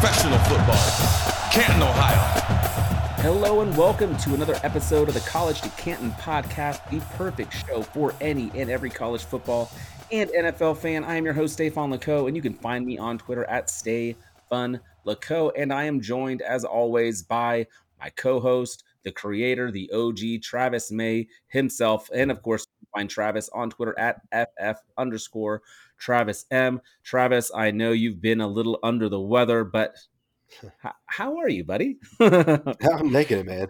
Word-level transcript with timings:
Professional 0.00 0.38
football, 0.38 1.50
Canton, 1.52 1.82
Ohio. 1.82 3.20
Hello 3.20 3.60
and 3.60 3.76
welcome 3.76 4.16
to 4.16 4.32
another 4.32 4.58
episode 4.64 5.08
of 5.08 5.12
the 5.12 5.20
College 5.20 5.60
to 5.60 5.68
Canton 5.76 6.10
podcast, 6.12 6.88
the 6.88 7.00
perfect 7.16 7.52
show 7.52 7.82
for 7.82 8.14
any 8.18 8.50
and 8.54 8.70
every 8.70 8.88
college 8.88 9.24
football 9.24 9.70
and 10.10 10.30
NFL 10.30 10.78
fan. 10.78 11.04
I 11.04 11.16
am 11.16 11.26
your 11.26 11.34
host, 11.34 11.52
Stefan 11.52 11.92
Lako, 11.92 12.28
and 12.28 12.34
you 12.34 12.40
can 12.40 12.54
find 12.54 12.86
me 12.86 12.96
on 12.96 13.18
Twitter 13.18 13.44
at 13.44 13.68
Stay 13.68 14.16
Fun 14.48 14.80
Lako. 15.06 15.52
And 15.54 15.70
I 15.70 15.84
am 15.84 16.00
joined, 16.00 16.40
as 16.40 16.64
always, 16.64 17.20
by 17.20 17.66
my 18.00 18.08
co-host, 18.16 18.84
the 19.02 19.12
creator, 19.12 19.70
the 19.70 19.90
OG, 19.92 20.40
Travis 20.42 20.90
May 20.90 21.28
himself, 21.48 22.08
and 22.14 22.30
of 22.30 22.40
course, 22.40 22.62
you 22.62 22.86
can 22.86 23.00
find 23.00 23.10
Travis 23.10 23.50
on 23.52 23.68
Twitter 23.68 23.94
at 23.98 24.22
ff 24.32 24.78
underscore 24.96 25.60
Travis 26.00 26.46
M. 26.50 26.80
Travis, 27.04 27.52
I 27.54 27.70
know 27.70 27.92
you've 27.92 28.20
been 28.20 28.40
a 28.40 28.48
little 28.48 28.78
under 28.82 29.08
the 29.08 29.20
weather, 29.20 29.62
but 29.62 29.94
h- 30.84 30.92
how 31.06 31.36
are 31.38 31.48
you, 31.48 31.62
buddy? 31.62 31.98
I'm 32.20 33.12
making 33.12 33.38
it, 33.38 33.46
man. 33.46 33.68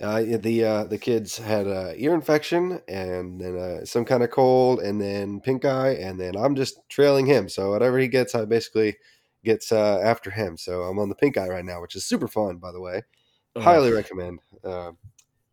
Uh, 0.00 0.22
the 0.38 0.64
uh, 0.64 0.84
the 0.84 0.98
kids 0.98 1.36
had 1.38 1.66
uh, 1.66 1.92
ear 1.96 2.14
infection 2.14 2.80
and 2.86 3.40
then 3.40 3.56
uh, 3.58 3.84
some 3.84 4.04
kind 4.04 4.22
of 4.22 4.30
cold, 4.30 4.78
and 4.80 5.00
then 5.00 5.40
pink 5.40 5.64
eye, 5.64 5.94
and 5.94 6.20
then 6.20 6.36
I'm 6.36 6.54
just 6.54 6.78
trailing 6.88 7.26
him. 7.26 7.48
So 7.48 7.70
whatever 7.70 7.98
he 7.98 8.06
gets, 8.08 8.34
I 8.34 8.44
basically 8.44 8.96
gets 9.44 9.72
uh, 9.72 9.98
after 10.04 10.30
him. 10.30 10.56
So 10.56 10.82
I'm 10.82 10.98
on 10.98 11.08
the 11.08 11.14
pink 11.16 11.36
eye 11.38 11.48
right 11.48 11.64
now, 11.64 11.80
which 11.80 11.96
is 11.96 12.04
super 12.06 12.28
fun, 12.28 12.58
by 12.58 12.72
the 12.72 12.80
way. 12.80 13.02
Highly 13.58 13.90
recommend. 13.90 14.38
Uh, 14.62 14.92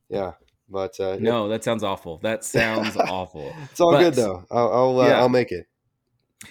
yeah, 0.10 0.34
but 0.70 1.00
uh, 1.00 1.14
yeah, 1.14 1.18
No, 1.32 1.50
that 1.50 1.64
sounds 1.64 1.84
awful. 1.84 2.20
That 2.20 2.44
sounds 2.46 2.96
awful. 2.98 3.52
it's 3.72 3.80
all 3.82 3.94
but- 3.94 4.00
good 4.02 4.14
though. 4.14 4.46
I'll 4.52 4.72
I'll, 4.72 5.00
uh, 5.00 5.08
Yeah. 5.08 5.20
I'll 5.20 5.30
make 5.30 5.52
it. 5.52 5.66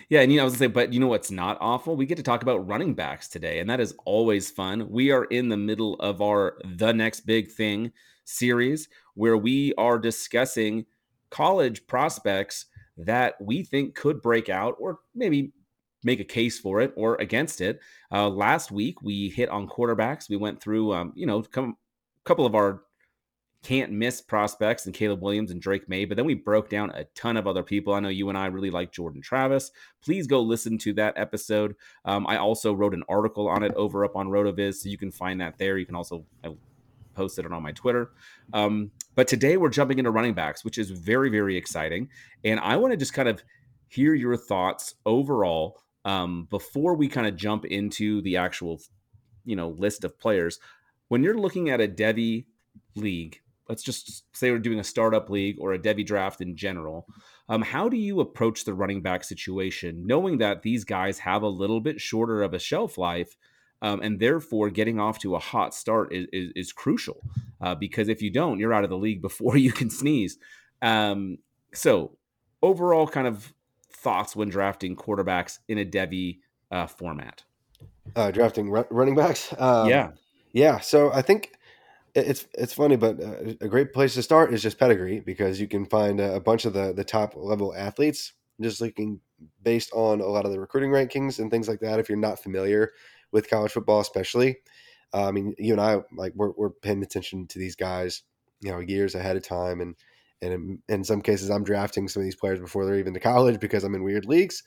Yeah, 0.09 0.21
and 0.21 0.33
you 0.33 0.39
know, 0.39 0.43
I 0.43 0.45
was 0.45 0.55
gonna 0.55 0.69
say, 0.69 0.73
but 0.73 0.93
you 0.93 0.99
know 0.99 1.07
what's 1.07 1.31
not 1.31 1.59
awful? 1.61 1.97
We 1.97 2.07
get 2.07 2.17
to 2.17 2.23
talk 2.23 2.43
about 2.43 2.67
running 2.67 2.95
backs 2.95 3.29
today, 3.29 3.61
and 3.61 3.71
that 3.71 3.81
is 3.81 3.95
always 4.05 4.51
fun. 4.51 4.89
We 4.91 5.13
are 5.13 5.25
in 5.27 5.49
the 5.49 5.57
middle 5.57 5.95
of 5.97 6.21
our 6.21 6.59
the 6.65 6.93
next 6.93 7.21
big 7.21 7.51
thing 7.51 7.93
series 8.25 8.89
where 9.15 9.37
we 9.37 9.73
are 9.79 9.99
discussing 9.99 10.85
college 11.31 11.87
prospects 11.87 12.67
that 12.97 13.35
we 13.41 13.63
think 13.63 13.95
could 13.95 14.21
break 14.23 14.49
out 14.49 14.75
or 14.81 14.99
maybe 15.15 15.53
make 16.03 16.19
a 16.21 16.25
case 16.25 16.59
for 16.59 16.81
it 16.81 16.93
or 16.97 17.17
against 17.17 17.61
it. 17.61 17.81
Uh, 18.11 18.29
last 18.29 18.73
week 18.73 19.01
we 19.03 19.29
hit 19.29 19.49
on 19.51 19.69
quarterbacks. 19.69 20.29
We 20.29 20.37
went 20.37 20.61
through, 20.61 20.93
um, 20.95 21.13
you 21.15 21.27
know, 21.27 21.39
a 21.39 21.73
couple 22.25 22.47
of 22.47 22.55
our 22.55 22.83
can't 23.62 23.91
miss 23.91 24.21
prospects 24.21 24.87
and 24.87 24.94
Caleb 24.94 25.22
Williams 25.22 25.50
and 25.50 25.61
Drake 25.61 25.89
Maye, 25.89 26.05
but 26.05 26.17
then 26.17 26.27
we 26.27 26.34
broke 26.34 26.71
down 26.71 26.91
a 26.91 27.05
ton 27.17 27.37
of 27.37 27.47
other 27.47 27.62
people. 27.62 27.94
I 27.94 28.00
know 28.00 28.09
you 28.09 28.28
and 28.28 28.39
I 28.39 28.47
really 28.47 28.71
like 28.71 28.93
Jordan 28.93 29.21
Travis. 29.21 29.72
Please 30.05 30.27
go 30.27 30.41
listen 30.41 30.78
to 30.78 30.93
that 30.94 31.15
episode. 31.17 31.75
Um, 32.05 32.27
I 32.28 32.37
also 32.37 32.72
wrote 32.72 32.95
an 32.95 33.03
article 33.09 33.49
on 33.49 33.65
it 33.65 33.75
over 33.75 34.05
up 34.05 34.15
on 34.15 34.28
RotoViz, 34.28 34.77
so 34.77 34.89
you 34.89 34.99
can 34.99 35.11
find 35.11 35.41
that 35.41 35.59
there. 35.59 35.78
You 35.78 35.87
can 35.87 35.97
also 35.97 36.25
I 36.45 36.50
posted 37.16 37.45
it 37.45 37.53
on 37.53 37.62
my 37.62 37.72
Twitter. 37.72 38.12
Um, 38.53 38.93
but 39.16 39.27
today 39.27 39.56
we're 39.56 39.71
jumping 39.71 39.99
into 39.99 40.11
running 40.11 40.34
backs, 40.34 40.65
which 40.65 40.78
is 40.78 40.91
very, 40.91 41.31
very 41.31 41.56
exciting. 41.56 42.11
And 42.45 42.61
I 42.61 42.77
want 42.77 42.93
to 42.93 42.97
just 42.97 43.15
kind 43.15 43.28
of 43.28 43.43
hear 43.89 44.15
your 44.15 44.37
thoughts 44.37 44.95
overall 45.05 45.81
um, 46.05 46.47
before 46.50 46.95
we 46.95 47.09
kind 47.09 47.27
of 47.27 47.34
jump 47.34 47.65
into 47.65 48.21
the 48.22 48.37
actual, 48.37 48.81
you 49.45 49.56
know, 49.56 49.71
list 49.71 50.05
of 50.05 50.21
players. 50.21 50.61
When 51.09 51.25
you're 51.25 51.39
looking 51.39 51.71
at 51.71 51.81
a 51.81 51.89
Devy 51.89 52.45
league, 52.95 53.41
let's 53.69 53.82
just 53.82 54.25
say 54.37 54.50
we're 54.50 54.59
doing 54.59 54.78
a 54.78 54.84
startup 54.84 55.28
league 55.31 55.56
or 55.59 55.72
a 55.72 55.78
Devy 55.78 56.06
draft 56.06 56.41
in 56.41 56.56
general. 56.56 57.06
Um, 57.49 57.62
how 57.62 57.88
do 57.88 57.97
you 57.97 58.21
approach 58.21 58.65
the 58.65 58.75
running 58.75 59.03
back 59.03 59.25
situation, 59.25 60.06
knowing 60.06 60.38
that 60.38 60.62
these 60.62 60.84
guys 60.84 61.19
have 61.21 61.43
a 61.43 61.49
little 61.49 61.81
bit 61.81 62.00
shorter 62.00 62.43
of 62.43 62.54
a 62.54 62.59
shelf 62.59 62.99
life, 62.99 63.37
um, 63.82 64.00
and 64.00 64.19
therefore 64.19 64.71
getting 64.71 64.99
off 64.99 65.19
to 65.21 65.34
a 65.34 65.38
hot 65.38 65.75
start 65.75 66.12
is, 66.12 66.27
is, 66.32 66.50
is 66.56 66.72
crucial? 66.72 67.22
Uh, 67.60 67.75
because 67.75 68.09
if 68.09 68.22
you 68.22 68.31
don't, 68.31 68.59
you're 68.59 68.72
out 68.72 68.84
of 68.84 68.91
the 68.91 68.97
league 68.97 69.22
before 69.28 69.56
you 69.56 69.72
can 69.72 69.91
sneeze. 69.91 70.38
Um, 70.83 71.38
so, 71.72 72.16
overall, 72.62 73.06
kind 73.06 73.27
of 73.27 73.53
thoughts 73.93 74.37
when 74.37 74.48
drafting 74.48 74.97
quarterbacks 74.97 75.59
in 75.69 75.78
a 75.78 75.84
Devy 75.84 76.38
uh, 76.71 76.87
format. 76.87 77.44
Uh, 78.15 78.31
drafting 78.31 78.71
ru- 78.71 78.87
running 78.91 79.15
backs. 79.15 79.53
Um, 79.59 79.88
yeah, 79.88 80.12
Yeah, 80.53 80.81
so 80.81 81.12
I 81.12 81.22
think 81.22 81.53
it's 82.16 82.47
it's 82.54 82.72
funny, 82.72 82.97
but 82.97 83.22
uh, 83.22 83.54
a 83.60 83.69
great 83.69 83.93
place 83.93 84.15
to 84.15 84.22
start 84.22 84.53
is 84.53 84.62
just 84.62 84.78
pedigree 84.78 85.21
because 85.21 85.60
you 85.60 85.69
can 85.69 85.84
find 85.84 86.21
a, 86.21 86.41
bunch 86.41 86.65
of 86.65 86.72
the 86.72 86.93
the 86.93 87.04
top 87.04 87.34
level 87.37 87.75
athletes 87.75 88.32
just 88.60 88.81
looking 88.81 89.21
based 89.62 89.93
on 89.93 90.21
a 90.21 90.27
lot 90.27 90.47
of 90.47 90.50
the 90.50 90.59
recruiting 90.59 90.91
rankings 90.91 91.38
and 91.38 91.50
things 91.50 91.69
like 91.69 91.81
that. 91.81 92.00
If 92.00 92.09
you're 92.09 92.16
not 92.16 92.43
familiar 92.43 92.93
with 93.32 93.50
college 93.50 93.72
football, 93.72 94.00
especially, 94.00 94.56
uh, 95.12 95.28
I 95.28 95.31
mean, 95.31 95.54
you 95.59 95.72
and 95.72 95.81
I 95.81 96.00
like 96.12 96.32
we're, 96.34 96.53
we're 96.56 96.71
paying 96.71 97.03
attention 97.03 97.47
to 97.49 97.59
these 97.59 97.77
guys, 97.77 98.22
you 98.60 98.71
know, 98.71 98.78
years 98.78 99.15
ahead 99.15 99.37
of 99.37 99.43
time, 99.47 99.81
and 99.81 99.94
and 100.43 100.53
in, 100.53 100.83
in 100.88 101.04
some 101.04 101.21
cases, 101.21 101.50
I'm 101.50 101.65
drafting 101.65 102.09
some 102.09 102.22
of 102.22 102.25
these 102.25 102.37
players 102.37 102.60
before 102.60 102.87
they're 102.87 102.98
even 102.98 103.15
to 103.15 103.21
college 103.21 103.60
because 103.60 103.84
I'm 103.84 103.94
in 103.94 104.04
weird 104.04 104.27
leagues. 104.27 104.62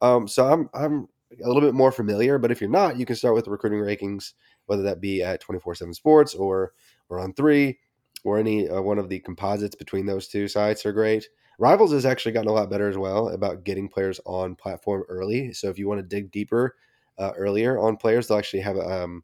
Um, 0.00 0.28
so 0.28 0.46
I'm 0.46 0.68
I'm 0.72 1.08
a 1.42 1.46
little 1.46 1.62
bit 1.62 1.74
more 1.74 1.92
familiar, 1.92 2.38
but 2.38 2.50
if 2.50 2.60
you're 2.60 2.70
not, 2.70 2.98
you 2.98 3.06
can 3.06 3.16
start 3.16 3.34
with 3.34 3.44
the 3.44 3.50
recruiting 3.50 3.80
rankings, 3.80 4.32
whether 4.72 4.82
that 4.84 5.02
be 5.02 5.22
at 5.22 5.40
24 5.40 5.74
7 5.74 5.92
Sports 5.92 6.34
or, 6.34 6.72
or 7.10 7.20
on 7.20 7.34
three 7.34 7.78
or 8.24 8.38
any 8.38 8.70
uh, 8.70 8.80
one 8.80 8.98
of 8.98 9.10
the 9.10 9.20
composites 9.20 9.74
between 9.74 10.06
those 10.06 10.28
two 10.28 10.48
sites 10.48 10.86
are 10.86 10.92
great. 10.92 11.28
Rivals 11.58 11.92
has 11.92 12.06
actually 12.06 12.32
gotten 12.32 12.48
a 12.48 12.54
lot 12.54 12.70
better 12.70 12.88
as 12.88 12.96
well 12.96 13.28
about 13.28 13.64
getting 13.64 13.86
players 13.86 14.18
on 14.24 14.54
platform 14.54 15.04
early. 15.10 15.52
So 15.52 15.68
if 15.68 15.78
you 15.78 15.86
want 15.86 15.98
to 15.98 16.06
dig 16.06 16.30
deeper 16.30 16.76
uh, 17.18 17.32
earlier 17.36 17.78
on 17.78 17.98
players, 17.98 18.26
they'll 18.26 18.38
actually 18.38 18.62
have 18.62 18.78
um, 18.78 19.22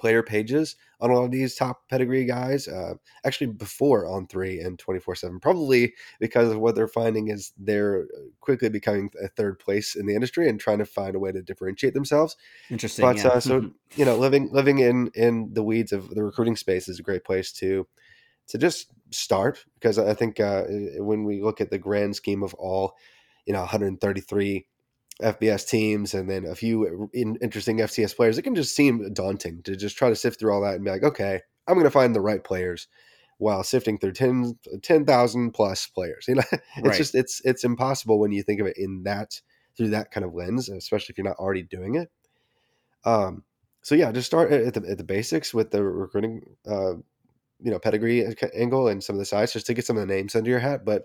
player 0.00 0.22
pages 0.22 0.76
on 0.98 1.10
a 1.10 1.14
lot 1.14 1.24
of 1.24 1.30
these 1.30 1.54
top 1.54 1.86
pedigree 1.88 2.24
guys. 2.24 2.66
Uh, 2.66 2.94
actually, 3.24 3.48
before 3.48 4.06
on 4.06 4.26
three 4.26 4.58
and 4.58 4.78
24 4.78 5.14
7, 5.14 5.38
probably 5.40 5.92
because 6.18 6.50
of 6.50 6.58
what 6.58 6.74
they're 6.74 6.88
finding 6.88 7.28
is 7.28 7.52
they're 7.58 8.06
quickly 8.40 8.70
becoming 8.70 9.10
a 9.22 9.28
third 9.28 9.58
place 9.58 9.94
in 9.94 10.06
the 10.06 10.14
industry 10.14 10.48
and 10.48 10.58
trying 10.58 10.78
to 10.78 10.86
find 10.86 11.14
a 11.14 11.18
way 11.18 11.30
to 11.30 11.42
differentiate 11.42 11.92
themselves. 11.92 12.36
interesting. 12.70 13.04
But 13.04 13.18
yeah. 13.18 13.28
uh, 13.28 13.40
so 13.40 13.70
you 13.94 14.06
know, 14.06 14.16
living 14.16 14.48
living 14.50 14.78
in 14.78 15.10
in 15.14 15.52
the 15.52 15.62
weeds 15.62 15.92
of 15.92 16.08
the 16.08 16.24
recruiting 16.24 16.56
space 16.56 16.88
is 16.88 16.98
a 16.98 17.02
great 17.02 17.24
place 17.24 17.52
to 17.52 17.86
to 18.48 18.58
just 18.58 18.88
start 19.10 19.64
because 19.74 19.98
I 19.98 20.14
think 20.14 20.40
uh, 20.40 20.62
when 20.96 21.24
we 21.24 21.42
look 21.42 21.60
at 21.60 21.70
the 21.70 21.78
grand 21.78 22.16
scheme 22.16 22.42
of 22.42 22.54
all, 22.54 22.94
you 23.44 23.52
know, 23.52 23.60
133 23.60 24.66
FBS 25.22 25.68
teams 25.68 26.14
and 26.14 26.28
then 26.30 26.44
a 26.46 26.54
few 26.54 27.10
in, 27.12 27.36
interesting 27.42 27.78
FCS 27.78 28.16
players, 28.16 28.38
it 28.38 28.42
can 28.42 28.54
just 28.54 28.74
seem 28.74 29.12
daunting 29.12 29.62
to 29.64 29.76
just 29.76 29.96
try 29.96 30.08
to 30.08 30.16
sift 30.16 30.38
through 30.40 30.52
all 30.52 30.62
that 30.62 30.74
and 30.74 30.84
be 30.84 30.90
like, 30.90 31.02
okay, 31.04 31.40
I'm 31.66 31.74
going 31.74 31.84
to 31.84 31.90
find 31.90 32.14
the 32.14 32.20
right 32.20 32.42
players. 32.42 32.88
while 33.38 33.64
sifting 33.64 33.96
through 33.98 34.12
10 34.12 34.58
10,000 34.82 35.52
plus 35.52 35.86
players. 35.86 36.26
You 36.28 36.34
know, 36.36 36.42
it's 36.52 36.60
Right. 36.82 36.96
just 36.96 37.14
it's 37.14 37.40
it's 37.44 37.64
impossible 37.64 38.18
when 38.18 38.32
you 38.32 38.42
think 38.42 38.60
of 38.60 38.66
it 38.66 38.76
in 38.76 39.02
that 39.04 39.40
through 39.76 39.88
that 39.90 40.10
kind 40.10 40.26
of 40.26 40.34
lens, 40.34 40.68
especially 40.68 41.12
if 41.14 41.18
you're 41.18 41.26
not 41.26 41.38
already 41.38 41.62
doing 41.62 41.94
it. 41.94 42.10
Um, 43.04 43.44
so 43.82 43.94
yeah, 43.94 44.12
just 44.12 44.26
start 44.26 44.52
at 44.52 44.74
the 44.74 44.86
at 44.88 44.98
the 44.98 45.04
basics 45.04 45.54
with 45.54 45.70
the 45.70 45.82
recruiting, 45.82 46.42
uh, 46.68 46.94
you 47.62 47.70
know, 47.70 47.78
pedigree 47.78 48.26
angle 48.54 48.88
and 48.88 49.02
some 49.02 49.16
of 49.16 49.20
the 49.20 49.24
size, 49.24 49.52
just 49.54 49.66
to 49.66 49.74
get 49.74 49.86
some 49.86 49.96
of 49.96 50.06
the 50.06 50.14
names 50.14 50.34
under 50.36 50.50
your 50.50 50.58
hat. 50.60 50.84
But 50.84 51.04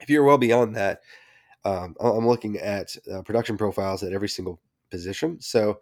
if 0.00 0.10
you're 0.10 0.24
well 0.24 0.38
beyond 0.38 0.76
that, 0.76 1.00
um, 1.64 1.94
I'm 2.00 2.26
looking 2.26 2.58
at 2.58 2.96
uh, 3.12 3.22
production 3.22 3.56
profiles 3.56 4.02
at 4.02 4.12
every 4.12 4.28
single 4.28 4.60
position. 4.90 5.40
So 5.40 5.80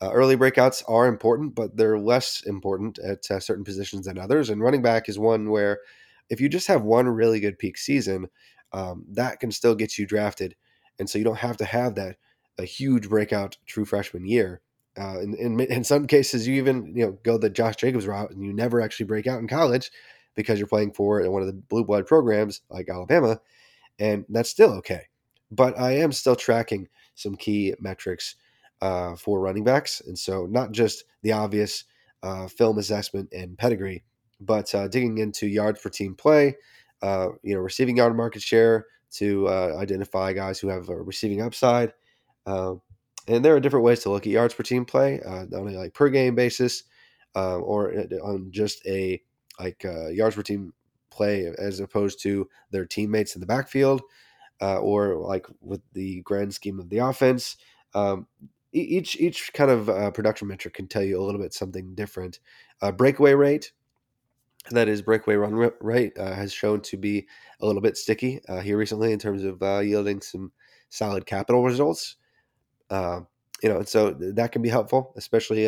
uh, 0.00 0.10
early 0.12 0.36
breakouts 0.36 0.82
are 0.88 1.06
important, 1.06 1.54
but 1.54 1.76
they're 1.76 1.98
less 1.98 2.42
important 2.46 2.98
at 2.98 3.30
uh, 3.30 3.40
certain 3.40 3.64
positions 3.64 4.06
than 4.06 4.18
others. 4.18 4.50
And 4.50 4.60
running 4.60 4.82
back 4.82 5.08
is 5.08 5.18
one 5.18 5.50
where 5.50 5.80
if 6.28 6.40
you 6.40 6.48
just 6.48 6.68
have 6.68 6.82
one 6.82 7.08
really 7.08 7.40
good 7.40 7.58
peak 7.58 7.78
season, 7.78 8.28
um, 8.72 9.04
that 9.12 9.40
can 9.40 9.50
still 9.50 9.74
get 9.74 9.98
you 9.98 10.06
drafted. 10.06 10.54
And 10.98 11.08
so 11.08 11.18
you 11.18 11.24
don't 11.24 11.38
have 11.38 11.56
to 11.58 11.64
have 11.64 11.94
that 11.96 12.16
a 12.58 12.64
huge 12.64 13.08
breakout 13.08 13.56
true 13.66 13.84
freshman 13.84 14.26
year. 14.26 14.60
Uh, 14.98 15.20
in, 15.20 15.34
in 15.34 15.60
in 15.60 15.84
some 15.84 16.06
cases, 16.06 16.46
you 16.48 16.54
even 16.54 16.94
you 16.96 17.04
know 17.04 17.18
go 17.22 17.36
the 17.36 17.50
Josh 17.50 17.76
Jacobs 17.76 18.06
route, 18.06 18.30
and 18.30 18.42
you 18.42 18.52
never 18.54 18.80
actually 18.80 19.04
break 19.04 19.26
out 19.26 19.40
in 19.40 19.46
college 19.46 19.90
because 20.34 20.58
you're 20.58 20.66
playing 20.68 20.92
for 20.92 21.28
one 21.30 21.42
of 21.42 21.48
the 21.48 21.52
blue 21.54 21.84
blood 21.84 22.06
programs 22.06 22.62
like 22.70 22.88
Alabama, 22.88 23.38
and 23.98 24.24
that's 24.30 24.48
still 24.48 24.72
okay. 24.72 25.02
But 25.50 25.78
I 25.78 25.92
am 25.92 26.12
still 26.12 26.36
tracking 26.36 26.88
some 27.14 27.36
key 27.36 27.74
metrics 27.80 28.36
uh, 28.82 29.16
for 29.16 29.40
running 29.40 29.64
backs, 29.64 30.02
and 30.06 30.18
so 30.18 30.46
not 30.46 30.72
just 30.72 31.04
the 31.22 31.32
obvious 31.32 31.84
uh, 32.22 32.48
film 32.48 32.78
assessment 32.78 33.32
and 33.32 33.56
pedigree, 33.56 34.04
but 34.40 34.74
uh, 34.74 34.88
digging 34.88 35.18
into 35.18 35.46
yards 35.46 35.80
per 35.80 35.88
team 35.88 36.14
play, 36.14 36.56
uh, 37.02 37.28
you 37.42 37.54
know, 37.54 37.60
receiving 37.60 37.96
yard 37.96 38.16
market 38.16 38.42
share 38.42 38.86
to 39.12 39.48
uh, 39.48 39.76
identify 39.78 40.32
guys 40.32 40.58
who 40.58 40.68
have 40.68 40.88
a 40.88 40.96
receiving 40.96 41.40
upside. 41.40 41.92
Um, 42.46 42.82
and 43.28 43.44
there 43.44 43.54
are 43.56 43.60
different 43.60 43.84
ways 43.84 44.00
to 44.00 44.10
look 44.10 44.26
at 44.26 44.32
yards 44.32 44.54
per 44.54 44.62
team 44.62 44.84
play, 44.84 45.20
uh, 45.20 45.46
on 45.56 45.68
a 45.68 45.78
like 45.78 45.94
per 45.94 46.08
game 46.08 46.34
basis, 46.34 46.84
uh, 47.34 47.58
or 47.58 47.92
on 48.22 48.48
just 48.50 48.84
a 48.86 49.20
like 49.58 49.84
uh, 49.84 50.08
yards 50.08 50.36
per 50.36 50.42
team 50.42 50.72
play 51.10 51.52
as 51.58 51.80
opposed 51.80 52.20
to 52.22 52.48
their 52.70 52.84
teammates 52.84 53.34
in 53.34 53.40
the 53.40 53.46
backfield, 53.46 54.02
uh, 54.60 54.78
or 54.78 55.16
like 55.16 55.46
with 55.60 55.80
the 55.92 56.22
grand 56.22 56.54
scheme 56.54 56.78
of 56.78 56.88
the 56.88 56.98
offense. 56.98 57.56
Um, 57.94 58.26
each 58.72 59.16
each 59.16 59.52
kind 59.54 59.70
of 59.70 59.88
uh, 59.88 60.10
production 60.10 60.48
metric 60.48 60.74
can 60.74 60.86
tell 60.86 61.02
you 61.02 61.20
a 61.20 61.24
little 61.24 61.40
bit 61.40 61.54
something 61.54 61.94
different. 61.94 62.40
Uh, 62.82 62.92
breakaway 62.92 63.32
rate, 63.32 63.72
that 64.70 64.88
is 64.88 65.00
breakaway 65.00 65.36
run 65.36 65.70
rate, 65.80 66.18
uh, 66.18 66.34
has 66.34 66.52
shown 66.52 66.80
to 66.82 66.96
be 66.96 67.26
a 67.60 67.66
little 67.66 67.80
bit 67.80 67.96
sticky 67.96 68.40
uh, 68.48 68.60
here 68.60 68.76
recently 68.76 69.12
in 69.12 69.18
terms 69.18 69.44
of 69.44 69.62
uh, 69.62 69.78
yielding 69.78 70.20
some 70.20 70.52
solid 70.90 71.24
capital 71.24 71.64
results. 71.64 72.16
You 72.90 73.70
know, 73.70 73.78
and 73.78 73.88
so 73.88 74.10
that 74.10 74.52
can 74.52 74.60
be 74.60 74.68
helpful, 74.68 75.14
especially 75.16 75.66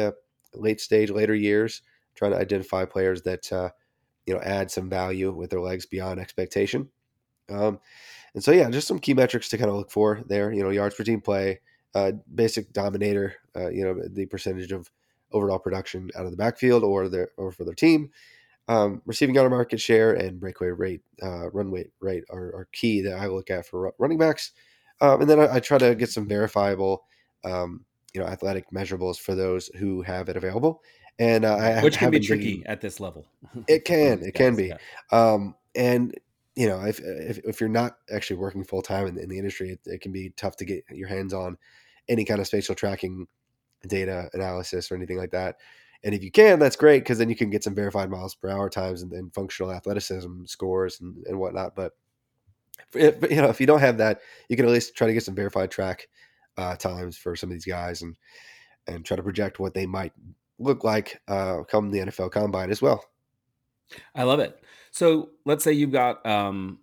late 0.53 0.79
stage, 0.79 1.11
later 1.11 1.35
years, 1.35 1.81
trying 2.15 2.33
to 2.33 2.39
identify 2.39 2.85
players 2.85 3.23
that 3.23 3.51
you 4.27 4.35
know 4.35 4.41
add 4.41 4.71
some 4.71 4.91
value 4.91 5.33
with 5.33 5.49
their 5.49 5.63
legs 5.63 5.87
beyond 5.87 6.21
expectation. 6.21 6.91
Um, 7.49 7.81
and 8.39 8.45
so, 8.45 8.53
yeah, 8.53 8.71
just 8.71 8.87
some 8.87 9.01
key 9.01 9.15
metrics 9.15 9.49
to 9.49 9.59
kind 9.59 9.69
of 9.69 9.75
look 9.75 9.91
for 9.91 10.23
there. 10.29 10.53
You 10.53 10.63
know, 10.63 10.71
yards 10.71 10.95
per 10.95 11.03
team 11.03 11.21
play, 11.21 11.59
uh, 11.97 12.13
basic 12.33 12.73
dominator. 12.73 13.35
Uh, 13.57 13.69
you 13.69 13.83
know, 13.83 14.01
the 14.09 14.27
percentage 14.27 14.71
of 14.71 14.89
overall 15.33 15.59
production 15.59 16.09
out 16.15 16.25
of 16.25 16.31
the 16.31 16.37
backfield 16.37 16.85
or 16.85 17.09
their 17.09 17.31
or 17.37 17.51
for 17.51 17.65
their 17.65 17.75
team. 17.75 18.13
Um, 18.69 19.03
receiving 19.07 19.35
yard 19.35 19.51
market 19.51 19.81
share 19.81 20.13
and 20.13 20.39
breakaway 20.39 20.69
rate, 20.69 21.01
uh, 21.21 21.51
run 21.51 21.73
rate 21.73 21.91
rate 21.99 22.23
are, 22.31 22.55
are 22.55 22.69
key 22.71 23.01
that 23.01 23.19
I 23.19 23.27
look 23.27 23.51
at 23.51 23.67
for 23.67 23.93
running 23.99 24.19
backs. 24.19 24.53
Um, 25.01 25.23
and 25.23 25.29
then 25.29 25.41
I, 25.41 25.57
I 25.57 25.59
try 25.59 25.79
to 25.79 25.97
get 25.97 26.11
some 26.11 26.29
verifiable, 26.29 27.07
um, 27.45 27.85
you 28.15 28.21
know, 28.21 28.27
athletic 28.29 28.71
measurables 28.71 29.19
for 29.19 29.35
those 29.35 29.67
who 29.79 30.03
have 30.03 30.29
it 30.29 30.37
available. 30.37 30.81
And 31.19 31.45
uh, 31.45 31.57
I 31.57 31.83
which 31.83 31.99
can 31.99 32.13
be 32.13 32.21
tricky 32.21 32.45
digging- 32.45 32.67
at 32.69 32.81
this 32.81 33.01
level. 33.01 33.27
It 33.67 33.85
can, 33.85 34.23
it 34.23 34.37
can 34.37 34.55
be. 34.55 34.69
yeah. 34.69 34.77
um, 35.11 35.57
and 35.75 36.15
you 36.59 36.67
know, 36.67 36.85
if, 36.85 36.99
if 36.99 37.39
if 37.45 37.61
you're 37.61 37.69
not 37.69 37.99
actually 38.13 38.35
working 38.35 38.65
full 38.65 38.83
time 38.83 39.07
in, 39.07 39.17
in 39.17 39.29
the 39.29 39.39
industry, 39.39 39.71
it, 39.71 39.81
it 39.85 40.01
can 40.01 40.11
be 40.11 40.31
tough 40.31 40.57
to 40.57 40.65
get 40.65 40.83
your 40.91 41.07
hands 41.07 41.33
on 41.33 41.57
any 42.09 42.25
kind 42.25 42.41
of 42.41 42.49
spatial 42.49 42.75
tracking 42.75 43.29
data 43.87 44.29
analysis 44.35 44.91
or 44.91 44.97
anything 44.97 45.19
like 45.19 45.31
that. 45.31 45.59
And 46.03 46.17
if 46.17 46.25
you 46.25 46.33
can, 46.33 46.59
that's 46.59 46.75
great 46.75 47.05
because 47.05 47.19
then 47.19 47.29
you 47.29 47.37
can 47.37 47.49
get 47.49 47.63
some 47.63 47.77
verified 47.77 48.11
miles 48.11 48.35
per 48.35 48.51
hour 48.51 48.69
times 48.69 49.03
and, 49.03 49.33
functional 49.33 49.71
athleticism 49.71 50.47
scores 50.47 51.01
and, 51.01 51.25
and 51.29 51.39
whatnot. 51.39 51.77
But 51.77 51.93
if, 52.93 53.23
you 53.31 53.41
know, 53.41 53.51
if 53.51 53.61
you 53.61 53.67
don't 53.69 53.79
have 53.79 53.99
that, 53.99 54.21
you 54.49 54.57
can 54.57 54.67
at 54.67 54.73
least 54.73 54.97
try 54.97 55.07
to 55.07 55.13
get 55.13 55.23
some 55.23 55.37
verified 55.37 55.71
track 55.71 56.09
uh, 56.57 56.75
times 56.75 57.17
for 57.17 57.37
some 57.37 57.51
of 57.51 57.55
these 57.55 57.67
guys 57.67 58.03
and 58.03 58.17
and 58.89 59.05
try 59.05 59.17
to 59.17 59.23
project 59.23 59.61
what 59.61 59.75
they 59.75 59.87
might 59.87 60.13
look 60.59 60.83
like 60.83 61.21
uh, 61.29 61.63
come 61.71 61.93
the 61.93 62.01
NFL 62.01 62.33
Combine 62.33 62.73
as 62.73 62.83
well. 62.83 63.05
I 64.17 64.25
love 64.25 64.41
it. 64.41 64.61
So 64.99 65.29
let's 65.45 65.63
say 65.63 65.75
you've 65.75 65.93
got 65.93 66.27
um, 66.27 66.81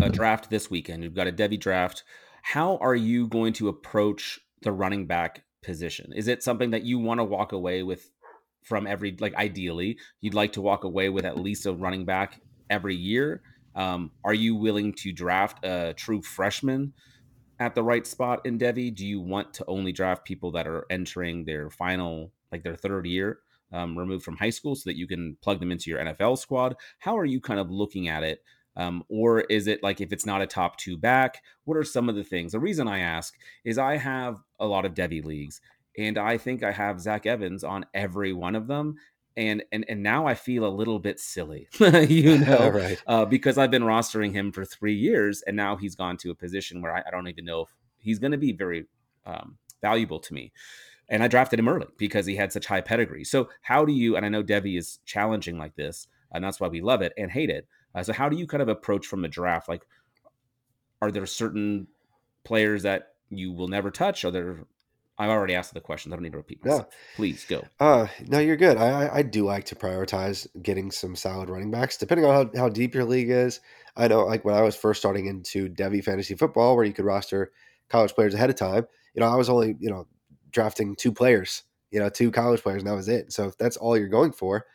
a 0.00 0.08
draft 0.08 0.48
this 0.48 0.70
weekend. 0.70 1.04
You've 1.04 1.12
got 1.12 1.26
a 1.26 1.32
Devy 1.32 1.60
draft. 1.60 2.02
How 2.40 2.78
are 2.78 2.94
you 2.94 3.28
going 3.28 3.52
to 3.52 3.68
approach 3.68 4.40
the 4.62 4.72
running 4.72 5.06
back 5.06 5.44
position? 5.62 6.14
Is 6.16 6.28
it 6.28 6.42
something 6.42 6.70
that 6.70 6.84
you 6.84 6.98
want 6.98 7.20
to 7.20 7.24
walk 7.24 7.52
away 7.52 7.82
with 7.82 8.10
from 8.64 8.86
every 8.86 9.14
like 9.20 9.34
ideally 9.34 9.98
you'd 10.22 10.32
like 10.32 10.52
to 10.52 10.62
walk 10.62 10.84
away 10.84 11.10
with 11.10 11.26
at 11.26 11.36
least 11.36 11.66
a 11.66 11.72
running 11.74 12.06
back 12.06 12.40
every 12.70 12.96
year? 12.96 13.42
Um, 13.76 14.12
are 14.24 14.32
you 14.32 14.54
willing 14.54 14.94
to 15.00 15.12
draft 15.12 15.62
a 15.62 15.92
true 15.92 16.22
freshman 16.22 16.94
at 17.60 17.74
the 17.74 17.82
right 17.82 18.06
spot 18.06 18.46
in 18.46 18.58
Devy? 18.58 18.94
Do 18.94 19.04
you 19.06 19.20
want 19.20 19.52
to 19.52 19.66
only 19.68 19.92
draft 19.92 20.24
people 20.24 20.52
that 20.52 20.66
are 20.66 20.86
entering 20.88 21.44
their 21.44 21.68
final, 21.68 22.32
like 22.50 22.62
their 22.62 22.76
third 22.76 23.04
year, 23.04 23.40
um, 23.72 23.96
removed 23.98 24.24
from 24.24 24.36
high 24.36 24.50
school, 24.50 24.74
so 24.74 24.88
that 24.88 24.96
you 24.96 25.06
can 25.06 25.36
plug 25.42 25.60
them 25.60 25.72
into 25.72 25.90
your 25.90 26.00
NFL 26.00 26.38
squad? 26.38 26.76
How 26.98 27.16
are 27.16 27.24
you 27.24 27.40
kind 27.40 27.60
of 27.60 27.70
looking 27.70 28.08
at 28.08 28.22
it? 28.22 28.42
Um, 28.78 29.02
or 29.08 29.40
is 29.40 29.66
it 29.66 29.82
like 29.82 30.00
if 30.00 30.12
it's 30.12 30.24
not 30.24 30.40
a 30.40 30.46
top 30.46 30.76
two 30.76 30.96
back, 30.96 31.42
what 31.64 31.76
are 31.76 31.84
some 31.84 32.08
of 32.08 32.14
the 32.14 32.22
things? 32.22 32.52
The 32.52 32.60
reason 32.60 32.86
I 32.86 33.00
ask 33.00 33.34
is 33.64 33.76
I 33.76 33.96
have 33.96 34.38
a 34.60 34.66
lot 34.66 34.84
of 34.84 34.94
Devy 34.94 35.22
leagues, 35.24 35.60
and 35.98 36.16
I 36.16 36.38
think 36.38 36.62
I 36.62 36.70
have 36.70 37.00
Zach 37.00 37.26
Evans 37.26 37.64
on 37.64 37.86
every 37.92 38.32
one 38.32 38.54
of 38.54 38.68
them. 38.68 38.94
And, 39.36 39.62
and 39.70 39.84
and 39.88 40.02
now 40.02 40.26
I 40.26 40.34
feel 40.34 40.64
a 40.64 40.68
little 40.68 40.98
bit 40.98 41.20
silly, 41.20 41.68
you 41.80 42.38
know, 42.46 42.70
right. 42.70 43.02
uh, 43.06 43.24
because 43.24 43.58
I've 43.58 43.70
been 43.70 43.82
rostering 43.82 44.32
him 44.32 44.52
for 44.52 44.64
three 44.64 44.94
years, 44.94 45.42
and 45.46 45.56
now 45.56 45.76
he's 45.76 45.94
gone 45.94 46.16
to 46.18 46.30
a 46.30 46.34
position 46.34 46.80
where 46.80 46.94
I, 46.94 47.02
I 47.06 47.10
don't 47.10 47.28
even 47.28 47.44
know 47.44 47.62
if 47.62 47.68
he's 47.98 48.18
going 48.18 48.32
to 48.32 48.38
be 48.38 48.52
very 48.52 48.86
um, 49.26 49.58
valuable 49.80 50.20
to 50.20 50.34
me. 50.34 50.52
And 51.10 51.22
I 51.22 51.28
drafted 51.28 51.58
him 51.58 51.68
early 51.68 51.86
because 51.96 52.26
he 52.26 52.36
had 52.36 52.52
such 52.52 52.66
high 52.66 52.80
pedigree. 52.82 53.24
So 53.24 53.48
how 53.62 53.84
do 53.84 53.92
you? 53.92 54.16
And 54.16 54.26
I 54.26 54.28
know 54.28 54.42
Devy 54.42 54.76
is 54.78 54.98
challenging 55.06 55.56
like 55.58 55.74
this, 55.76 56.06
and 56.32 56.44
that's 56.44 56.60
why 56.60 56.68
we 56.68 56.80
love 56.82 57.00
it 57.02 57.12
and 57.16 57.30
hate 57.30 57.50
it. 57.50 57.66
Uh, 57.94 58.02
so 58.02 58.12
how 58.12 58.28
do 58.28 58.36
you 58.36 58.46
kind 58.46 58.62
of 58.62 58.68
approach 58.68 59.06
from 59.06 59.22
the 59.22 59.28
draft? 59.28 59.68
Like, 59.68 59.86
are 61.00 61.10
there 61.10 61.26
certain 61.26 61.86
players 62.44 62.82
that 62.82 63.14
you 63.30 63.52
will 63.52 63.68
never 63.68 63.90
touch? 63.90 64.24
Are 64.24 64.30
there? 64.30 64.64
I've 65.20 65.30
already 65.30 65.54
asked 65.56 65.74
the 65.74 65.80
questions. 65.80 66.12
I 66.12 66.16
don't 66.16 66.22
need 66.22 66.32
to 66.32 66.38
repeat 66.38 66.60
Yeah. 66.64 66.70
myself. 66.72 66.94
Please 67.16 67.44
go. 67.44 67.64
Uh, 67.80 68.06
no, 68.28 68.38
you're 68.38 68.56
good. 68.56 68.76
I, 68.76 69.06
I- 69.06 69.14
I 69.16 69.22
do 69.22 69.44
like 69.44 69.64
to 69.64 69.74
prioritize 69.74 70.46
getting 70.62 70.92
some 70.92 71.16
solid 71.16 71.50
running 71.50 71.72
backs, 71.72 71.96
depending 71.96 72.24
on 72.24 72.34
how, 72.54 72.58
how 72.60 72.68
deep 72.68 72.94
your 72.94 73.04
league 73.04 73.30
is. 73.30 73.58
I 73.96 74.06
know, 74.06 74.24
like 74.26 74.44
when 74.44 74.54
I 74.54 74.62
was 74.62 74.76
first 74.76 75.00
starting 75.00 75.26
into 75.26 75.68
Devy 75.70 76.04
fantasy 76.04 76.36
football, 76.36 76.76
where 76.76 76.84
you 76.84 76.92
could 76.92 77.04
roster 77.04 77.50
college 77.88 78.14
players 78.14 78.32
ahead 78.34 78.48
of 78.50 78.54
time, 78.56 78.86
you 79.14 79.20
know, 79.20 79.26
I 79.26 79.34
was 79.34 79.48
only, 79.48 79.74
you 79.80 79.90
know, 79.90 80.06
drafting 80.50 80.96
two 80.96 81.12
players, 81.12 81.64
you 81.90 81.98
know, 81.98 82.08
two 82.08 82.30
college 82.30 82.62
players, 82.62 82.82
and 82.82 82.90
that 82.90 82.96
was 82.96 83.08
it. 83.08 83.32
So 83.32 83.46
if 83.46 83.58
that's 83.58 83.76
all 83.76 83.96
you're 83.96 84.08
going 84.08 84.32
for, 84.32 84.66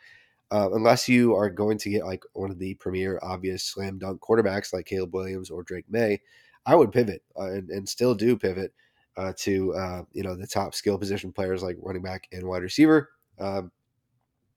uh, 0.50 0.70
unless 0.72 1.08
you 1.08 1.34
are 1.34 1.50
going 1.50 1.78
to 1.78 1.90
get 1.90 2.04
like 2.04 2.22
one 2.32 2.50
of 2.50 2.58
the 2.58 2.74
premier, 2.74 3.18
obvious 3.22 3.64
slam 3.64 3.98
dunk 3.98 4.20
quarterbacks 4.20 4.72
like 4.72 4.86
Caleb 4.86 5.14
Williams 5.14 5.50
or 5.50 5.62
Drake 5.62 5.86
Maye, 5.88 6.20
I 6.66 6.74
would 6.74 6.92
pivot 6.92 7.22
uh, 7.38 7.50
and, 7.50 7.70
and 7.70 7.88
still 7.88 8.14
do 8.14 8.36
pivot 8.36 8.72
uh, 9.16 9.32
to 9.38 9.74
uh, 9.74 10.02
you 10.12 10.22
know 10.22 10.36
the 10.36 10.46
top 10.46 10.74
skill 10.74 10.98
position 10.98 11.32
players 11.32 11.62
like 11.62 11.76
running 11.80 12.02
back 12.02 12.28
and 12.32 12.46
wide 12.46 12.62
receiver. 12.62 13.10
Um, 13.38 13.70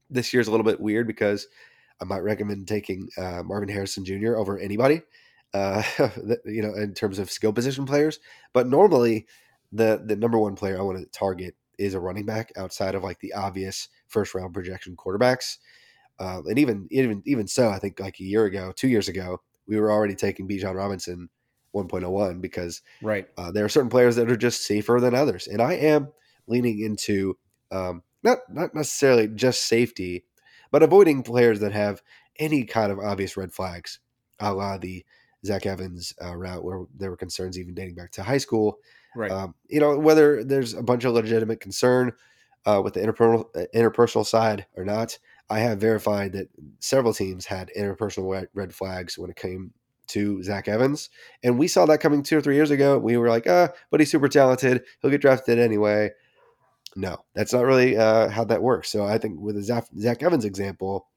this 0.09 0.33
year's 0.33 0.47
a 0.47 0.51
little 0.51 0.65
bit 0.65 0.79
weird 0.79 1.07
because 1.07 1.47
I 2.01 2.05
might 2.05 2.23
recommend 2.23 2.67
taking 2.67 3.09
uh, 3.17 3.43
Marvin 3.43 3.69
Harrison 3.69 4.05
Jr. 4.05 4.35
over 4.35 4.57
anybody, 4.59 5.01
uh, 5.53 5.83
you 6.45 6.61
know, 6.61 6.73
in 6.75 6.93
terms 6.93 7.19
of 7.19 7.31
skill 7.31 7.53
position 7.53 7.85
players. 7.85 8.19
But 8.53 8.67
normally, 8.67 9.25
the 9.71 10.01
the 10.05 10.15
number 10.15 10.37
one 10.39 10.55
player 10.55 10.77
I 10.77 10.81
want 10.83 10.99
to 10.99 11.05
target 11.07 11.55
is 11.77 11.93
a 11.93 11.99
running 11.99 12.25
back 12.25 12.51
outside 12.57 12.95
of 12.95 13.03
like 13.03 13.19
the 13.19 13.33
obvious 13.33 13.87
first 14.07 14.33
round 14.33 14.53
projection 14.53 14.95
quarterbacks. 14.95 15.57
Um, 16.19 16.47
and 16.47 16.57
even 16.57 16.87
even 16.91 17.21
even 17.25 17.47
so, 17.47 17.69
I 17.69 17.79
think 17.79 17.99
like 17.99 18.19
a 18.19 18.23
year 18.23 18.45
ago, 18.45 18.71
two 18.71 18.87
years 18.87 19.07
ago, 19.07 19.41
we 19.67 19.79
were 19.79 19.91
already 19.91 20.15
taking 20.15 20.47
Bijan 20.47 20.75
Robinson 20.75 21.29
1.01 21.73 22.41
because 22.41 22.81
Right. 23.01 23.27
uh, 23.37 23.51
there 23.51 23.65
are 23.65 23.69
certain 23.69 23.89
players 23.89 24.15
that 24.15 24.31
are 24.31 24.37
just 24.37 24.63
safer 24.63 24.99
than 24.99 25.13
others, 25.13 25.47
and 25.47 25.61
I 25.61 25.73
am 25.73 26.11
leaning 26.47 26.79
into 26.79 27.37
um, 27.71 28.03
not 28.23 28.39
not 28.49 28.73
necessarily 28.73 29.27
just 29.27 29.65
safety, 29.65 30.25
but 30.71 30.81
avoiding 30.83 31.21
players 31.21 31.59
that 31.59 31.71
have 31.71 32.01
any 32.39 32.63
kind 32.65 32.91
of 32.91 32.99
obvious 32.99 33.37
red 33.37 33.53
flags, 33.53 33.99
a 34.39 34.53
la 34.53 34.77
the 34.77 35.05
Zach 35.45 35.65
Evans 35.67 36.13
uh, 36.23 36.35
route, 36.35 36.63
where 36.63 36.85
there 36.95 37.11
were 37.11 37.17
concerns 37.17 37.59
even 37.59 37.75
dating 37.75 37.95
back 37.95 38.11
to 38.11 38.23
high 38.23 38.37
school. 38.39 38.79
Right. 39.17 39.31
Um, 39.31 39.55
you 39.67 39.79
know, 39.79 39.97
whether 39.97 40.43
there's 40.43 40.75
a 40.75 40.83
bunch 40.83 41.03
of 41.03 41.13
legitimate 41.13 41.59
concern 41.59 42.13
uh, 42.67 42.81
with 42.83 42.93
the 42.93 42.99
interpersonal 42.99 43.45
uh, 43.55 43.65
interpersonal 43.73 44.23
side 44.23 44.67
or 44.75 44.85
not, 44.85 45.17
I 45.49 45.57
have 45.59 45.79
verified 45.79 46.33
that 46.33 46.49
several 46.79 47.15
teams 47.15 47.47
had 47.47 47.71
interpersonal 47.75 48.47
red, 48.53 48.75
flags 48.75 49.17
when 49.17 49.31
it 49.31 49.35
came 49.35 49.73
to 50.09 50.43
Zach 50.43 50.67
Evans, 50.67 51.09
and 51.41 51.57
we 51.57 51.67
saw 51.67 51.87
that 51.87 51.99
coming 51.99 52.21
two 52.21 52.37
or 52.37 52.41
three 52.41 52.53
years 52.53 52.69
ago. 52.69 52.99
We 52.99 53.17
were 53.17 53.27
like, 53.27 53.47
ah, 53.49 53.69
but 53.89 53.99
he's 53.99 54.11
super 54.11 54.27
talented. 54.27 54.83
He'll 55.01 55.09
get 55.09 55.21
drafted 55.21 55.57
anyway. 55.57 56.11
No, 56.95 57.17
that's 57.33 57.53
not 57.53 57.65
really 57.65 57.97
uh, 57.97 58.29
how 58.29 58.43
that 58.45 58.61
works. 58.61 58.91
So 58.91 59.03
I 59.03 59.17
think 59.17 59.39
with 59.39 59.55
the 59.55 59.63
Zach, 59.63 59.87
Zach 59.99 60.21
Evans 60.21 60.45
example, 60.45 61.07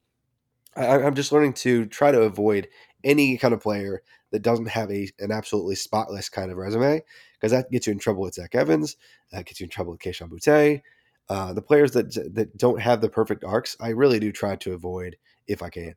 I, 0.75 1.03
I'm 1.03 1.15
just 1.15 1.33
learning 1.33 1.53
to 1.55 1.85
try 1.85 2.13
to 2.13 2.23
avoid 2.23 2.69
any 3.05 3.37
kind 3.37 3.53
of 3.53 3.61
player 3.61 4.03
that 4.31 4.43
doesn't 4.43 4.69
have 4.69 4.91
a 4.91 5.11
an 5.19 5.33
absolutely 5.33 5.75
spotless 5.75 6.31
kind 6.31 6.51
of 6.51 6.57
resume 6.57 7.03
because 7.41 7.53
that 7.53 7.71
gets 7.71 7.87
you 7.87 7.93
in 7.93 7.99
trouble 7.99 8.23
with 8.23 8.35
Zach 8.35 8.55
Evans, 8.55 8.97
that 9.33 9.47
gets 9.47 9.61
you 9.61 9.65
in 9.65 9.71
trouble 9.71 9.93
with 9.93 10.01
Kayshon 10.01 10.29
Boutte. 10.29 10.83
Uh, 11.29 11.53
the 11.53 11.63
players 11.63 11.93
that 11.93 12.13
that 12.35 12.57
don't 12.57 12.81
have 12.81 13.01
the 13.01 13.09
perfect 13.09 13.45
arcs, 13.45 13.77
I 13.81 13.91
really 13.91 14.19
do 14.19 14.33
try 14.33 14.57
to 14.57 14.73
avoid 14.73 15.17
if 15.47 15.63
I 15.63 15.71
can. 15.71 15.95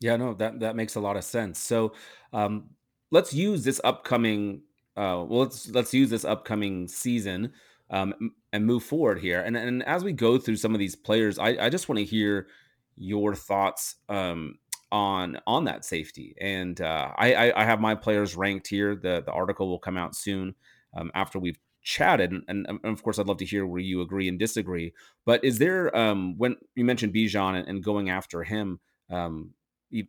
Yeah, 0.00 0.16
no, 0.16 0.34
that 0.34 0.60
that 0.60 0.74
makes 0.76 0.94
a 0.94 1.00
lot 1.00 1.16
of 1.16 1.24
sense. 1.24 1.58
So, 1.58 1.92
um, 2.32 2.70
let's 3.10 3.34
use 3.34 3.62
this 3.62 3.80
upcoming. 3.84 4.62
Uh, 4.96 5.24
well, 5.28 5.40
let's 5.40 5.68
let's 5.68 5.92
use 5.92 6.08
this 6.08 6.24
upcoming 6.24 6.88
season 6.88 7.52
um, 7.90 8.32
and 8.52 8.66
move 8.66 8.82
forward 8.82 9.18
here. 9.18 9.42
And 9.42 9.56
and 9.56 9.82
as 9.84 10.02
we 10.02 10.12
go 10.12 10.38
through 10.38 10.56
some 10.56 10.74
of 10.74 10.78
these 10.78 10.96
players, 10.96 11.38
I, 11.38 11.56
I 11.60 11.68
just 11.68 11.88
want 11.88 11.98
to 11.98 12.04
hear 12.04 12.46
your 12.96 13.34
thoughts 13.34 13.96
um, 14.08 14.58
on 14.90 15.38
on 15.46 15.64
that 15.64 15.84
safety. 15.84 16.34
And 16.40 16.80
uh, 16.80 17.12
I, 17.16 17.52
I 17.54 17.64
have 17.64 17.80
my 17.80 17.94
players 17.94 18.34
ranked 18.34 18.68
here. 18.68 18.96
The 18.96 19.22
the 19.24 19.32
article 19.32 19.68
will 19.68 19.78
come 19.78 19.98
out 19.98 20.14
soon 20.16 20.54
um, 20.94 21.10
after 21.14 21.38
we've 21.38 21.58
chatted, 21.82 22.32
and, 22.32 22.44
and, 22.48 22.78
of 22.84 23.02
course 23.02 23.18
I'd 23.18 23.26
love 23.26 23.38
to 23.38 23.44
hear 23.44 23.66
where 23.66 23.80
you 23.80 24.00
agree 24.02 24.28
and 24.28 24.38
disagree. 24.38 24.92
But 25.24 25.44
is 25.44 25.58
there 25.58 25.94
um, 25.96 26.36
when 26.36 26.56
you 26.74 26.84
mentioned 26.84 27.14
Bijan 27.14 27.58
and, 27.58 27.68
and 27.68 27.82
going 27.82 28.10
after 28.10 28.42
him? 28.44 28.80
Um, 29.08 29.54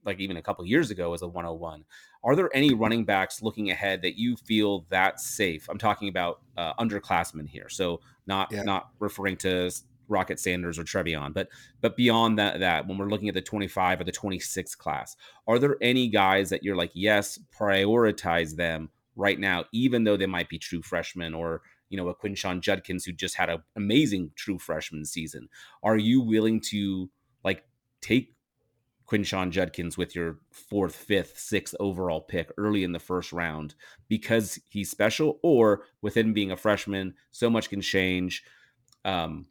like 0.05 0.19
even 0.19 0.37
a 0.37 0.41
couple 0.41 0.65
years 0.65 0.91
ago 0.91 1.13
as 1.13 1.21
a 1.21 1.27
101 1.27 1.83
are 2.23 2.35
there 2.35 2.55
any 2.55 2.73
running 2.73 3.03
backs 3.03 3.41
looking 3.41 3.71
ahead 3.71 4.01
that 4.01 4.17
you 4.17 4.35
feel 4.35 4.85
that 4.89 5.19
safe 5.19 5.67
i'm 5.69 5.77
talking 5.77 6.07
about 6.07 6.41
uh, 6.57 6.73
underclassmen 6.75 7.47
here 7.47 7.69
so 7.69 7.99
not 8.27 8.51
yeah. 8.51 8.63
not 8.63 8.89
referring 8.99 9.35
to 9.35 9.71
rocket 10.07 10.39
sanders 10.39 10.77
or 10.77 10.83
TreVeyon 10.83 11.33
but 11.33 11.47
but 11.79 11.95
beyond 11.95 12.37
that 12.37 12.59
that 12.59 12.85
when 12.87 12.97
we're 12.97 13.09
looking 13.09 13.29
at 13.29 13.33
the 13.33 13.41
25 13.41 14.01
or 14.01 14.03
the 14.03 14.11
26 14.11 14.75
class 14.75 15.15
are 15.47 15.57
there 15.57 15.77
any 15.81 16.09
guys 16.09 16.49
that 16.49 16.63
you're 16.63 16.75
like 16.75 16.91
yes 16.93 17.39
prioritize 17.57 18.55
them 18.55 18.89
right 19.15 19.39
now 19.39 19.65
even 19.71 20.03
though 20.03 20.17
they 20.17 20.25
might 20.25 20.49
be 20.49 20.57
true 20.57 20.81
freshmen 20.81 21.33
or 21.33 21.61
you 21.89 21.97
know 21.97 22.07
a 22.07 22.15
quinshon 22.15 22.61
judkins 22.61 23.05
who 23.05 23.11
just 23.11 23.35
had 23.35 23.49
an 23.49 23.59
amazing 23.75 24.31
true 24.35 24.57
freshman 24.57 25.05
season 25.05 25.47
are 25.83 25.97
you 25.97 26.21
willing 26.21 26.59
to 26.59 27.09
like 27.43 27.63
take 28.01 28.33
Quinshon 29.11 29.49
Judkins 29.51 29.97
with 29.97 30.15
your 30.15 30.39
fourth, 30.51 30.95
fifth, 30.95 31.37
sixth 31.37 31.75
overall 31.81 32.21
pick 32.21 32.49
early 32.57 32.83
in 32.83 32.93
the 32.93 32.99
first 32.99 33.33
round 33.33 33.75
because 34.07 34.57
he's 34.69 34.89
special, 34.89 35.37
or 35.43 35.83
with 36.01 36.15
him 36.15 36.31
being 36.31 36.51
a 36.51 36.55
freshman, 36.57 37.13
so 37.29 37.49
much 37.49 37.69
can 37.69 37.81
change. 37.81 38.41
Um, 39.03 39.47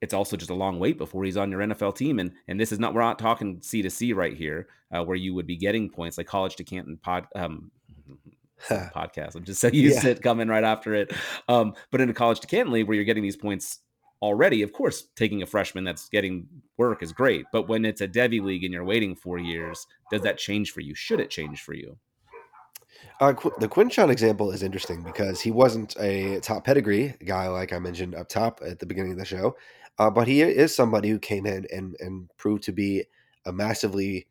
it's 0.00 0.14
also 0.14 0.38
just 0.38 0.50
a 0.50 0.54
long 0.54 0.78
wait 0.78 0.96
before 0.96 1.24
he's 1.24 1.36
on 1.36 1.50
your 1.50 1.60
NFL 1.60 1.96
team, 1.96 2.18
and 2.18 2.32
and 2.48 2.58
this 2.58 2.72
is 2.72 2.78
not 2.78 2.94
we're 2.94 3.02
not 3.02 3.18
talking 3.18 3.60
C 3.60 3.82
to 3.82 3.90
C 3.90 4.14
right 4.14 4.34
here, 4.34 4.68
uh, 4.90 5.04
where 5.04 5.16
you 5.16 5.34
would 5.34 5.46
be 5.46 5.58
getting 5.58 5.90
points 5.90 6.16
like 6.16 6.26
college 6.26 6.56
to 6.56 6.64
Canton 6.64 6.96
pod. 6.96 7.26
Um, 7.36 7.70
podcast. 8.68 9.34
I'm 9.34 9.44
just 9.44 9.60
so 9.60 9.68
used 9.72 9.96
yeah. 9.96 10.02
to 10.02 10.10
it 10.10 10.22
coming 10.22 10.48
right 10.48 10.64
after 10.64 10.94
it. 10.94 11.12
Um, 11.48 11.74
but 11.90 12.00
in 12.00 12.10
a 12.10 12.14
college 12.14 12.40
to 12.40 12.46
Canton 12.46 12.72
league 12.72 12.86
where 12.86 12.94
you're 12.94 13.04
getting 13.04 13.22
these 13.22 13.36
points 13.36 13.80
already, 14.22 14.62
of 14.62 14.72
course, 14.72 15.08
taking 15.16 15.42
a 15.42 15.46
freshman 15.46 15.84
that's 15.84 16.08
getting 16.08 16.46
work 16.76 17.02
is 17.02 17.12
great. 17.12 17.46
But 17.52 17.68
when 17.68 17.84
it's 17.84 18.00
a 18.00 18.08
Devy 18.08 18.42
league 18.42 18.64
and 18.64 18.72
you're 18.72 18.84
waiting 18.84 19.14
four 19.14 19.38
years, 19.38 19.86
does 20.10 20.22
that 20.22 20.38
change 20.38 20.72
for 20.72 20.80
you? 20.80 20.94
Should 20.94 21.20
it 21.20 21.30
change 21.30 21.62
for 21.62 21.74
you? 21.74 21.96
Uh, 23.20 23.32
the 23.58 23.68
Quinshon 23.68 24.10
example 24.10 24.50
is 24.50 24.62
interesting 24.62 25.02
because 25.02 25.40
he 25.40 25.50
wasn't 25.50 25.94
a 26.00 26.40
top 26.40 26.64
pedigree 26.64 27.14
guy 27.24 27.48
like 27.48 27.72
I 27.72 27.78
mentioned 27.78 28.14
up 28.14 28.28
top 28.28 28.60
at 28.66 28.78
the 28.78 28.86
beginning 28.86 29.12
of 29.12 29.18
the 29.18 29.24
show, 29.24 29.56
uh, 29.98 30.10
but 30.10 30.26
he 30.26 30.40
is 30.42 30.74
somebody 30.74 31.10
who 31.10 31.18
came 31.18 31.46
in 31.46 31.66
and 31.72 31.96
and 32.00 32.30
proved 32.38 32.62
to 32.64 32.72
be 32.72 33.04
a 33.44 33.52
massively 33.52 34.26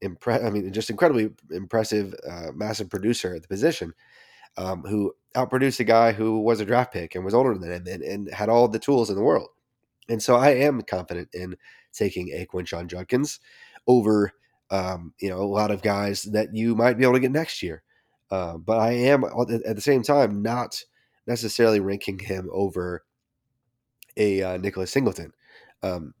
impress. 0.00 0.42
I 0.42 0.50
mean, 0.50 0.72
just 0.72 0.90
incredibly 0.90 1.30
impressive, 1.50 2.14
uh, 2.28 2.52
massive 2.54 2.90
producer 2.90 3.34
at 3.34 3.42
the 3.42 3.48
position 3.48 3.94
um, 4.56 4.82
who 4.82 5.14
outproduced 5.36 5.80
a 5.80 5.84
guy 5.84 6.12
who 6.12 6.40
was 6.40 6.60
a 6.60 6.64
draft 6.64 6.92
pick 6.92 7.14
and 7.14 7.24
was 7.24 7.34
older 7.34 7.56
than 7.56 7.70
him 7.70 7.86
and, 7.86 8.02
and 8.02 8.32
had 8.32 8.48
all 8.48 8.68
the 8.68 8.78
tools 8.78 9.10
in 9.10 9.16
the 9.16 9.22
world. 9.22 9.48
And 10.08 10.22
so 10.22 10.36
I 10.36 10.50
am 10.50 10.82
confident 10.82 11.28
in 11.32 11.56
taking 11.92 12.30
a 12.30 12.46
Quinshon 12.46 12.88
Judkins 12.88 13.40
over, 13.86 14.32
um, 14.70 15.12
you 15.20 15.28
know, 15.28 15.38
a 15.38 15.44
lot 15.44 15.70
of 15.70 15.82
guys 15.82 16.22
that 16.24 16.54
you 16.54 16.74
might 16.74 16.98
be 16.98 17.04
able 17.04 17.14
to 17.14 17.20
get 17.20 17.30
next 17.30 17.62
year. 17.62 17.82
Uh, 18.30 18.58
but 18.58 18.78
I 18.78 18.92
am 18.92 19.24
at 19.24 19.76
the 19.76 19.80
same 19.80 20.02
time 20.02 20.42
not 20.42 20.82
necessarily 21.26 21.80
ranking 21.80 22.18
him 22.18 22.48
over 22.52 23.04
a 24.16 24.42
uh, 24.42 24.56
Nicholas 24.56 24.90
Singleton. 24.90 25.32
Um, 25.82 26.14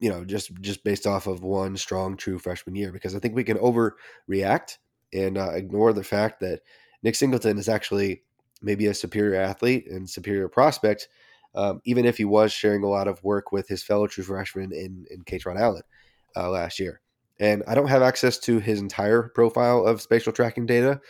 you 0.00 0.10
know, 0.10 0.24
just 0.24 0.52
just 0.60 0.82
based 0.82 1.06
off 1.06 1.26
of 1.26 1.42
one 1.42 1.76
strong 1.76 2.16
true 2.16 2.38
freshman 2.38 2.74
year, 2.74 2.90
because 2.90 3.14
I 3.14 3.18
think 3.18 3.34
we 3.34 3.44
can 3.44 3.58
overreact 3.58 4.78
and 5.12 5.38
uh, 5.38 5.50
ignore 5.50 5.92
the 5.92 6.04
fact 6.04 6.40
that 6.40 6.60
Nick 7.02 7.14
Singleton 7.14 7.58
is 7.58 7.68
actually 7.68 8.22
maybe 8.62 8.86
a 8.86 8.94
superior 8.94 9.40
athlete 9.40 9.86
and 9.88 10.08
superior 10.08 10.48
prospect, 10.48 11.08
um, 11.54 11.80
even 11.84 12.04
if 12.04 12.16
he 12.16 12.24
was 12.24 12.52
sharing 12.52 12.82
a 12.82 12.88
lot 12.88 13.08
of 13.08 13.22
work 13.22 13.52
with 13.52 13.68
his 13.68 13.82
fellow 13.82 14.06
true 14.06 14.24
freshman 14.24 14.72
in, 14.72 15.06
in 15.10 15.22
Kaytron 15.22 15.60
Allen 15.60 15.82
uh, 16.36 16.50
last 16.50 16.78
year. 16.78 17.00
And 17.38 17.62
I 17.66 17.74
don't 17.74 17.88
have 17.88 18.02
access 18.02 18.38
to 18.40 18.58
his 18.58 18.80
entire 18.80 19.30
profile 19.34 19.84
of 19.86 20.02
spatial 20.02 20.32
tracking 20.32 20.66
data, 20.66 21.00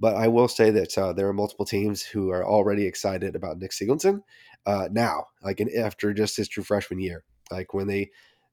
but 0.00 0.16
I 0.16 0.28
will 0.28 0.48
say 0.48 0.70
that 0.70 0.96
uh, 0.96 1.12
there 1.12 1.28
are 1.28 1.34
multiple 1.34 1.66
teams 1.66 2.02
who 2.02 2.30
are 2.30 2.44
already 2.44 2.86
excited 2.86 3.36
about 3.36 3.58
Nick 3.58 3.72
Singleton 3.72 4.22
uh, 4.66 4.88
now, 4.90 5.26
like 5.42 5.60
in, 5.60 5.70
after 5.76 6.14
just 6.14 6.36
his 6.38 6.48
true 6.48 6.64
freshman 6.64 7.00
year. 7.00 7.22
Like 7.50 7.74
when 7.74 7.86
they 7.86 8.10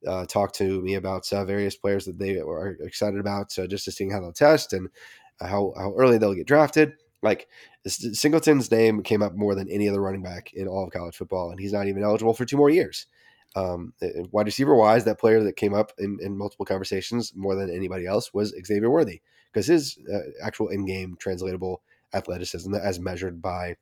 uh, 0.08 0.26
talk 0.26 0.54
to 0.54 0.82
me 0.82 0.96
about 0.96 1.32
uh, 1.32 1.46
various 1.46 1.76
players 1.76 2.06
that 2.06 2.20
they 2.20 2.38
are 2.40 2.78
excited 2.82 3.20
about, 3.20 3.58
uh, 3.58 3.68
just 3.68 3.86
to 3.86 3.92
seeing 3.92 4.12
how 4.12 4.20
they'll 4.20 4.34
test 4.34 4.74
and 4.74 4.90
how 5.40 5.74
how 5.78 5.94
early 5.98 6.18
they'll 6.18 6.34
get 6.34 6.48
drafted. 6.48 6.94
Like 7.24 7.48
Singleton's 7.86 8.72
name 8.72 9.04
came 9.04 9.22
up 9.22 9.36
more 9.36 9.54
than 9.54 9.70
any 9.70 9.88
other 9.88 10.02
running 10.02 10.24
back 10.24 10.54
in 10.54 10.68
all 10.68 10.86
of 10.86 10.92
college 10.92 11.16
football, 11.16 11.52
and 11.52 11.60
he's 11.60 11.74
not 11.74 11.88
even 11.88 12.04
eligible 12.04 12.34
for 12.34 12.46
two 12.46 12.58
more 12.58 12.70
years. 12.70 13.06
Um, 13.56 13.94
wide 14.32 14.46
receiver 14.46 14.76
wise, 14.76 15.04
that 15.06 15.20
player 15.20 15.44
that 15.44 15.58
came 15.58 15.74
up 15.74 15.92
in, 15.98 16.20
in 16.22 16.38
multiple 16.38 16.66
conversations 16.66 17.34
more 17.36 17.54
than 17.54 17.70
anybody 17.70 18.08
else 18.08 18.34
was 18.34 18.56
Xavier 18.66 18.90
Worthy 18.90 19.22
because 19.52 19.68
his 19.68 19.98
uh, 20.12 20.20
actual 20.42 20.70
in-game 20.70 21.18
translatable 21.20 21.82
athleticism, 22.14 22.74
as 22.74 23.00
measured 23.00 23.42
by 23.42 23.76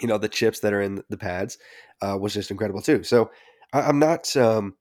you 0.00 0.08
know 0.08 0.18
the 0.18 0.28
chips 0.28 0.60
that 0.60 0.72
are 0.72 0.80
in 0.80 1.02
the 1.08 1.16
pads, 1.16 1.58
uh, 2.00 2.16
was 2.18 2.34
just 2.34 2.50
incredible 2.50 2.82
too. 2.82 3.02
So 3.02 3.30
I, 3.72 3.88
am 3.88 3.98
not 3.98 4.34
um, 4.36 4.74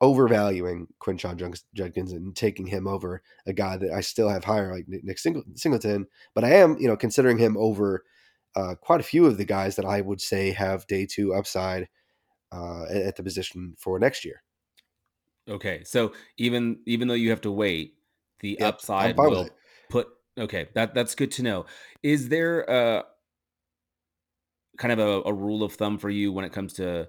overvaluing 0.00 0.86
Quinshon 1.00 1.58
Judkins 1.74 2.12
and 2.12 2.34
taking 2.34 2.66
him 2.66 2.86
over 2.86 3.22
a 3.46 3.52
guy 3.52 3.76
that 3.76 3.92
I 3.92 4.00
still 4.00 4.28
have 4.28 4.44
higher, 4.44 4.72
like 4.72 4.86
Nick 4.88 5.18
Singleton. 5.18 6.06
But 6.34 6.44
I 6.44 6.50
am, 6.54 6.76
you 6.78 6.88
know, 6.88 6.96
considering 6.96 7.38
him 7.38 7.56
over 7.56 8.04
uh, 8.56 8.74
quite 8.80 9.00
a 9.00 9.04
few 9.04 9.26
of 9.26 9.38
the 9.38 9.44
guys 9.44 9.76
that 9.76 9.84
I 9.84 10.00
would 10.00 10.20
say 10.20 10.50
have 10.50 10.86
day 10.86 11.06
two 11.06 11.34
upside 11.34 11.88
uh, 12.52 12.84
at 12.90 13.16
the 13.16 13.22
position 13.22 13.74
for 13.78 13.98
next 13.98 14.24
year. 14.24 14.42
Okay, 15.48 15.82
so 15.84 16.12
even 16.38 16.78
even 16.86 17.08
though 17.08 17.14
you 17.14 17.30
have 17.30 17.42
to 17.42 17.50
wait, 17.50 17.94
the 18.40 18.56
yep, 18.58 18.74
upside 18.74 19.16
will 19.16 19.48
put. 19.90 20.08
Okay, 20.38 20.68
that 20.74 20.94
that's 20.94 21.14
good 21.14 21.30
to 21.32 21.42
know. 21.42 21.66
Is 22.02 22.28
there 22.28 22.62
a 22.62 23.04
kind 24.78 24.92
of 24.92 24.98
a, 24.98 25.28
a 25.28 25.32
rule 25.32 25.62
of 25.62 25.74
thumb 25.74 25.98
for 25.98 26.10
you 26.10 26.32
when 26.32 26.44
it 26.44 26.52
comes 26.52 26.72
to 26.74 27.08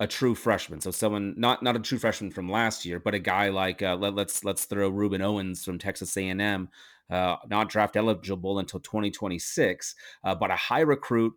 a 0.00 0.06
true 0.06 0.34
freshman. 0.34 0.80
So 0.80 0.90
someone 0.90 1.34
not 1.36 1.62
not 1.62 1.76
a 1.76 1.80
true 1.80 1.98
freshman 1.98 2.30
from 2.30 2.50
last 2.50 2.86
year, 2.86 2.98
but 2.98 3.14
a 3.14 3.18
guy 3.18 3.50
like 3.50 3.82
uh, 3.82 3.94
let, 3.96 4.14
us 4.14 4.16
let's, 4.16 4.44
let's 4.44 4.64
throw 4.64 4.90
Rueben 4.90 5.20
Owens 5.20 5.62
from 5.62 5.78
Texas 5.78 6.16
A&M, 6.16 6.70
uh, 7.10 7.36
not 7.48 7.68
draft 7.68 7.96
eligible 7.96 8.58
until 8.58 8.80
2026, 8.80 9.94
uh, 10.24 10.34
but 10.34 10.50
a 10.50 10.56
high 10.56 10.80
recruit 10.80 11.34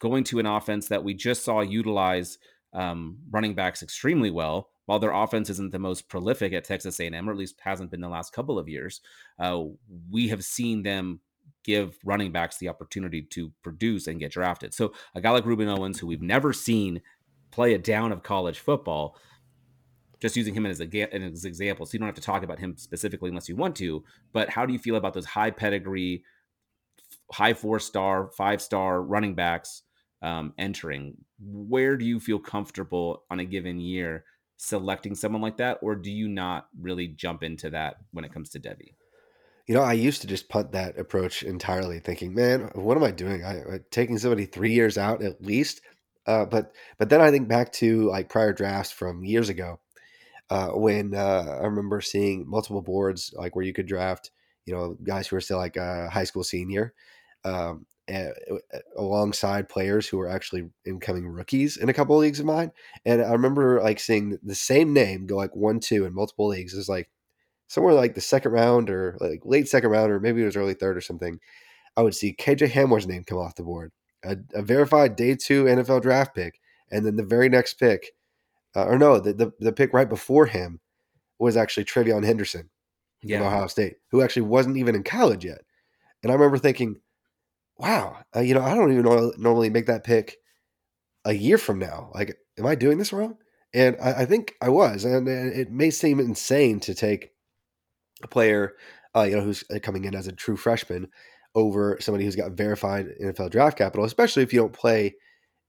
going 0.00 0.24
to 0.24 0.40
an 0.40 0.46
offense 0.46 0.88
that 0.88 1.04
we 1.04 1.14
just 1.14 1.44
saw 1.44 1.60
utilize 1.60 2.38
um, 2.72 3.18
running 3.30 3.54
backs 3.54 3.82
extremely 3.82 4.30
well. 4.30 4.70
While 4.86 4.98
their 4.98 5.12
offense 5.12 5.48
isn't 5.48 5.72
the 5.72 5.78
most 5.78 6.08
prolific 6.08 6.52
at 6.52 6.64
Texas 6.64 7.00
A&M, 7.00 7.28
or 7.28 7.32
at 7.32 7.38
least 7.38 7.60
hasn't 7.62 7.90
been 7.90 8.02
the 8.02 8.08
last 8.08 8.34
couple 8.34 8.58
of 8.58 8.68
years, 8.68 9.00
uh, 9.38 9.62
we 10.10 10.28
have 10.28 10.44
seen 10.44 10.82
them 10.82 11.20
give 11.64 11.96
running 12.04 12.30
backs 12.30 12.58
the 12.58 12.68
opportunity 12.68 13.22
to 13.22 13.50
produce 13.62 14.06
and 14.06 14.20
get 14.20 14.32
drafted. 14.32 14.74
So 14.74 14.92
a 15.14 15.20
guy 15.20 15.30
like 15.30 15.44
Rueben 15.44 15.66
Owens, 15.66 15.98
who 15.98 16.06
we've 16.06 16.22
never 16.22 16.52
seen 16.52 17.00
play 17.54 17.72
a 17.72 17.78
down 17.78 18.10
of 18.10 18.22
college 18.24 18.58
football. 18.58 19.16
just 20.20 20.36
using 20.36 20.54
him 20.54 20.66
as 20.66 20.80
a 20.80 21.14
as 21.14 21.44
an 21.44 21.48
example, 21.48 21.86
so 21.86 21.92
you 21.92 21.98
don't 21.98 22.08
have 22.08 22.14
to 22.14 22.20
talk 22.20 22.42
about 22.42 22.58
him 22.58 22.76
specifically 22.76 23.28
unless 23.28 23.48
you 23.48 23.56
want 23.56 23.76
to. 23.76 24.02
But 24.32 24.48
how 24.48 24.66
do 24.66 24.72
you 24.72 24.78
feel 24.78 24.96
about 24.96 25.14
those 25.14 25.26
high 25.26 25.50
pedigree, 25.50 26.24
high 27.30 27.54
four 27.54 27.78
star, 27.78 28.30
five 28.36 28.60
star 28.60 29.02
running 29.02 29.34
backs 29.34 29.82
um, 30.22 30.52
entering? 30.58 31.16
Where 31.38 31.96
do 31.96 32.04
you 32.04 32.18
feel 32.18 32.38
comfortable 32.38 33.24
on 33.30 33.38
a 33.38 33.44
given 33.44 33.78
year 33.78 34.24
selecting 34.56 35.14
someone 35.14 35.42
like 35.42 35.58
that, 35.58 35.78
or 35.82 35.94
do 35.94 36.10
you 36.10 36.28
not 36.28 36.68
really 36.80 37.08
jump 37.08 37.42
into 37.42 37.70
that 37.70 37.96
when 38.12 38.24
it 38.24 38.32
comes 38.32 38.50
to 38.50 38.60
Devy? 38.60 38.94
You 39.66 39.74
know, 39.74 39.82
I 39.82 39.92
used 39.92 40.20
to 40.22 40.26
just 40.26 40.48
punt 40.48 40.72
that 40.72 40.98
approach 40.98 41.42
entirely, 41.42 41.98
thinking, 41.98 42.34
"Man, 42.34 42.70
what 42.74 42.96
am 42.96 43.04
I 43.04 43.10
doing? 43.10 43.44
I, 43.44 43.60
am 43.60 43.84
taking 43.90 44.18
somebody 44.18 44.46
three 44.46 44.72
years 44.72 44.98
out 44.98 45.22
at 45.22 45.42
least." 45.42 45.82
Uh, 46.26 46.44
but 46.46 46.72
but 46.98 47.10
then 47.10 47.20
I 47.20 47.30
think 47.30 47.48
back 47.48 47.72
to 47.74 48.08
like 48.08 48.28
prior 48.28 48.52
drafts 48.52 48.92
from 48.92 49.24
years 49.24 49.48
ago, 49.48 49.80
uh, 50.50 50.68
when 50.68 51.14
uh, 51.14 51.58
I 51.60 51.64
remember 51.64 52.00
seeing 52.00 52.48
multiple 52.48 52.82
boards 52.82 53.34
like 53.36 53.54
where 53.56 53.64
you 53.64 53.72
could 53.72 53.86
draft, 53.86 54.30
you 54.66 54.74
know, 54.74 54.96
guys 55.02 55.26
who 55.26 55.36
are 55.36 55.40
still 55.40 55.58
like 55.58 55.76
a 55.76 56.08
high 56.08 56.24
school 56.24 56.44
senior, 56.44 56.94
um, 57.44 57.86
alongside 58.96 59.68
players 59.68 60.06
who 60.06 60.18
were 60.18 60.28
actually 60.28 60.68
incoming 60.84 61.26
rookies 61.26 61.76
in 61.76 61.88
a 61.88 61.94
couple 61.94 62.16
of 62.16 62.20
leagues 62.20 62.40
of 62.40 62.46
mine. 62.46 62.70
And 63.04 63.22
I 63.22 63.32
remember 63.32 63.80
like 63.82 63.98
seeing 63.98 64.38
the 64.42 64.54
same 64.54 64.92
name 64.92 65.26
go 65.26 65.36
like 65.36 65.56
one, 65.56 65.80
two 65.80 66.04
in 66.04 66.14
multiple 66.14 66.48
leagues. 66.48 66.74
It's 66.74 66.88
like 66.88 67.10
somewhere 67.68 67.94
like 67.94 68.14
the 68.14 68.20
second 68.20 68.52
round 68.52 68.90
or 68.90 69.16
like 69.20 69.40
late 69.44 69.68
second 69.68 69.90
round, 69.90 70.10
or 70.10 70.20
maybe 70.20 70.42
it 70.42 70.46
was 70.46 70.56
early 70.56 70.74
third 70.74 70.96
or 70.96 71.00
something. 71.00 71.40
I 71.96 72.02
would 72.02 72.14
see 72.14 72.34
KJ 72.34 72.70
Hamler's 72.70 73.06
name 73.06 73.24
come 73.24 73.38
off 73.38 73.54
the 73.54 73.62
board, 73.62 73.92
a, 74.24 74.36
a 74.54 74.62
verified 74.62 75.16
day 75.16 75.34
two 75.34 75.64
NFL 75.64 76.02
draft 76.02 76.34
pick. 76.34 76.60
And 76.90 77.04
then 77.04 77.16
the 77.16 77.24
very 77.24 77.48
next 77.48 77.74
pick, 77.74 78.12
uh, 78.76 78.84
or 78.84 78.98
no, 78.98 79.18
the, 79.18 79.32
the, 79.32 79.52
the 79.58 79.72
pick 79.72 79.92
right 79.92 80.08
before 80.08 80.46
him 80.46 80.80
was 81.38 81.56
actually 81.56 81.84
TreVeyon 81.84 82.24
Henderson 82.24 82.70
yeah. 83.22 83.38
from 83.38 83.48
Ohio 83.48 83.66
State, 83.66 83.96
who 84.10 84.22
actually 84.22 84.42
wasn't 84.42 84.76
even 84.76 84.94
in 84.94 85.02
college 85.02 85.44
yet. 85.44 85.62
And 86.22 86.30
I 86.30 86.34
remember 86.34 86.58
thinking, 86.58 87.00
wow, 87.76 88.18
uh, 88.34 88.40
you 88.40 88.54
know, 88.54 88.62
I 88.62 88.74
don't 88.74 88.92
even 88.92 89.04
normally 89.38 89.70
make 89.70 89.86
that 89.86 90.04
pick 90.04 90.36
a 91.24 91.32
year 91.32 91.58
from 91.58 91.78
now. 91.78 92.10
Like, 92.14 92.36
am 92.58 92.66
I 92.66 92.74
doing 92.74 92.98
this 92.98 93.12
wrong? 93.12 93.36
And 93.72 93.96
I, 94.00 94.22
I 94.22 94.24
think 94.24 94.54
I 94.60 94.68
was. 94.68 95.04
And, 95.04 95.26
and, 95.28 95.52
it 95.52 95.70
may 95.70 95.90
seem 95.90 96.20
insane 96.20 96.80
to 96.80 96.94
take 96.94 97.32
a 98.22 98.28
player, 98.28 98.74
uh, 99.16 99.22
you 99.22 99.36
know, 99.36 99.42
who's 99.42 99.64
coming 99.82 100.04
in 100.04 100.14
as 100.14 100.26
a 100.26 100.32
true 100.32 100.56
freshman 100.56 101.08
over 101.54 101.98
somebody 102.00 102.24
who's 102.24 102.36
got 102.36 102.52
verified 102.52 103.08
NFL 103.22 103.50
draft 103.50 103.78
capital, 103.78 104.04
especially 104.04 104.42
if 104.42 104.52
you 104.52 104.60
don't 104.60 104.72
play 104.72 105.14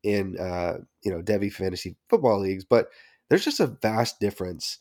in 0.04 0.38
uh, 0.40 0.78
you 1.04 1.12
know 1.12 1.22
Devy 1.22 1.52
fantasy 1.52 1.96
football 2.10 2.40
leagues. 2.40 2.66
But 2.66 2.90
there's 3.30 3.46
just 3.46 3.60
a 3.60 3.68
vast 3.68 4.20
difference 4.20 4.78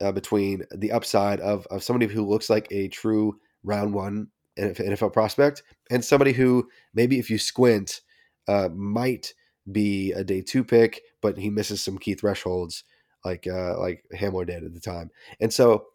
uh, 0.00 0.12
between 0.12 0.64
the 0.74 0.92
upside 0.92 1.40
of 1.40 1.66
of 1.66 1.82
somebody 1.82 2.12
who 2.12 2.26
looks 2.26 2.50
like 2.50 2.68
a 2.70 2.88
true 2.88 3.38
round 3.62 3.94
one 3.94 4.28
NFL 4.58 5.12
prospect 5.12 5.62
and 5.90 6.04
somebody 6.04 6.32
who 6.32 6.68
maybe 6.94 7.18
if 7.18 7.30
you 7.30 7.38
squint 7.38 8.00
uh, 8.48 8.68
might 8.74 9.34
be 9.70 10.12
a 10.12 10.24
day 10.24 10.40
two 10.40 10.64
pick, 10.64 11.02
but 11.20 11.38
he 11.38 11.50
misses 11.50 11.82
some 11.82 11.98
key 11.98 12.14
thresholds 12.14 12.84
like 13.24 13.46
uh, 13.46 13.78
like 13.78 14.04
Hamler 14.14 14.46
did 14.46 14.64
at 14.64 14.74
the 14.74 14.80
time. 14.80 15.10
And 15.40 15.52
so 15.52 15.86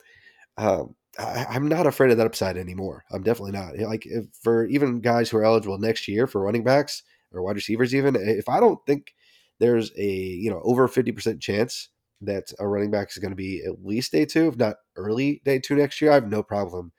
um, 0.57 0.95
I, 1.19 1.55
am 1.55 1.67
not 1.67 1.85
afraid 1.85 2.11
of 2.11 2.17
that 2.17 2.25
upside 2.25 2.57
anymore. 2.57 3.03
I'm 3.11 3.23
definitely 3.23 3.51
not. 3.51 3.77
Like 3.77 4.07
for 4.41 4.65
even 4.65 5.01
guys 5.01 5.29
who 5.29 5.37
are 5.37 5.45
eligible 5.45 5.77
next 5.77 6.07
year 6.07 6.25
for 6.25 6.41
running 6.41 6.63
backs, 6.63 7.03
or 7.33 7.41
wide 7.41 7.55
receivers 7.55 7.93
even 7.93 8.15
if 8.15 8.47
i 8.47 8.59
don't 8.59 8.79
think 8.85 9.13
there's 9.59 9.91
a 9.97 10.05
you 10.05 10.49
know 10.49 10.61
over 10.63 10.87
50% 10.87 11.41
chance 11.41 11.89
that 12.21 12.53
a 12.59 12.67
running 12.67 12.91
back 12.91 13.09
is 13.09 13.17
going 13.17 13.31
to 13.31 13.35
be 13.35 13.61
at 13.65 13.83
least 13.83 14.11
day 14.11 14.25
two 14.25 14.47
if 14.47 14.57
not 14.57 14.77
early 14.95 15.41
day 15.43 15.59
two 15.59 15.75
next 15.75 15.99
year 16.01 16.11
i 16.11 16.15
have 16.15 16.27
no 16.27 16.43
problem 16.43 16.91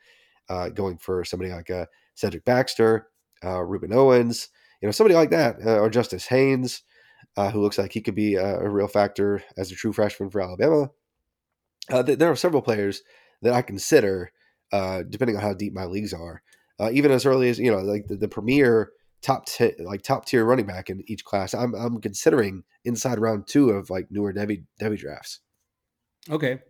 uh, 0.50 0.68
going 0.68 0.98
for 0.98 1.24
somebody 1.24 1.50
like 1.50 1.70
uh, 1.70 1.86
cedric 2.14 2.44
baxter 2.44 3.08
uh, 3.42 3.58
rueben 3.58 3.94
owens 3.94 4.48
you 4.82 4.88
know 4.88 4.92
somebody 4.92 5.14
like 5.14 5.30
that 5.30 5.56
uh, 5.64 5.78
or 5.78 5.88
justice 5.88 6.26
haynes 6.26 6.82
uh, 7.36 7.50
who 7.50 7.60
looks 7.60 7.78
like 7.78 7.92
he 7.92 8.02
could 8.02 8.14
be 8.14 8.34
a, 8.34 8.58
a, 8.60 8.68
real 8.68 8.86
factor 8.86 9.42
as 9.56 9.72
a 9.72 9.74
true 9.74 9.92
freshman 9.92 10.30
for 10.30 10.40
alabama 10.40 10.90
uh, 11.90 12.02
th- 12.02 12.18
there 12.18 12.30
are 12.30 12.36
several 12.36 12.62
players 12.62 13.02
that 13.44 13.54
i 13.54 13.62
consider 13.62 14.32
depending 15.08 15.36
on 15.36 15.42
how 15.42 15.54
deep 15.54 15.72
my 15.72 15.84
leagues 15.84 16.12
are 16.12 16.42
even 16.90 17.12
as 17.12 17.24
early 17.24 17.48
as 17.48 17.58
you 17.58 17.70
know 17.70 17.78
like 17.78 18.08
the, 18.08 18.16
the 18.16 18.28
premier 18.28 18.90
top 19.24 19.46
t- 19.46 19.72
like 19.78 20.02
top 20.02 20.26
tier 20.26 20.44
running 20.44 20.66
back 20.66 20.90
in 20.90 21.02
each 21.06 21.24
class. 21.24 21.54
I'm 21.54 21.74
I'm 21.74 22.00
considering 22.00 22.62
inside 22.84 23.18
round 23.18 23.46
two 23.46 23.70
of 23.70 23.90
like 23.90 24.08
newer 24.10 24.32
Debbie 24.32 24.64
Devy 24.80 24.98
drafts. 24.98 25.40
Okay, 26.30 26.60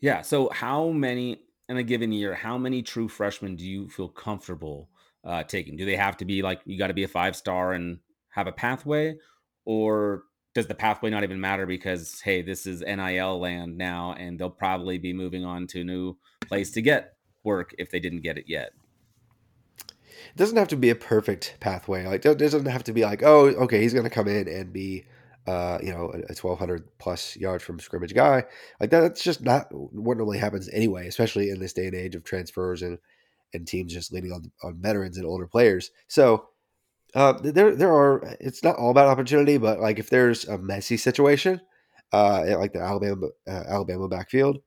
yeah. 0.00 0.22
So 0.22 0.48
how 0.52 0.90
many 0.90 1.40
in 1.68 1.76
a 1.76 1.82
given 1.82 2.12
year? 2.12 2.34
How 2.34 2.56
many 2.56 2.82
true 2.82 3.08
freshmen 3.08 3.56
do 3.56 3.64
you 3.64 3.88
feel 3.88 4.08
comfortable 4.08 4.88
uh, 5.24 5.42
taking? 5.42 5.76
Do 5.76 5.84
they 5.84 5.96
have 5.96 6.16
to 6.18 6.24
be 6.24 6.42
like 6.42 6.60
you 6.64 6.78
got 6.78 6.88
to 6.88 6.94
be 6.94 7.04
a 7.04 7.08
five 7.08 7.34
star 7.34 7.72
and 7.72 7.98
have 8.28 8.46
a 8.46 8.52
pathway, 8.52 9.16
or 9.64 10.22
does 10.56 10.66
the 10.66 10.74
pathway 10.74 11.10
not 11.10 11.22
even 11.22 11.40
matter 11.40 11.66
because 11.66 12.20
hey, 12.20 12.42
this 12.42 12.66
is 12.66 12.80
NIL 12.80 13.38
land 13.38 13.78
now, 13.78 14.14
and 14.18 14.38
they'll 14.38 14.50
probably 14.50 14.98
be 14.98 15.12
moving 15.12 15.44
on 15.44 15.68
to 15.68 15.82
a 15.82 15.84
new 15.84 16.16
place 16.48 16.72
to 16.72 16.82
get 16.82 17.14
work 17.44 17.74
if 17.78 17.90
they 17.90 18.00
didn't 18.00 18.22
get 18.22 18.38
it 18.38 18.46
yet? 18.48 18.70
it 20.36 20.36
doesn't 20.36 20.56
have 20.56 20.68
to 20.68 20.76
be 20.76 20.90
a 20.90 20.94
perfect 20.94 21.56
pathway. 21.60 22.06
Like 22.06 22.24
it 22.24 22.38
doesn't 22.38 22.66
have 22.66 22.84
to 22.84 22.92
be 22.92 23.02
like, 23.02 23.22
oh, 23.22 23.46
okay, 23.46 23.80
he's 23.80 23.92
going 23.92 24.04
to 24.04 24.10
come 24.10 24.28
in 24.28 24.48
and 24.48 24.72
be, 24.72 25.06
uh, 25.46 25.78
you 25.82 25.92
know, 25.92 26.10
a, 26.10 26.34
1200 26.34 26.98
plus 26.98 27.36
yards 27.36 27.62
from 27.62 27.78
scrimmage 27.78 28.14
guy. 28.14 28.44
Like 28.80 28.90
that, 28.90 29.00
that's 29.00 29.22
just 29.22 29.42
not 29.42 29.66
what 29.70 30.16
normally 30.16 30.38
happens 30.38 30.68
anyway, 30.70 31.06
especially 31.06 31.50
in 31.50 31.60
this 31.60 31.72
day 31.72 31.86
and 31.86 31.94
age 31.94 32.14
of 32.14 32.24
transfers 32.24 32.82
and 32.82 32.98
and 33.54 33.66
teams 33.66 33.92
just 33.92 34.12
leaning 34.12 34.32
on 34.32 34.50
on 34.62 34.80
veterans 34.80 35.16
and 35.16 35.26
older 35.26 35.46
players. 35.46 35.90
So 36.08 36.48
uh, 37.14 37.34
there 37.42 37.74
there 37.74 37.92
are. 37.92 38.36
It's 38.40 38.62
not 38.62 38.76
all 38.76 38.90
about 38.90 39.08
opportunity, 39.08 39.58
but 39.58 39.80
like 39.80 39.98
if 39.98 40.10
there's 40.10 40.44
a 40.46 40.58
messy 40.58 40.96
situation, 40.96 41.60
uh, 42.12 42.44
like 42.58 42.72
the 42.72 42.80
Alabama 42.80 43.28
uh, 43.48 43.64
Alabama 43.68 44.08
backfield, 44.08 44.58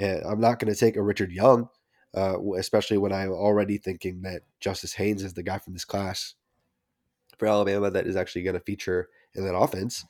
I'm 0.00 0.40
not 0.40 0.58
going 0.58 0.72
to 0.72 0.78
take 0.78 0.96
a 0.96 1.02
Richard 1.02 1.30
Young 1.30 1.68
uh, 2.14 2.36
especially 2.58 2.98
when 2.98 3.12
I'm 3.12 3.30
already 3.30 3.78
thinking 3.78 4.22
that 4.22 4.42
Justice 4.60 4.94
Haynes 4.94 5.22
is 5.22 5.34
the 5.34 5.42
guy 5.42 5.58
from 5.58 5.72
this 5.72 5.84
class 5.84 6.34
for 7.38 7.48
Alabama 7.48 7.90
that 7.90 8.06
is 8.06 8.16
actually 8.16 8.42
going 8.42 8.54
to 8.54 8.60
feature 8.60 9.08
in 9.34 9.44
that 9.44 9.56
offense. 9.56 10.04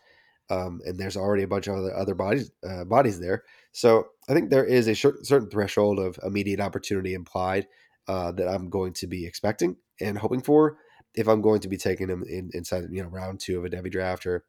Um, 0.50 0.80
and 0.84 0.98
there's 0.98 1.16
already 1.16 1.44
a 1.44 1.48
bunch 1.48 1.68
of 1.68 1.76
other, 1.76 1.94
other 1.94 2.14
bodies 2.14 2.50
uh, 2.68 2.84
bodies 2.84 3.20
there. 3.20 3.44
So 3.70 4.08
I 4.28 4.34
think 4.34 4.50
there 4.50 4.64
is 4.64 4.88
a 4.88 4.94
certain 4.94 5.48
threshold 5.48 5.98
of 5.98 6.18
immediate 6.22 6.60
opportunity 6.60 7.14
implied 7.14 7.68
uh, 8.08 8.32
that 8.32 8.48
I'm 8.48 8.68
going 8.68 8.92
to 8.94 9.06
be 9.06 9.24
expecting 9.24 9.76
and 10.00 10.18
hoping 10.18 10.42
for 10.42 10.78
if 11.14 11.28
I'm 11.28 11.42
going 11.42 11.60
to 11.60 11.68
be 11.68 11.76
taking 11.76 12.08
him 12.08 12.24
in, 12.28 12.50
inside 12.54 12.84
you 12.90 13.02
know 13.02 13.08
round 13.08 13.40
two 13.40 13.58
of 13.58 13.64
a 13.64 13.70
Devy 13.70 13.90
draft 13.90 14.26
or 14.26 14.44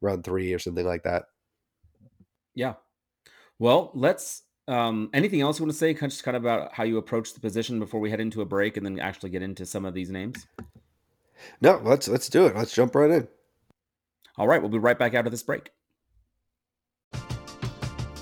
round 0.00 0.24
three 0.24 0.52
or 0.52 0.58
something 0.58 0.86
like 0.86 1.02
that. 1.04 1.24
Yeah. 2.54 2.74
Well, 3.58 3.90
let's 3.94 4.42
um, 4.68 5.10
anything 5.12 5.40
else 5.40 5.58
you 5.58 5.64
want 5.64 5.72
to 5.72 5.78
say? 5.78 5.94
Just 5.94 6.24
kind 6.24 6.36
of 6.36 6.42
about 6.42 6.72
how 6.72 6.84
you 6.84 6.98
approach 6.98 7.34
the 7.34 7.40
position 7.40 7.78
before 7.78 8.00
we 8.00 8.10
head 8.10 8.20
into 8.20 8.40
a 8.40 8.44
break, 8.44 8.76
and 8.76 8.84
then 8.84 8.98
actually 8.98 9.30
get 9.30 9.42
into 9.42 9.64
some 9.64 9.84
of 9.84 9.94
these 9.94 10.10
names. 10.10 10.46
No, 11.60 11.80
let's 11.84 12.08
let's 12.08 12.28
do 12.28 12.46
it. 12.46 12.56
Let's 12.56 12.74
jump 12.74 12.94
right 12.94 13.10
in. 13.10 13.28
All 14.38 14.46
right, 14.46 14.60
we'll 14.60 14.70
be 14.70 14.78
right 14.78 14.98
back 14.98 15.14
after 15.14 15.30
this 15.30 15.42
break. 15.42 15.70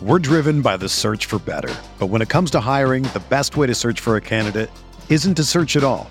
We're 0.02 0.18
driven 0.18 0.60
by 0.60 0.76
the 0.76 0.88
search 0.88 1.26
for 1.26 1.38
better, 1.38 1.74
but 1.98 2.06
when 2.08 2.20
it 2.20 2.28
comes 2.28 2.50
to 2.50 2.60
hiring, 2.60 3.04
the 3.04 3.22
best 3.30 3.56
way 3.56 3.66
to 3.66 3.74
search 3.74 4.00
for 4.00 4.16
a 4.16 4.20
candidate 4.20 4.70
isn't 5.08 5.36
to 5.36 5.44
search 5.44 5.76
at 5.76 5.84
all. 5.84 6.10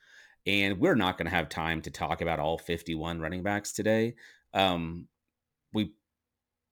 And 0.45 0.79
we're 0.79 0.95
not 0.95 1.17
going 1.17 1.27
to 1.27 1.35
have 1.35 1.49
time 1.49 1.81
to 1.83 1.91
talk 1.91 2.21
about 2.21 2.39
all 2.39 2.57
51 2.57 3.19
running 3.19 3.43
backs 3.43 3.71
today. 3.71 4.15
Um, 4.53 5.07
we, 5.73 5.93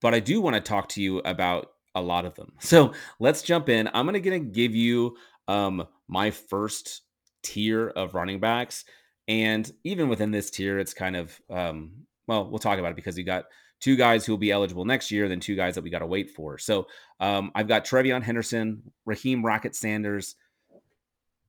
but 0.02 0.14
I 0.14 0.20
do 0.20 0.42
want 0.42 0.56
to 0.56 0.62
talk 0.62 0.90
to 0.90 1.02
you 1.02 1.20
about 1.20 1.72
a 1.96 2.02
lot 2.02 2.26
of 2.26 2.36
them. 2.36 2.54
So 2.60 2.94
let's 3.20 3.42
jump 3.42 3.70
in. 3.70 3.90
I'm 3.94 4.08
going 4.08 4.22
to 4.22 4.40
give 4.40 4.76
you 4.76 5.18
um, 5.48 5.88
my 6.08 6.32
first 6.32 7.02
tier 7.44 7.90
of 7.90 8.16
running 8.16 8.40
backs. 8.40 8.86
And 9.28 9.72
even 9.84 10.10
within 10.10 10.32
this 10.32 10.50
tier, 10.50 10.80
it's 10.80 10.94
kind 10.94 11.16
of, 11.16 11.40
um, 11.50 11.92
well, 12.28 12.50
we'll 12.50 12.60
talk 12.60 12.80
about 12.80 12.92
it 12.92 12.96
because 12.96 13.18
you 13.18 13.24
got 13.24 13.46
two 13.80 13.96
guys 13.96 14.26
who 14.26 14.34
will 14.34 14.38
be 14.38 14.52
eligible 14.52 14.86
next 14.86 15.12
year, 15.12 15.28
then 15.28 15.40
two 15.40 15.56
guys 15.56 15.76
that 15.76 15.84
we 15.84 15.90
got 15.90 16.00
to 16.00 16.06
wait 16.06 16.32
for. 16.32 16.58
So 16.58 16.88
um, 17.20 17.52
I've 17.56 17.68
got 17.68 17.86
TreVeyon 17.86 18.24
Henderson, 18.24 18.82
Raheem 19.06 19.46
Rocket 19.46 19.76
Sanders, 19.76 20.36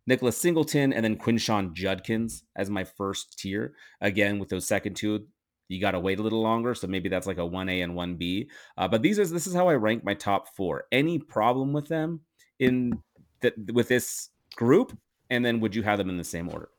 Nicholas 0.06 0.36
Singleton, 0.36 0.92
and 0.92 1.04
then 1.04 1.16
Quinshon 1.16 1.72
Judkins 1.72 2.44
as 2.56 2.70
my 2.70 2.84
first 2.84 3.38
tier. 3.38 3.74
Again, 4.00 4.38
with 4.38 4.48
those 4.48 4.66
second 4.66 4.96
two, 4.96 5.26
you 5.68 5.80
got 5.80 5.92
to 5.92 6.00
wait 6.00 6.18
a 6.18 6.22
little 6.22 6.42
longer. 6.42 6.74
So 6.74 6.86
maybe 6.86 7.08
that's 7.08 7.26
like 7.26 7.38
a 7.38 7.42
1A 7.42 7.84
and 7.84 7.94
1B. 7.94 8.48
Uh, 8.76 8.88
but 8.88 9.02
these 9.02 9.18
are 9.18 9.26
this 9.26 9.46
is 9.46 9.54
how 9.54 9.68
I 9.68 9.74
rank 9.74 10.04
my 10.04 10.14
top 10.14 10.54
four. 10.56 10.84
Any 10.90 11.18
problem 11.18 11.72
with 11.72 11.88
them 11.88 12.20
in 12.58 12.92
that 13.40 13.54
with 13.72 13.88
this 13.88 14.30
group? 14.56 14.96
And 15.30 15.44
then 15.44 15.60
would 15.60 15.76
you 15.76 15.82
have 15.82 15.98
them 15.98 16.10
in 16.10 16.16
the 16.16 16.24
same 16.24 16.48
order? 16.48 16.70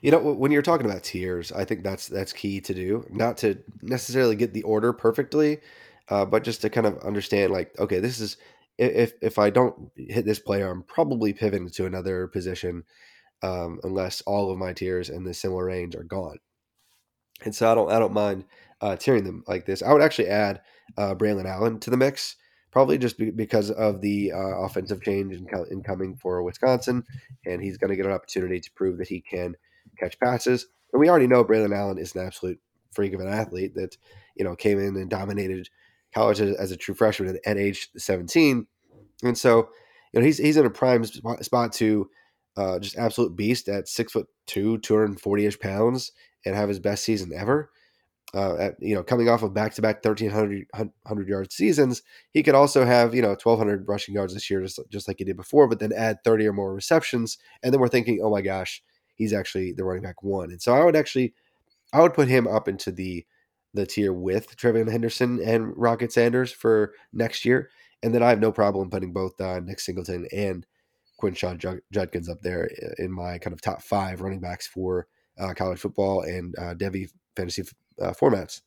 You 0.00 0.10
know, 0.10 0.18
when 0.18 0.50
you're 0.50 0.62
talking 0.62 0.86
about 0.86 1.02
tiers, 1.02 1.52
I 1.52 1.64
think 1.64 1.82
that's 1.82 2.06
that's 2.06 2.32
key 2.32 2.60
to 2.62 2.74
do. 2.74 3.06
Not 3.10 3.36
to 3.38 3.58
necessarily 3.82 4.36
get 4.36 4.54
the 4.54 4.62
order 4.62 4.92
perfectly, 4.92 5.58
uh, 6.08 6.24
but 6.24 6.44
just 6.44 6.62
to 6.62 6.70
kind 6.70 6.86
of 6.86 6.98
understand, 6.98 7.52
like, 7.52 7.78
okay, 7.78 7.98
this 7.98 8.20
is 8.20 8.36
if 8.78 9.14
if 9.22 9.38
I 9.38 9.50
don't 9.50 9.90
hit 9.96 10.24
this 10.24 10.38
player, 10.38 10.70
I'm 10.70 10.82
probably 10.82 11.32
pivoting 11.32 11.70
to 11.70 11.86
another 11.86 12.26
position, 12.26 12.84
um, 13.42 13.80
unless 13.82 14.20
all 14.22 14.50
of 14.50 14.58
my 14.58 14.72
tiers 14.72 15.08
in 15.08 15.24
the 15.24 15.34
similar 15.34 15.66
range 15.66 15.96
are 15.96 16.04
gone. 16.04 16.38
And 17.44 17.54
so 17.54 17.70
I 17.70 17.74
don't 17.74 17.90
I 17.90 17.98
don't 17.98 18.12
mind 18.12 18.44
uh, 18.80 18.96
tiering 18.96 19.24
them 19.24 19.44
like 19.46 19.66
this. 19.66 19.82
I 19.82 19.92
would 19.92 20.02
actually 20.02 20.28
add 20.28 20.60
uh, 20.96 21.14
Braylon 21.14 21.46
Allen 21.46 21.80
to 21.80 21.90
the 21.90 21.96
mix, 21.96 22.36
probably 22.70 22.98
just 22.98 23.18
be, 23.18 23.30
because 23.30 23.70
of 23.70 24.00
the 24.00 24.32
uh, 24.32 24.60
offensive 24.60 25.02
change 25.02 25.34
in, 25.34 25.46
incoming 25.70 26.16
for 26.16 26.42
Wisconsin, 26.42 27.04
and 27.46 27.62
he's 27.62 27.78
going 27.78 27.90
to 27.90 27.96
get 27.96 28.06
an 28.06 28.12
opportunity 28.12 28.60
to 28.60 28.72
prove 28.72 28.98
that 28.98 29.08
he 29.08 29.20
can 29.20 29.54
catch 29.98 30.18
passes. 30.18 30.66
And 30.92 31.00
we 31.00 31.08
already 31.08 31.26
know 31.26 31.44
Braylon 31.44 31.76
Allen 31.76 31.98
is 31.98 32.14
an 32.14 32.26
absolute 32.26 32.60
freak 32.92 33.12
of 33.12 33.20
an 33.20 33.28
athlete 33.28 33.74
that 33.74 33.96
you 34.36 34.44
know 34.44 34.56
came 34.56 34.78
in 34.78 34.96
and 34.96 35.10
dominated 35.10 35.68
college 36.16 36.40
as, 36.40 36.70
a 36.70 36.76
true 36.78 36.94
freshman 36.94 37.38
at, 37.44 37.58
age 37.58 37.90
17. 37.98 38.66
And 39.22 39.36
so, 39.36 39.68
you 40.12 40.20
know, 40.20 40.24
he's 40.24 40.38
he's 40.38 40.56
in 40.56 40.64
a 40.64 40.70
prime 40.70 41.04
spot, 41.04 41.44
spot 41.44 41.72
to 41.74 42.08
uh, 42.56 42.78
just 42.78 42.96
absolute 42.96 43.36
beast 43.36 43.68
at 43.68 43.86
six 43.86 44.12
foot 44.12 44.26
two, 44.46 44.78
240 44.78 45.46
ish 45.46 45.58
pounds, 45.58 46.12
and 46.46 46.54
have 46.54 46.70
his 46.70 46.80
best 46.80 47.04
season 47.04 47.32
ever. 47.34 47.70
Uh, 48.34 48.56
at, 48.56 48.74
you 48.80 48.94
know, 48.94 49.02
coming 49.02 49.28
off 49.28 49.42
of 49.42 49.54
back 49.54 49.72
to 49.74 49.82
back 49.82 50.04
1,300 50.04 51.28
yard 51.28 51.52
seasons, 51.52 52.02
he 52.32 52.42
could 52.42 52.54
also 52.54 52.84
have, 52.84 53.14
you 53.14 53.22
know, 53.22 53.28
1,200 53.28 53.86
rushing 53.86 54.14
yards 54.14 54.34
this 54.34 54.50
year, 54.50 54.60
just, 54.60 54.80
just 54.90 55.08
like 55.08 55.16
he 55.18 55.24
did 55.24 55.36
before, 55.36 55.68
but 55.68 55.78
then 55.78 55.92
add 55.92 56.18
30 56.24 56.46
or 56.48 56.52
more 56.52 56.74
receptions. 56.74 57.38
And 57.62 57.72
then 57.72 57.80
we're 57.80 57.88
thinking, 57.88 58.20
oh 58.22 58.30
my 58.30 58.42
gosh, 58.42 58.82
he's 59.14 59.32
actually 59.32 59.72
the 59.72 59.84
running 59.84 60.02
back 60.02 60.22
one. 60.22 60.50
And 60.50 60.60
so 60.60 60.74
I 60.74 60.84
would 60.84 60.96
actually, 60.96 61.34
I 61.92 62.00
would 62.00 62.14
put 62.14 62.28
him 62.28 62.46
up 62.46 62.68
into 62.68 62.90
the 62.90 63.24
the 63.76 63.86
tier 63.86 64.12
with 64.12 64.56
TreVeyon 64.56 64.90
Henderson 64.90 65.40
and 65.42 65.76
Rocket 65.76 66.12
Sanders 66.12 66.52
for 66.52 66.94
next 67.12 67.44
year. 67.44 67.70
And 68.02 68.14
then 68.14 68.22
I 68.22 68.28
have 68.28 68.40
no 68.40 68.52
problem 68.52 68.90
putting 68.90 69.12
both 69.12 69.40
uh, 69.40 69.60
Nick 69.60 69.80
Singleton 69.80 70.26
and 70.32 70.66
Quinshon 71.20 71.80
Judkins 71.92 72.28
up 72.28 72.42
there 72.42 72.68
in 72.98 73.10
my 73.10 73.38
kind 73.38 73.54
of 73.54 73.60
top 73.60 73.82
five 73.82 74.20
running 74.20 74.40
backs 74.40 74.66
for 74.66 75.06
uh, 75.38 75.54
college 75.54 75.78
football 75.78 76.22
and 76.22 76.54
uh, 76.58 76.74
Devy 76.74 77.10
fantasy 77.34 77.62
uh, 78.00 78.12
formats. 78.12 78.62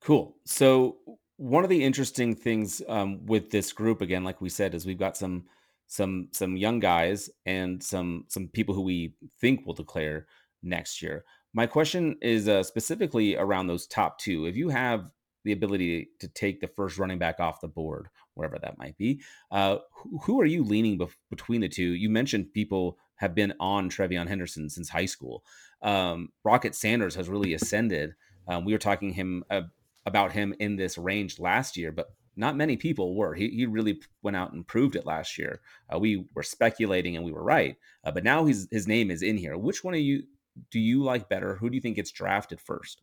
Cool. 0.00 0.36
So 0.44 0.98
one 1.36 1.64
of 1.64 1.70
the 1.70 1.84
interesting 1.84 2.34
things 2.34 2.82
um, 2.88 3.24
with 3.26 3.50
this 3.50 3.72
group, 3.72 4.00
again, 4.00 4.24
like 4.24 4.40
we 4.40 4.48
said, 4.48 4.74
is 4.74 4.86
we've 4.86 4.98
got 4.98 5.16
some 5.16 5.44
some 5.88 6.28
some 6.32 6.56
young 6.56 6.80
guys 6.80 7.30
and 7.44 7.82
some 7.82 8.24
some 8.28 8.48
people 8.48 8.74
who 8.74 8.82
we 8.82 9.14
think 9.40 9.66
will 9.66 9.74
declare 9.74 10.26
next 10.62 11.02
year. 11.02 11.24
My 11.56 11.66
question 11.66 12.18
is 12.20 12.48
uh, 12.48 12.62
specifically 12.62 13.34
around 13.34 13.66
those 13.66 13.86
top 13.86 14.18
two. 14.18 14.44
If 14.44 14.56
you 14.56 14.68
have 14.68 15.10
the 15.42 15.52
ability 15.52 16.10
to 16.20 16.28
take 16.28 16.60
the 16.60 16.68
first 16.68 16.98
running 16.98 17.18
back 17.18 17.40
off 17.40 17.62
the 17.62 17.66
board, 17.66 18.10
wherever 18.34 18.58
that 18.58 18.76
might 18.76 18.98
be, 18.98 19.22
uh, 19.50 19.78
who, 19.90 20.18
who, 20.18 20.40
are 20.42 20.44
you 20.44 20.62
leaning 20.62 20.98
bef- 20.98 21.16
between 21.30 21.62
the 21.62 21.68
two? 21.70 21.94
You 21.94 22.10
mentioned 22.10 22.52
people 22.52 22.98
have 23.14 23.34
been 23.34 23.54
on 23.58 23.88
TreVeyon 23.88 24.28
Henderson 24.28 24.68
since 24.68 24.90
high 24.90 25.06
school. 25.06 25.44
Um, 25.80 26.28
Rocket 26.44 26.74
Sanders 26.74 27.14
has 27.14 27.30
really 27.30 27.54
ascended. 27.54 28.16
Um, 28.46 28.66
we 28.66 28.74
were 28.74 28.78
talking 28.78 29.14
him 29.14 29.42
uh, 29.50 29.62
about 30.04 30.32
him 30.32 30.54
in 30.60 30.76
this 30.76 30.98
range 30.98 31.38
last 31.38 31.78
year, 31.78 31.90
but 31.90 32.08
not 32.36 32.54
many 32.54 32.76
people 32.76 33.16
were. 33.16 33.32
He, 33.32 33.48
he 33.48 33.64
really 33.64 34.02
went 34.20 34.36
out 34.36 34.52
and 34.52 34.66
proved 34.66 34.94
it 34.94 35.06
last 35.06 35.38
year. 35.38 35.62
Uh, 35.90 35.98
we 35.98 36.26
were 36.34 36.42
speculating 36.42 37.16
and 37.16 37.24
we 37.24 37.32
were 37.32 37.42
right, 37.42 37.76
uh, 38.04 38.10
but 38.10 38.24
now 38.24 38.44
his 38.44 38.68
his 38.70 38.86
name 38.86 39.10
is 39.10 39.22
in 39.22 39.38
here. 39.38 39.56
Which 39.56 39.82
one 39.82 39.94
of 39.94 40.00
you 40.00 40.24
do 40.70 40.78
you 40.78 41.02
like 41.02 41.28
better? 41.28 41.56
Who 41.56 41.70
do 41.70 41.74
you 41.74 41.80
think 41.80 41.96
gets 41.96 42.12
drafted 42.12 42.60
first? 42.60 43.02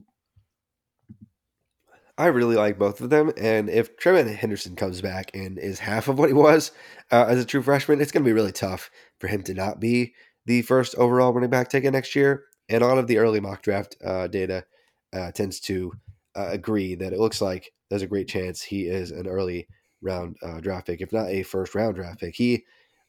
I 2.17 2.27
really 2.27 2.55
like 2.55 2.77
both 2.77 3.01
of 3.01 3.09
them, 3.09 3.31
and 3.37 3.69
if 3.69 3.97
TreVeyon 3.97 4.35
Henderson 4.35 4.75
comes 4.75 5.01
back 5.01 5.31
and 5.33 5.57
is 5.57 5.79
half 5.79 6.07
of 6.07 6.19
what 6.19 6.29
he 6.29 6.33
was 6.33 6.71
uh, 7.11 7.25
as 7.27 7.41
a 7.41 7.45
true 7.45 7.63
freshman, 7.63 7.99
it's 7.99 8.11
going 8.11 8.23
to 8.23 8.27
be 8.27 8.33
really 8.33 8.51
tough 8.51 8.91
for 9.19 9.27
him 9.27 9.41
to 9.43 9.53
not 9.55 9.79
be 9.79 10.13
the 10.45 10.61
first 10.61 10.93
overall 10.95 11.33
running 11.33 11.49
back 11.49 11.69
taken 11.69 11.93
next 11.93 12.15
year. 12.15 12.45
And 12.69 12.83
all 12.83 12.99
of 12.99 13.07
the 13.07 13.17
early 13.17 13.39
mock 13.39 13.63
draft 13.63 13.95
uh, 14.05 14.27
data 14.27 14.65
uh, 15.11 15.31
tends 15.31 15.59
to 15.61 15.93
uh, 16.35 16.49
agree 16.49 16.93
that 16.95 17.13
it 17.13 17.19
looks 17.19 17.41
like 17.41 17.71
there's 17.89 18.03
a 18.03 18.07
great 18.07 18.27
chance 18.27 18.61
he 18.61 18.83
is 18.83 19.11
an 19.11 19.27
early 19.27 19.67
round 20.01 20.37
uh, 20.43 20.59
draft 20.59 20.87
pick, 20.87 21.01
if 21.01 21.11
not 21.11 21.29
a 21.29 21.41
first 21.41 21.73
round 21.73 21.95
draft 21.95 22.19
pick. 22.19 22.35
He 22.35 22.63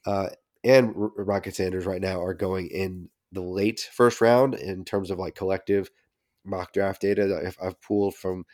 uh, 0.07 0.31
and 0.65 0.93
Rocket 0.95 1.55
Sanders 1.55 1.85
right 1.85 2.01
now 2.01 2.23
are 2.23 2.35
going 2.35 2.69
in 2.69 3.11
the 3.35 3.43
late 3.43 3.89
first 3.93 4.21
round 4.21 4.55
in 4.55 4.85
terms 4.85 5.11
of 5.11 5.19
like 5.19 5.35
collective 5.35 5.91
mock 6.45 6.73
draft 6.73 7.01
data 7.01 7.27
that 7.27 7.45
I've, 7.47 7.59
I've 7.63 7.81
pulled 7.81 8.15
from 8.15 8.45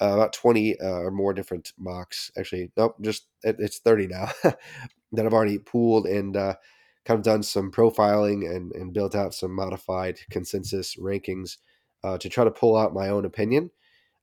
uh, 0.00 0.12
about 0.14 0.32
20 0.32 0.80
uh, 0.80 0.86
or 0.86 1.10
more 1.10 1.34
different 1.34 1.72
mocks. 1.78 2.30
Actually, 2.38 2.70
nope, 2.76 2.96
just 3.02 3.26
it, 3.42 3.56
it's 3.58 3.80
30 3.80 4.06
now 4.08 4.30
that 4.42 5.26
I've 5.26 5.34
already 5.34 5.58
pooled 5.58 6.06
and 6.06 6.36
uh, 6.36 6.54
kind 7.04 7.18
of 7.18 7.24
done 7.24 7.42
some 7.42 7.70
profiling 7.70 8.48
and, 8.54 8.72
and 8.72 8.92
built 8.92 9.14
out 9.14 9.34
some 9.34 9.54
modified 9.54 10.18
consensus 10.30 10.96
rankings 10.96 11.56
uh, 12.04 12.18
to 12.18 12.28
try 12.28 12.44
to 12.44 12.50
pull 12.50 12.76
out 12.76 12.94
my 12.94 13.08
own 13.08 13.24
opinion. 13.24 13.70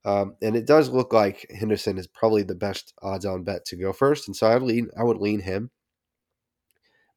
Um, 0.06 0.36
and 0.42 0.56
it 0.56 0.68
does 0.68 0.90
look 0.90 1.12
like 1.12 1.50
Henderson 1.50 1.98
is 1.98 2.06
probably 2.06 2.44
the 2.44 2.54
best 2.54 2.94
odds-on 3.02 3.44
bet 3.44 3.66
to 3.66 3.76
go 3.76 3.92
first, 3.92 4.28
and 4.28 4.36
so 4.36 4.46
I 4.46 4.58
lean 4.60 4.90
I 4.98 5.04
would 5.04 5.18
lean 5.18 5.40
him. 5.40 5.72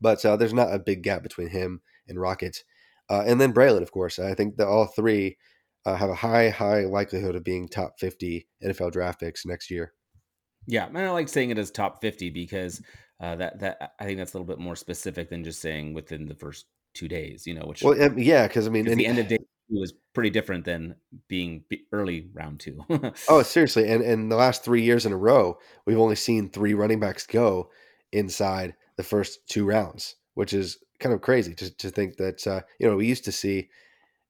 But 0.01 0.25
uh, 0.25 0.37
there's 0.37 0.55
not 0.55 0.73
a 0.73 0.79
big 0.79 1.03
gap 1.03 1.23
between 1.23 1.49
him 1.49 1.83
and 2.09 2.19
Rocket. 2.19 2.65
Uh, 3.11 3.25
and 3.27 3.41
then 3.41 3.53
Braylon, 3.53 3.83
of 3.83 3.93
course. 3.93 4.19
I 4.19 4.35
think 4.35 4.57
that 4.57 4.67
all 4.67 4.87
three 4.87 5.37
uh, 5.87 5.97
have 5.97 6.11
a 6.11 6.15
high, 6.15 6.51
high 6.51 6.81
likelihood 6.85 7.35
of 7.35 7.45
being 7.45 7.69
top 7.69 7.99
50 7.99 8.47
NFL 8.63 8.93
draft 8.93 9.21
picks 9.21 9.47
next 9.47 9.71
year. 9.71 9.93
Yeah, 10.67 10.87
and 10.87 10.99
I 10.99 11.11
like 11.11 11.29
saying 11.29 11.51
it 11.51 11.59
as 11.59 11.71
top 11.71 12.03
50 12.03 12.31
because 12.31 12.83
uh, 13.21 13.37
that 13.37 13.59
that 13.61 13.93
I 13.99 14.05
think 14.05 14.19
that's 14.19 14.35
a 14.35 14.37
little 14.37 14.47
bit 14.47 14.63
more 14.63 14.77
specific 14.77 15.31
than 15.31 15.43
just 15.43 15.61
saying 15.61 15.95
within 15.95 16.27
the 16.27 16.35
first 16.35 16.67
two 16.95 17.09
days. 17.09 17.47
You 17.47 17.55
know, 17.55 17.67
which 17.67 17.83
well, 17.83 18.01
um, 18.01 18.19
yeah, 18.19 18.47
because 18.47 18.67
I 18.67 18.71
mean, 18.71 18.85
the 18.85 19.07
end 19.07 19.19
of 19.19 19.29
day 19.29 19.39
two 19.39 19.81
was 19.81 19.95
pretty 20.15 20.31
different 20.31 20.65
than 20.65 20.95
being 21.27 21.65
early 21.93 22.29
round 22.33 22.61
two. 22.61 22.85
oh, 23.29 23.43
seriously, 23.43 23.89
and 23.89 24.03
and 24.03 24.31
the 24.31 24.37
last 24.37 24.63
three 24.63 24.83
years 24.83 25.07
in 25.07 25.13
a 25.13 25.17
row, 25.17 25.59
we've 25.87 25.99
only 25.99 26.17
seen 26.17 26.49
three 26.49 26.75
running 26.75 27.01
backs 27.01 27.27
go 27.27 27.71
inside 28.13 28.75
the 28.97 29.03
first 29.03 29.49
two 29.49 29.65
rounds, 29.65 30.17
which 30.39 30.53
is 30.53 30.79
kind 31.01 31.13
of 31.13 31.21
crazy 31.21 31.53
to 31.53 31.69
to 31.79 31.91
think 31.91 32.17
that 32.17 32.47
uh, 32.47 32.61
you 32.79 32.89
know 32.89 32.95
we 32.95 33.09
used 33.09 33.25
to 33.25 33.33
see 33.33 33.69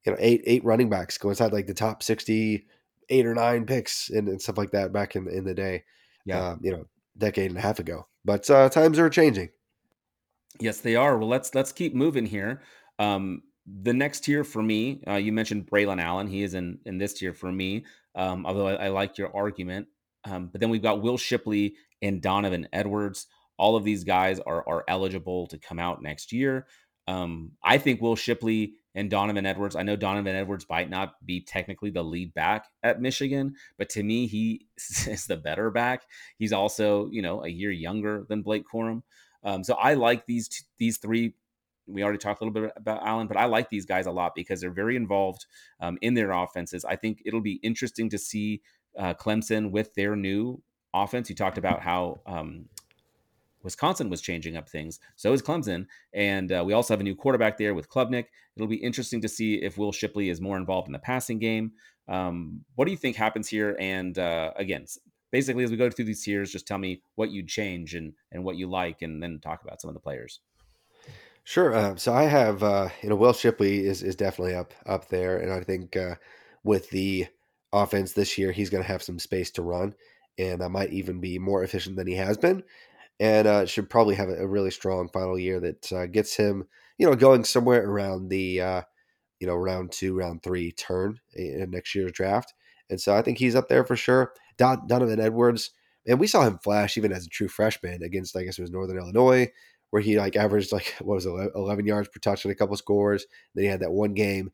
you 0.07 0.12
know 0.12 0.16
eight 0.18 0.40
eight 0.47 0.64
running 0.64 0.88
backs 0.88 1.18
go 1.18 1.29
inside 1.29 1.53
like 1.53 1.66
the 1.66 1.75
top 1.75 2.03
sixty 2.03 2.66
eight 3.11 3.27
or 3.27 3.35
nine 3.35 3.66
picks 3.66 4.09
and, 4.09 4.27
and 4.27 4.40
stuff 4.40 4.57
like 4.57 4.71
that 4.71 4.90
back 4.90 5.16
in 5.16 5.29
in 5.29 5.44
the 5.44 5.53
day. 5.53 5.85
Yeah, 6.25 6.53
um, 6.53 6.61
you 6.62 6.73
know, 6.73 6.87
decade 7.18 7.51
and 7.51 7.59
a 7.59 7.61
half 7.61 7.79
ago. 7.79 8.07
But 8.25 8.49
uh, 8.49 8.71
times 8.71 8.99
are 8.99 9.11
changing. 9.11 9.51
Yes, 10.59 10.81
they 10.81 10.97
are. 10.97 11.18
Well, 11.18 11.29
let's 11.29 11.55
let's 11.55 11.73
keep 11.73 11.94
moving 11.94 12.25
here. 12.25 12.62
Um, 12.99 13.42
the 13.66 13.92
next 13.92 14.21
tier 14.21 14.44
for 14.44 14.62
me, 14.62 15.03
uh, 15.07 15.16
you 15.16 15.31
mentioned 15.31 15.66
Braylon 15.66 16.01
Allen. 16.03 16.27
He 16.27 16.42
is 16.42 16.55
in 16.55 16.79
in 16.87 16.97
this 16.97 17.12
tier 17.12 17.35
for 17.35 17.53
me. 17.53 17.85
Um, 18.14 18.47
although 18.47 18.66
I, 18.66 18.87
I, 18.87 18.88
like 18.88 19.18
your 19.18 19.37
argument, 19.37 19.88
um, 20.25 20.47
but 20.47 20.62
then 20.62 20.71
we've 20.71 20.83
got 20.83 21.03
Will 21.03 21.18
Shipley 21.18 21.75
and 22.01 22.23
Donovan 22.23 22.66
Edwards. 22.73 23.27
All 23.59 23.77
of 23.77 23.85
these 23.85 24.05
guys 24.05 24.40
are 24.40 24.66
are 24.68 24.85
eligible 24.88 25.47
to 25.49 25.59
come 25.59 25.79
out 25.79 26.03
next 26.03 26.33
year. 26.33 26.66
Um, 27.09 27.53
I 27.64 27.79
think 27.79 28.03
Will 28.03 28.16
Shipley 28.16 28.75
and 28.94 29.09
Donovan 29.09 29.47
Edwards. 29.47 29.77
I 29.77 29.83
know 29.83 29.97
Donovan 29.97 30.37
Edwards 30.37 30.66
might 30.68 30.90
not 30.90 31.14
be 31.25 31.40
technically 31.40 31.88
the 31.88 32.03
lead 32.03 32.35
back 32.35 32.66
at 32.83 33.01
Michigan, 33.01 33.55
but 33.79 33.88
to 33.90 34.03
me, 34.03 34.27
he 34.27 34.66
is 34.77 35.27
the 35.27 35.37
better 35.37 35.71
back. 35.71 36.03
He's 36.38 36.53
also, 36.53 37.09
you 37.11 37.23
know, 37.23 37.42
a 37.44 37.49
year 37.49 37.71
younger 37.71 38.27
than 38.29 38.42
Blake 38.42 38.64
Corum. 38.71 39.03
Um, 39.42 39.64
so 39.64 39.75
I 39.75 39.94
like 39.94 40.27
these 40.27 40.64
these 40.79 40.99
three. 40.99 41.35
We 41.87 42.03
already 42.03 42.18
talked 42.18 42.42
a 42.42 42.44
little 42.44 42.61
bit 42.61 42.73
about 42.77 43.03
Allen, 43.03 43.29
but 43.29 43.38
I 43.38 43.47
like 43.47 43.71
these 43.71 43.87
guys 43.87 44.05
a 44.05 44.11
lot 44.11 44.35
because 44.35 44.61
they're 44.61 44.71
very 44.71 44.94
involved 44.94 45.47
um, 45.81 45.97
in 46.03 46.12
their 46.12 46.33
offenses. 46.33 46.85
I 46.85 46.97
think 46.97 47.23
it'll 47.25 47.40
be 47.40 47.61
interesting 47.62 48.11
to 48.11 48.18
see 48.18 48.61
uh, 48.99 49.14
Clemson 49.14 49.71
with 49.71 49.94
their 49.94 50.14
new 50.14 50.61
offense. 50.92 51.31
You 51.31 51.37
talked 51.37 51.57
about 51.57 51.81
how 51.81 52.21
um, 52.27 52.66
Wisconsin 53.68 54.09
was 54.09 54.22
changing 54.22 54.57
up 54.57 54.66
things. 54.66 54.98
So 55.16 55.31
is 55.35 55.42
Clemson. 55.42 55.85
And 56.14 56.50
uh, 56.50 56.64
we 56.66 56.72
also 56.72 56.94
have 56.94 57.02
a 57.02 57.04
new 57.04 57.14
quarterback 57.14 57.59
there 57.59 57.74
with 57.74 57.90
Klubnik. 57.90 58.24
It'll 58.57 58.66
be 58.66 58.76
interesting 58.76 59.20
to 59.20 59.28
see 59.28 59.57
if 59.57 59.76
Will 59.76 59.92
Shipley 59.92 60.31
is 60.31 60.40
more 60.40 60.57
involved 60.57 60.88
in 60.88 60.92
the 60.92 60.98
passing 60.98 61.38
game. 61.38 61.72
Um, 62.09 62.64
what 62.76 62.87
do 62.87 62.92
you 62.92 62.96
think 62.96 63.16
happens 63.16 63.46
here? 63.46 63.76
And 63.78 64.18
uh, 64.18 64.52
again, 64.57 64.87
basically, 65.33 65.64
as 65.64 65.70
we 65.70 65.76
go 65.76 65.90
through 65.90 66.07
these 66.07 66.24
tiers, 66.24 66.50
just 66.50 66.66
tell 66.66 66.78
me 66.78 67.02
what 67.16 67.31
you 67.31 67.44
change 67.44 67.94
and, 67.94 68.14
and 68.33 68.42
what 68.42 68.57
you 68.57 68.70
like, 68.70 69.02
and 69.02 69.22
then 69.22 69.38
talk 69.38 69.62
about 69.62 69.83
some 69.83 69.88
of 69.88 69.94
the 69.94 70.00
players. 70.00 70.40
Sure. 71.44 71.74
Uh, 71.74 71.96
so 71.96 72.14
I 72.14 72.22
have, 72.22 72.62
uh, 72.62 72.88
you 73.02 73.11
know, 73.11 73.16
Will 73.16 73.35
Shipley 73.35 73.85
is, 73.85 74.02
is 74.02 74.16
definitely 74.16 74.54
up 74.54 74.72
up 74.87 75.09
there. 75.09 75.37
And 75.37 75.52
I 75.52 75.61
think 75.61 75.94
uh, 75.94 76.14
with 76.64 76.88
the 76.88 77.26
offense 77.70 78.14
this 78.14 78.38
year, 78.38 78.50
he's 78.50 78.70
going 78.70 78.83
to 78.83 78.88
have 78.88 79.02
some 79.02 79.18
space 79.18 79.50
to 79.50 79.62
run 79.62 79.94
and 80.38 80.62
I 80.62 80.68
might 80.68 80.92
even 80.92 81.20
be 81.20 81.38
more 81.38 81.64
efficient 81.64 81.96
than 81.96 82.07
he 82.07 82.14
has 82.14 82.38
been 82.38 82.62
and 83.20 83.48
uh, 83.48 83.66
should 83.66 83.90
probably 83.90 84.14
have 84.14 84.28
a, 84.28 84.46
really 84.46 84.70
strong 84.70 85.09
final 85.09 85.38
year 85.38 85.61
that 85.61 85.92
uh, 85.92 86.07
gets 86.07 86.37
him, 86.37 86.66
you 86.98 87.07
know, 87.07 87.16
going 87.16 87.44
somewhere 87.44 87.88
around 87.88 88.28
the, 88.28 88.61
uh, 88.61 88.83
you 89.40 89.46
know, 89.46 89.57
round 89.57 89.92
two, 89.92 90.16
round 90.16 90.42
three 90.42 90.72
turn 90.72 91.18
in 91.35 91.70
next 91.70 91.94
year's 91.94 92.12
draft. 92.12 92.54
And 92.90 93.00
so 93.00 93.14
I 93.14 93.22
think 93.22 93.38
he's 93.38 93.54
up 93.54 93.68
there 93.68 93.85
for 93.85 93.96
sure. 93.96 94.33
Don, 94.57 94.87
Donovan 94.87 95.20
Edwards, 95.20 95.70
and 96.07 96.18
we 96.18 96.26
saw 96.26 96.42
him 96.46 96.59
flash 96.59 96.96
even 96.96 97.12
as 97.12 97.26
a 97.26 97.28
true 97.28 97.48
freshman 97.48 98.02
against, 98.02 98.37
I 98.37 98.44
guess 98.44 98.59
it 98.59 98.62
was 98.62 98.70
Northern 98.70 98.98
Illinois, 98.98 99.48
where 99.90 100.02
he 100.02 100.18
like 100.18 100.37
averaged 100.37 100.72
like 100.72 100.94
what 101.00 101.16
was 101.16 101.26
it, 101.26 101.52
11 101.54 101.87
yards 101.87 102.09
per 102.09 102.20
touch 102.20 102.44
and 102.44 102.52
a 102.52 102.57
couple 102.57 102.76
scores. 102.76 103.26
Then 103.54 103.64
he 103.64 103.70
had 103.70 103.81
that 103.81 103.92
one 103.92 104.14
game. 104.14 104.52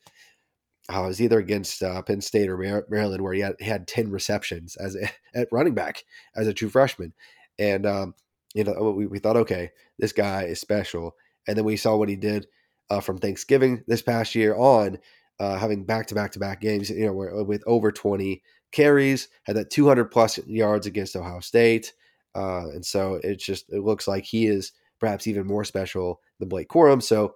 Uh, 0.93 1.05
it 1.05 1.07
was 1.07 1.23
either 1.23 1.39
against 1.39 1.83
uh, 1.83 2.03
Penn 2.03 2.21
State 2.21 2.51
or 2.51 2.59
Maryland 2.91 3.23
where 3.23 3.33
he 3.33 3.41
had, 3.41 3.55
he 3.59 3.65
had 3.65 3.89
10 3.89 4.11
receptions 4.11 4.77
as 4.77 4.97
a, 4.97 5.09
at 5.35 5.49
running 5.51 5.75
back 5.75 6.05
as 6.37 6.47
a 6.47 6.55
true 6.55 6.69
freshman. 6.69 7.15
And 7.59 7.87
um, 7.87 8.15
you 8.55 8.65
know, 8.65 8.95
we, 8.97 9.07
we 9.07 9.19
thought, 9.19 9.37
okay, 9.37 9.73
this 9.99 10.13
guy 10.13 10.45
is 10.45 10.61
special. 10.61 11.17
And 11.47 11.59
then 11.59 11.65
we 11.65 11.77
saw 11.77 11.97
what 11.97 12.09
he 12.09 12.17
did 12.17 12.47
uh, 12.89 13.01
from 13.01 13.19
Thanksgiving 13.19 13.83
this 13.87 14.01
past 14.01 14.35
year 14.35 14.55
on, 14.55 14.99
uh, 15.41 15.59
having 15.59 15.85
back 15.85 16.07
to 16.07 16.15
back 16.15 16.31
to 16.33 16.39
back 16.39 16.61
games, 16.61 16.89
you 16.89 17.07
know, 17.07 17.41
uh, 17.41 17.45
with 17.45 17.63
over 17.67 17.91
20 17.91 18.43
carries, 18.73 19.29
had 19.43 19.57
that 19.57 19.71
200 19.71 20.07
plus 20.07 20.39
yards 20.47 20.87
against 20.87 21.17
Ohio 21.17 21.41
State. 21.41 21.93
Uh, 22.35 22.69
and 22.69 22.87
so 22.87 23.21
it's 23.23 23.45
just, 23.45 23.71
it 23.71 23.83
looks 23.83 24.07
like 24.07 24.25
he 24.25 24.47
is 24.47 24.73
perhaps 25.01 25.27
even 25.27 25.47
more 25.47 25.65
special 25.65 26.21
than 26.39 26.49
Blake 26.49 26.69
Corum. 26.69 27.03
So, 27.03 27.35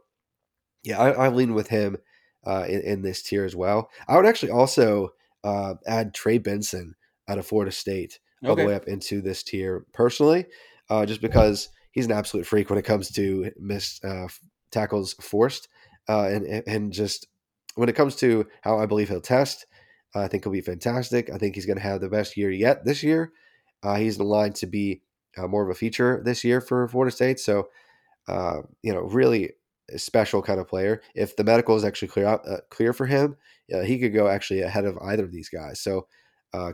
yeah, 0.85 0.99
I, 0.99 1.11
I 1.11 1.29
lean 1.29 1.55
with 1.55 1.69
him 1.69 1.99
uh, 2.47 2.65
in, 2.69 2.81
in, 2.83 3.03
this 3.03 3.23
tier 3.23 3.45
as 3.45 3.57
well. 3.57 3.91
I 4.07 4.17
would 4.17 4.27
actually 4.27 4.53
also 4.53 5.11
uh, 5.43 5.75
add 5.87 6.15
Trey 6.15 6.39
Benson 6.39 6.95
out 7.29 7.39
of 7.39 7.47
Florida 7.47 7.73
State 7.73 8.21
all 8.45 8.53
okay. 8.53 8.63
the 8.63 8.69
way 8.69 8.75
up 8.75 8.87
into 8.87 9.21
this 9.21 9.43
tier 9.43 9.85
personally 9.93 10.47
uh, 10.91 11.07
just 11.07 11.21
because 11.21 11.69
he's 11.93 12.07
an 12.07 12.13
absolute 12.13 12.47
freak 12.47 12.71
when 12.71 12.79
it 12.79 12.85
comes 12.85 13.11
to 13.13 13.51
missed 13.59 14.05
uh, 14.05 14.29
tackles 14.71 15.15
forced, 15.15 15.69
uh, 16.09 16.27
and 16.27 16.47
and 16.67 16.93
just 16.93 17.27
when 17.75 17.89
it 17.89 17.97
comes 17.97 18.17
to 18.17 18.47
how 18.63 18.79
I 18.79 18.87
believe 18.87 19.09
he'll 19.09 19.21
test, 19.21 19.67
I 20.15 20.29
think 20.29 20.45
he'll 20.45 20.53
be 20.53 20.61
fantastic. 20.61 21.31
I 21.31 21.39
think 21.39 21.55
he's 21.55 21.67
going 21.67 21.77
to 21.77 21.83
have 21.83 22.01
the 22.01 22.09
best 22.09 22.37
year 22.37 22.51
yet 22.51 22.85
this 22.85 23.03
year. 23.03 23.33
Uh, 23.83 23.97
he's 23.97 24.19
in 24.19 24.27
line 24.27 24.53
to 24.55 24.67
be 24.67 25.03
uh, 25.37 25.47
more 25.47 25.63
of 25.63 25.71
a 25.71 25.75
feature 25.75 26.21
this 26.25 26.43
year 26.43 26.61
for 26.61 26.89
Florida 26.89 27.15
State. 27.15 27.39
So, 27.39 27.69
uh, 28.27 28.63
you 28.83 28.93
know, 28.93 29.03
really 29.03 29.53
special 29.97 30.43
kind 30.43 30.59
of 30.59 30.67
player. 30.67 31.03
If 31.15 31.37
the 31.37 31.45
medical 31.45 31.77
is 31.77 31.85
actually 31.85 32.09
clear 32.09 32.27
out, 32.27 32.45
clear 32.71 32.93
for 32.93 33.07
him, 33.07 33.37
he 33.69 33.99
could 33.99 34.13
go 34.13 34.27
actually 34.27 34.63
ahead 34.63 34.85
of 34.85 34.99
either 35.03 35.25
of 35.25 35.33
these 35.33 35.49
guys. 35.49 35.81
So, 35.81 36.09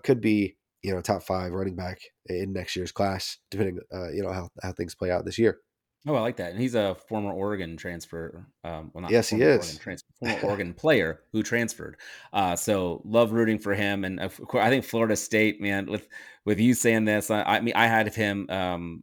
could 0.03 0.21
be 0.21 0.57
you 0.85 0.93
know 0.93 1.01
top 1.01 1.23
five 1.23 1.53
running 1.53 1.75
back 1.75 1.99
in 2.27 2.53
next 2.53 2.77
year's 2.77 2.93
class, 2.93 3.39
depending 3.51 3.81
uh, 3.93 4.11
you 4.11 4.23
know 4.23 4.31
how 4.31 4.51
how 4.63 4.71
things 4.73 4.95
play 4.95 5.11
out 5.11 5.25
this 5.25 5.39
year. 5.39 5.59
Oh, 6.07 6.15
I 6.15 6.21
like 6.21 6.37
that. 6.37 6.51
And 6.51 6.61
he's 6.61 6.75
a 6.75 6.95
former 7.09 7.33
Oregon 7.33 7.79
transfer. 7.79 8.47
Um, 8.63 8.91
well, 8.93 9.01
not 9.01 9.11
yes, 9.11 9.31
he 9.31 9.41
is. 9.41 9.57
Oregon 9.57 9.79
transfer, 9.79 10.13
former 10.19 10.39
Oregon 10.43 10.75
player 10.75 11.21
who 11.33 11.43
transferred. 11.43 11.97
Uh, 12.31 12.55
so 12.55 13.01
love 13.07 13.33
rooting 13.33 13.59
for 13.59 13.75
him. 13.75 14.05
And 14.05 14.21
of 14.21 14.37
course, 14.37 14.63
I 14.63 14.69
think 14.69 14.85
Florida 14.85 15.17
State, 15.17 15.63
man, 15.63 15.87
with 15.87 16.07
with 16.45 16.61
you 16.61 16.75
saying 16.75 17.07
this, 17.07 17.31
I, 17.31 17.43
I 17.43 17.61
mean, 17.61 17.75
I 17.75 17.87
had 17.87 18.15
him 18.15 18.47
um, 18.51 19.03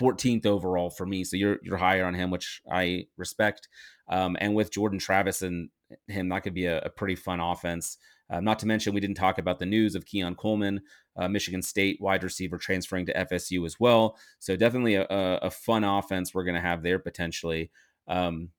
14th 0.00 0.44
overall 0.46 0.90
for 0.90 1.06
me. 1.06 1.22
So 1.22 1.36
you're 1.36 1.58
you're 1.62 1.76
higher 1.76 2.04
on 2.04 2.14
him, 2.14 2.32
which 2.32 2.62
I 2.70 3.06
respect. 3.16 3.68
Um, 4.08 4.36
and 4.40 4.56
with 4.56 4.72
Jordan 4.72 4.98
Travis 4.98 5.42
and 5.42 5.70
him, 6.08 6.30
that 6.30 6.42
could 6.42 6.54
be 6.54 6.66
a, 6.66 6.80
a 6.80 6.90
pretty 6.90 7.14
fun 7.14 7.38
offense. 7.38 7.96
Uh, 8.30 8.40
not 8.40 8.58
to 8.60 8.66
mention, 8.66 8.94
we 8.94 9.00
didn't 9.00 9.16
talk 9.16 9.38
about 9.38 9.58
the 9.58 9.66
news 9.66 9.94
of 9.94 10.06
Keon 10.06 10.36
Coleman, 10.36 10.80
uh, 11.16 11.28
Michigan 11.28 11.62
State 11.62 12.00
wide 12.00 12.22
receiver, 12.22 12.58
transferring 12.58 13.06
to 13.06 13.14
FSU 13.14 13.66
as 13.66 13.80
well. 13.80 14.16
So 14.38 14.56
definitely 14.56 14.94
a, 14.94 15.06
a 15.10 15.50
fun 15.50 15.84
offense 15.84 16.32
we're 16.32 16.44
going 16.44 16.54
to 16.54 16.60
have 16.60 16.82
there 16.82 16.98
potentially. 16.98 17.70
Um, 18.06 18.50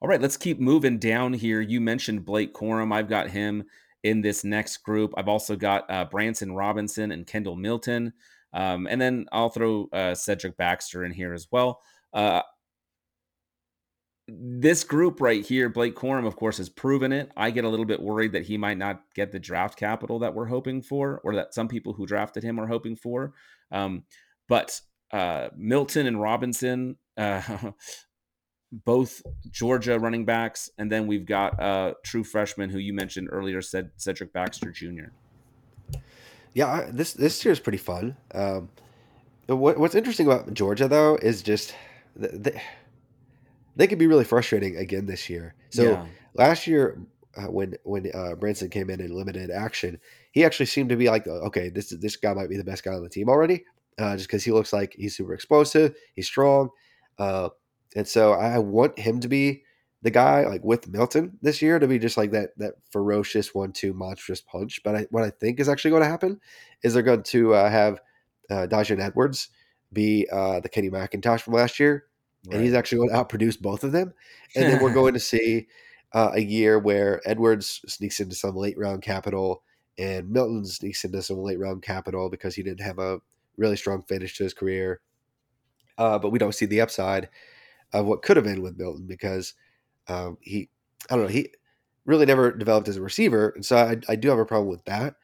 all 0.00 0.08
right, 0.08 0.20
let's 0.20 0.36
keep 0.36 0.60
moving 0.60 0.98
down 0.98 1.32
here. 1.32 1.60
You 1.60 1.80
mentioned 1.80 2.24
Blake 2.24 2.54
Corum. 2.54 2.92
I've 2.92 3.08
got 3.08 3.30
him 3.30 3.64
in 4.02 4.20
this 4.20 4.44
next 4.44 4.78
group. 4.78 5.14
I've 5.16 5.28
also 5.28 5.56
got 5.56 5.90
uh, 5.90 6.04
Branson 6.04 6.52
Robinson 6.52 7.12
and 7.12 7.26
Kendall 7.26 7.56
Milton. 7.56 8.12
Um, 8.52 8.86
and 8.86 9.00
then 9.00 9.26
I'll 9.32 9.50
throw 9.50 9.88
uh, 9.92 10.14
Cedric 10.14 10.56
Baxter 10.56 11.04
in 11.04 11.12
here 11.12 11.32
as 11.32 11.48
well. 11.50 11.80
Uh, 12.12 12.42
this 14.26 14.84
group 14.84 15.20
right 15.20 15.44
here, 15.44 15.68
Blake 15.68 15.94
Corum, 15.94 16.26
of 16.26 16.36
course, 16.36 16.56
has 16.58 16.68
proven 16.68 17.12
it. 17.12 17.30
I 17.36 17.50
get 17.50 17.64
a 17.64 17.68
little 17.68 17.84
bit 17.84 18.00
worried 18.00 18.32
that 18.32 18.46
he 18.46 18.56
might 18.56 18.78
not 18.78 19.02
get 19.14 19.32
the 19.32 19.38
draft 19.38 19.78
capital 19.78 20.18
that 20.20 20.34
we're 20.34 20.46
hoping 20.46 20.80
for, 20.80 21.20
or 21.24 21.34
that 21.34 21.54
some 21.54 21.68
people 21.68 21.92
who 21.92 22.06
drafted 22.06 22.42
him 22.42 22.58
are 22.58 22.66
hoping 22.66 22.96
for. 22.96 23.34
Um, 23.70 24.04
but 24.48 24.80
uh, 25.12 25.48
Milton 25.56 26.06
and 26.06 26.20
Robinson, 26.20 26.96
uh, 27.16 27.42
both 28.72 29.22
Georgia 29.50 29.98
running 29.98 30.24
backs, 30.24 30.70
and 30.78 30.90
then 30.90 31.06
we've 31.06 31.26
got 31.26 31.60
a 31.62 31.94
true 32.02 32.24
freshman 32.24 32.70
who 32.70 32.78
you 32.78 32.94
mentioned 32.94 33.28
earlier, 33.30 33.60
said 33.60 33.90
Cedric 33.96 34.32
Baxter 34.32 34.70
Jr. 34.70 35.12
Yeah, 36.54 36.88
this 36.90 37.12
this 37.12 37.44
year 37.44 37.52
is 37.52 37.60
pretty 37.60 37.78
fun. 37.78 38.16
Um, 38.32 38.70
what, 39.46 39.78
what's 39.78 39.94
interesting 39.94 40.26
about 40.26 40.54
Georgia 40.54 40.88
though 40.88 41.16
is 41.16 41.42
just 41.42 41.74
the, 42.16 42.28
the 42.28 42.60
they 43.76 43.86
could 43.86 43.98
be 43.98 44.06
really 44.06 44.24
frustrating 44.24 44.76
again 44.76 45.06
this 45.06 45.28
year. 45.28 45.54
So 45.70 45.82
yeah. 45.82 46.06
last 46.34 46.66
year, 46.66 47.00
uh, 47.36 47.46
when 47.46 47.76
when 47.84 48.10
uh, 48.14 48.34
Branson 48.36 48.70
came 48.70 48.90
in 48.90 49.00
in 49.00 49.14
limited 49.14 49.50
action, 49.50 49.98
he 50.32 50.44
actually 50.44 50.66
seemed 50.66 50.90
to 50.90 50.96
be 50.96 51.08
like, 51.08 51.26
okay, 51.26 51.68
this 51.68 51.90
this 51.90 52.16
guy 52.16 52.32
might 52.34 52.48
be 52.50 52.56
the 52.56 52.64
best 52.64 52.84
guy 52.84 52.92
on 52.92 53.02
the 53.02 53.08
team 53.08 53.28
already, 53.28 53.64
uh, 53.98 54.16
just 54.16 54.28
because 54.28 54.44
he 54.44 54.52
looks 54.52 54.72
like 54.72 54.94
he's 54.96 55.16
super 55.16 55.34
explosive, 55.34 55.96
he's 56.14 56.26
strong, 56.26 56.70
uh, 57.18 57.48
and 57.96 58.06
so 58.06 58.32
I 58.32 58.58
want 58.58 58.98
him 58.98 59.20
to 59.20 59.28
be 59.28 59.64
the 60.02 60.10
guy 60.10 60.46
like 60.46 60.62
with 60.62 60.86
Milton 60.86 61.38
this 61.40 61.62
year 61.62 61.78
to 61.78 61.88
be 61.88 61.98
just 61.98 62.16
like 62.16 62.30
that 62.32 62.50
that 62.58 62.74
ferocious 62.90 63.54
one 63.54 63.72
two 63.72 63.94
monstrous 63.94 64.40
punch. 64.40 64.82
But 64.84 64.94
I, 64.94 65.06
what 65.10 65.24
I 65.24 65.30
think 65.30 65.58
is 65.58 65.68
actually 65.68 65.92
going 65.92 66.02
to 66.02 66.08
happen 66.08 66.40
is 66.82 66.94
they're 66.94 67.02
going 67.02 67.22
to 67.24 67.54
uh, 67.54 67.70
have 67.70 68.00
uh, 68.50 68.66
Daijun 68.70 69.00
Edwards 69.00 69.48
be 69.92 70.28
uh, 70.30 70.60
the 70.60 70.68
Kenny 70.68 70.90
McIntosh 70.90 71.40
from 71.40 71.54
last 71.54 71.80
year, 71.80 72.04
and 72.50 72.62
he's 72.62 72.74
actually 72.74 72.98
going 72.98 73.10
to 73.10 73.16
outproduce 73.16 73.60
both 73.60 73.84
of 73.84 73.92
them. 73.92 74.12
And 74.54 74.64
then 74.64 74.82
we're 74.82 74.94
going 74.94 75.14
to 75.14 75.20
see 75.20 75.66
uh, 76.12 76.30
a 76.34 76.40
year 76.40 76.78
where 76.78 77.20
Edwards 77.24 77.80
sneaks 77.86 78.20
into 78.20 78.34
some 78.34 78.56
late 78.56 78.78
round 78.78 79.02
capital, 79.02 79.62
and 79.98 80.30
Milton 80.30 80.64
sneaks 80.64 81.04
into 81.04 81.22
some 81.22 81.38
late 81.38 81.58
round 81.58 81.82
capital 81.82 82.28
because 82.28 82.54
he 82.54 82.62
didn't 82.62 82.84
have 82.84 82.98
a 82.98 83.18
really 83.56 83.76
strong 83.76 84.02
finish 84.02 84.36
to 84.36 84.44
his 84.44 84.54
career. 84.54 85.00
Uh, 85.96 86.18
but 86.18 86.30
we 86.30 86.38
don't 86.38 86.54
see 86.54 86.66
the 86.66 86.80
upside 86.80 87.28
of 87.92 88.06
what 88.06 88.22
could 88.22 88.36
have 88.36 88.44
been 88.44 88.62
with 88.62 88.76
Milton 88.76 89.06
because 89.06 89.54
um, 90.08 90.36
he, 90.40 90.68
I 91.08 91.14
don't 91.14 91.24
know, 91.24 91.30
he 91.30 91.50
really 92.04 92.26
never 92.26 92.52
developed 92.52 92.88
as 92.88 92.96
a 92.96 93.02
receiver, 93.02 93.50
and 93.50 93.64
so 93.64 93.76
I, 93.76 93.96
I 94.08 94.16
do 94.16 94.28
have 94.28 94.38
a 94.38 94.44
problem 94.44 94.68
with 94.68 94.84
that. 94.84 95.14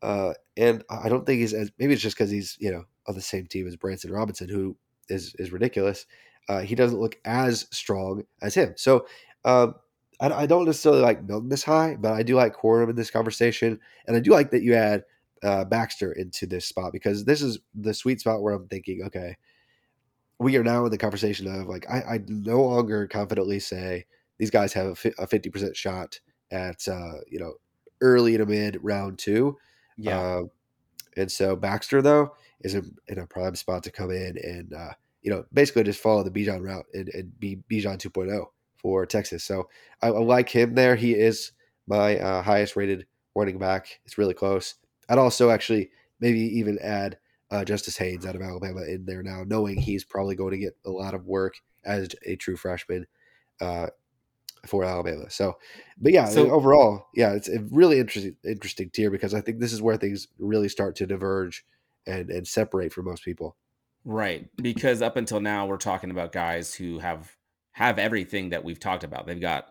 Uh, 0.00 0.32
and 0.56 0.84
I 0.88 1.08
don't 1.08 1.26
think 1.26 1.40
he's 1.40 1.52
as 1.52 1.72
maybe 1.78 1.92
it's 1.92 2.02
just 2.02 2.16
because 2.16 2.30
he's 2.30 2.56
you 2.60 2.70
know 2.70 2.84
on 3.08 3.14
the 3.16 3.20
same 3.20 3.46
team 3.46 3.66
as 3.66 3.76
Branson 3.76 4.12
Robinson, 4.12 4.48
who 4.48 4.76
is 5.08 5.34
is 5.38 5.50
ridiculous. 5.50 6.06
Uh, 6.48 6.60
he 6.60 6.74
doesn't 6.74 7.00
look 7.00 7.18
as 7.24 7.66
strong 7.70 8.24
as 8.40 8.54
him. 8.54 8.72
So 8.76 9.06
um, 9.44 9.74
I, 10.20 10.30
I, 10.30 10.46
don't 10.46 10.64
necessarily 10.64 11.02
like 11.02 11.22
Milton 11.22 11.48
this 11.48 11.62
high, 11.62 11.96
but 11.98 12.12
I 12.12 12.22
do 12.22 12.36
like 12.36 12.56
Corum 12.56 12.90
in 12.90 12.96
this 12.96 13.10
conversation, 13.10 13.78
and 14.06 14.16
I 14.16 14.20
do 14.20 14.30
like 14.30 14.50
that 14.50 14.62
you 14.62 14.74
add 14.74 15.04
uh, 15.42 15.64
Baxter 15.64 16.12
into 16.12 16.46
this 16.46 16.66
spot 16.66 16.92
because 16.92 17.24
this 17.24 17.42
is 17.42 17.58
the 17.74 17.94
sweet 17.94 18.20
spot 18.20 18.42
where 18.42 18.54
I'm 18.54 18.66
thinking, 18.68 19.02
okay, 19.06 19.36
we 20.38 20.56
are 20.56 20.64
now 20.64 20.84
in 20.84 20.90
the 20.90 20.98
conversation 20.98 21.46
of 21.46 21.68
like 21.68 21.88
I, 21.90 22.14
I 22.14 22.20
no 22.28 22.62
longer 22.62 23.06
confidently 23.06 23.60
say 23.60 24.06
these 24.38 24.50
guys 24.50 24.72
have 24.72 25.04
a 25.18 25.26
fifty 25.26 25.50
percent 25.50 25.76
shot 25.76 26.18
at 26.50 26.86
uh, 26.88 27.14
you 27.28 27.38
know 27.38 27.54
early 28.00 28.36
to 28.36 28.46
mid 28.46 28.78
round 28.82 29.18
two. 29.18 29.56
Yeah, 29.96 30.18
uh, 30.18 30.42
and 31.16 31.30
so 31.30 31.56
Baxter 31.56 32.02
though 32.02 32.34
is 32.60 32.74
in, 32.74 32.96
in, 33.08 33.18
a 33.18 33.26
prime 33.26 33.54
spot 33.56 33.82
to 33.84 33.90
come 33.90 34.10
in 34.10 34.36
and 34.38 34.72
uh, 34.72 34.92
you 35.28 35.34
know 35.34 35.44
basically 35.52 35.82
just 35.82 36.00
follow 36.00 36.22
the 36.22 36.30
Bijan 36.30 36.64
route 36.64 36.86
and, 36.94 37.10
and 37.10 37.38
be 37.38 37.58
Bijan 37.70 37.98
2.0 37.98 38.46
for 38.78 39.04
Texas. 39.04 39.44
So 39.44 39.68
I, 40.00 40.06
I 40.06 40.20
like 40.20 40.48
him 40.48 40.74
there. 40.74 40.96
He 40.96 41.12
is 41.12 41.52
my 41.86 42.18
uh, 42.18 42.40
highest 42.40 42.76
rated 42.76 43.04
running 43.34 43.58
back. 43.58 44.00
It's 44.06 44.16
really 44.16 44.32
close. 44.32 44.76
I'd 45.06 45.18
also 45.18 45.50
actually 45.50 45.90
maybe 46.18 46.40
even 46.40 46.78
add 46.78 47.18
uh, 47.50 47.62
Justice 47.62 47.98
Haynes 47.98 48.24
out 48.24 48.36
of 48.36 48.40
Alabama 48.40 48.84
in 48.88 49.04
there 49.04 49.22
now, 49.22 49.44
knowing 49.46 49.76
he's 49.76 50.02
probably 50.02 50.34
going 50.34 50.52
to 50.52 50.58
get 50.58 50.78
a 50.86 50.90
lot 50.90 51.12
of 51.12 51.26
work 51.26 51.56
as 51.84 52.08
a 52.24 52.36
true 52.36 52.56
freshman 52.56 53.06
uh, 53.60 53.88
for 54.66 54.82
Alabama. 54.82 55.28
So, 55.28 55.58
but 56.00 56.12
yeah, 56.12 56.24
so, 56.24 56.50
overall, 56.50 57.08
yeah, 57.14 57.34
it's 57.34 57.50
a 57.50 57.60
really 57.70 57.98
interesting 57.98 58.36
interesting 58.46 58.88
tier 58.88 59.10
because 59.10 59.34
I 59.34 59.42
think 59.42 59.60
this 59.60 59.74
is 59.74 59.82
where 59.82 59.98
things 59.98 60.26
really 60.38 60.70
start 60.70 60.96
to 60.96 61.06
diverge 61.06 61.66
and 62.06 62.30
and 62.30 62.48
separate 62.48 62.94
for 62.94 63.02
most 63.02 63.22
people. 63.22 63.56
Right, 64.10 64.48
because 64.56 65.02
up 65.02 65.18
until 65.18 65.38
now 65.38 65.66
we're 65.66 65.76
talking 65.76 66.10
about 66.10 66.32
guys 66.32 66.74
who 66.74 66.98
have 66.98 67.36
have 67.72 67.98
everything 67.98 68.48
that 68.48 68.64
we've 68.64 68.80
talked 68.80 69.04
about. 69.04 69.26
They've 69.26 69.38
got 69.38 69.66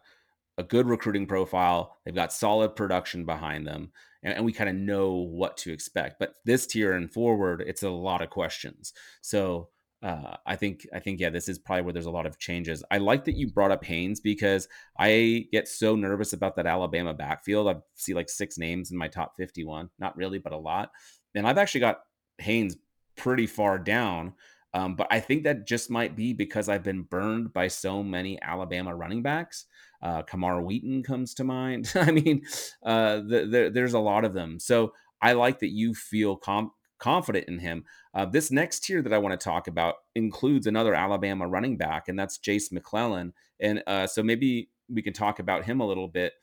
a 0.59 0.63
good 0.63 0.87
recruiting 0.87 1.25
profile, 1.25 1.97
they've 2.05 2.13
got 2.13 2.31
solid 2.31 2.75
production 2.75 3.25
behind 3.25 3.65
them, 3.65 3.91
and, 4.21 4.35
and 4.35 4.45
we 4.45 4.53
kind 4.53 4.69
of 4.69 4.75
know 4.75 5.13
what 5.15 5.57
to 5.57 5.73
expect. 5.73 6.19
But 6.19 6.35
this 6.45 6.67
tier 6.67 6.93
and 6.93 7.11
forward, 7.11 7.63
it's 7.65 7.81
a 7.81 7.89
lot 7.89 8.21
of 8.21 8.29
questions. 8.29 8.93
So 9.23 9.69
uh, 10.03 10.35
I 10.45 10.55
think 10.55 10.85
I 10.93 10.99
think 10.99 11.19
yeah, 11.19 11.31
this 11.31 11.49
is 11.49 11.57
probably 11.57 11.81
where 11.81 11.93
there's 11.93 12.05
a 12.05 12.11
lot 12.11 12.27
of 12.27 12.37
changes. 12.37 12.83
I 12.91 12.99
like 12.99 13.25
that 13.25 13.37
you 13.37 13.47
brought 13.47 13.71
up 13.71 13.83
Haynes 13.85 14.19
because 14.19 14.67
I 14.99 15.47
get 15.51 15.67
so 15.67 15.95
nervous 15.95 16.33
about 16.33 16.55
that 16.57 16.67
Alabama 16.67 17.15
backfield. 17.15 17.67
I 17.67 17.77
see 17.95 18.13
like 18.13 18.29
six 18.29 18.59
names 18.59 18.91
in 18.91 18.99
my 18.99 19.07
top 19.07 19.33
51, 19.35 19.89
not 19.97 20.15
really, 20.15 20.37
but 20.37 20.53
a 20.53 20.57
lot. 20.57 20.91
And 21.33 21.47
I've 21.47 21.57
actually 21.57 21.81
got 21.81 22.01
Haynes 22.37 22.77
pretty 23.17 23.47
far 23.47 23.79
down. 23.79 24.33
Um, 24.73 24.95
but 24.95 25.07
I 25.09 25.19
think 25.19 25.43
that 25.43 25.67
just 25.67 25.89
might 25.89 26.15
be 26.15 26.33
because 26.33 26.69
I've 26.69 26.83
been 26.83 27.03
burned 27.03 27.53
by 27.53 27.67
so 27.67 28.03
many 28.03 28.39
Alabama 28.41 28.95
running 28.95 29.23
backs. 29.23 29.65
Uh, 30.01 30.21
Camar 30.21 30.61
Wheaton 30.61 31.03
comes 31.03 31.33
to 31.35 31.43
mind. 31.43 31.91
I 31.95 32.11
mean, 32.11 32.43
uh, 32.83 33.17
the, 33.17 33.47
the, 33.49 33.71
there's 33.73 33.93
a 33.93 33.99
lot 33.99 34.25
of 34.25 34.33
them. 34.33 34.59
So 34.59 34.93
I 35.21 35.33
like 35.33 35.59
that 35.59 35.71
you 35.71 35.95
feel 35.95 36.35
com- 36.35 36.71
confident 36.99 37.47
in 37.47 37.59
him. 37.59 37.85
Uh, 38.13 38.25
this 38.25 38.51
next 38.51 38.81
tier 38.81 39.01
that 39.01 39.13
I 39.13 39.17
want 39.17 39.39
to 39.39 39.43
talk 39.43 39.67
about 39.67 39.95
includes 40.15 40.67
another 40.67 40.93
Alabama 40.93 41.47
running 41.47 41.77
back, 41.77 42.07
and 42.07 42.17
that's 42.17 42.37
Jace 42.37 42.71
McClellan. 42.71 43.33
And 43.59 43.83
uh, 43.87 44.07
so 44.07 44.21
maybe 44.21 44.69
we 44.89 45.01
can 45.01 45.13
talk 45.13 45.39
about 45.39 45.65
him 45.65 45.79
a 45.79 45.87
little 45.87 46.07
bit 46.07 46.33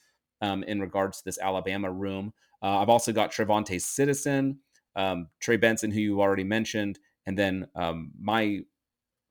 um, 0.40 0.62
in 0.64 0.80
regards 0.80 1.18
to 1.18 1.24
this 1.24 1.38
Alabama 1.38 1.90
room. 1.90 2.32
Uh, 2.62 2.78
I've 2.78 2.88
also 2.88 3.12
got 3.12 3.32
Trevonte 3.32 3.80
Citizen, 3.80 4.58
um, 4.96 5.28
Trey 5.40 5.56
Benson, 5.56 5.90
who 5.90 6.00
you 6.00 6.20
already 6.20 6.44
mentioned, 6.44 6.98
and 7.26 7.38
then 7.38 7.66
um, 7.74 8.12
my 8.20 8.60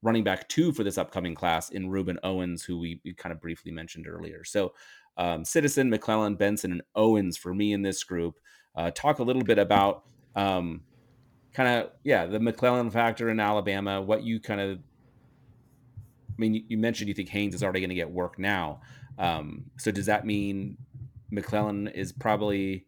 running 0.04 0.24
back 0.24 0.48
two 0.50 0.72
for 0.74 0.84
this 0.84 0.98
upcoming 0.98 1.34
class 1.34 1.70
in 1.70 1.90
Rueben 1.90 2.18
Owens, 2.24 2.64
who 2.64 2.78
we, 2.78 3.00
we 3.06 3.14
kind 3.14 3.32
of 3.32 3.42
briefly 3.42 3.72
mentioned 3.72 4.06
earlier. 4.08 4.44
So, 4.44 4.74
um, 5.18 5.46
Citizen, 5.46 5.90
McClellan, 5.90 6.36
Benson, 6.36 6.72
and 6.74 6.82
Owens 6.96 7.38
for 7.38 7.54
me 7.54 7.72
in 7.72 7.82
this 7.82 8.04
group. 8.04 8.40
Uh, 8.76 8.92
talk 8.92 9.20
a 9.20 9.24
little 9.24 9.44
bit 9.44 9.60
about 9.60 10.04
um, 10.36 10.82
kind 11.54 11.70
of, 11.70 11.92
yeah, 12.04 12.26
the 12.26 12.40
McClellan 12.40 12.90
factor 12.90 13.30
in 13.30 13.40
Alabama, 13.40 14.02
what 14.02 14.24
you 14.24 14.40
kind 14.40 14.60
of, 14.60 14.80
I 14.80 16.36
mean, 16.38 16.56
you, 16.56 16.64
you 16.68 16.78
mentioned 16.78 17.08
you 17.08 17.14
think 17.14 17.30
Haynes 17.30 17.56
is 17.56 17.64
already 17.64 17.80
going 17.80 17.90
to 17.90 17.96
get 17.96 18.10
work 18.10 18.38
now. 18.38 18.82
Um, 19.18 19.66
so, 19.78 19.92
does 19.92 20.08
that 20.08 20.26
mean 20.26 20.78
McClellan 21.32 21.88
is 21.90 22.12
probably 22.12 22.88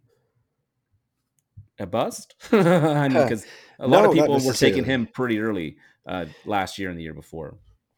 a 1.80 1.86
bust? 1.86 2.36
I 2.52 3.08
mean, 3.08 3.24
because 3.24 3.46
a 3.80 3.88
lot 3.88 4.04
no, 4.04 4.10
of 4.10 4.16
people 4.16 4.40
were 4.40 4.54
taking 4.54 4.86
him 4.86 5.08
pretty 5.08 5.40
early 5.40 5.78
uh, 6.06 6.26
last 6.46 6.78
year 6.78 6.90
and 6.90 6.98
the 6.98 7.04
year 7.04 7.14
before. 7.14 7.58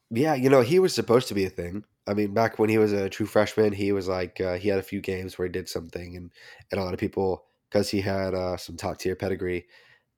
Yeah, 0.10 0.36
you 0.36 0.50
know, 0.50 0.62
he 0.62 0.80
was 0.80 0.94
supposed 0.94 1.28
to 1.28 1.34
be 1.34 1.46
a 1.46 1.50
thing. 1.50 1.84
I 2.08 2.14
mean, 2.14 2.34
back 2.34 2.60
when 2.60 2.70
he 2.70 2.78
was 2.78 2.94
a 2.94 3.10
true 3.10 3.26
freshman, 3.26 3.74
he 3.74 3.92
was 3.92 4.08
like 4.08 4.40
uh, 4.40 4.56
he 4.56 4.70
had 4.70 4.80
a 4.80 4.84
few 4.84 5.02
games 5.02 5.38
where 5.38 5.48
he 5.48 5.52
did 5.52 5.68
something, 5.68 6.16
and 6.16 6.32
and 6.72 6.80
a 6.80 6.84
lot 6.84 6.94
of 6.94 7.00
people 7.00 7.44
because 7.70 7.90
he 7.90 8.02
had 8.02 8.34
uh, 8.34 8.58
some 8.58 8.78
top 8.78 8.98
tier 8.98 9.16
pedigree 9.16 9.68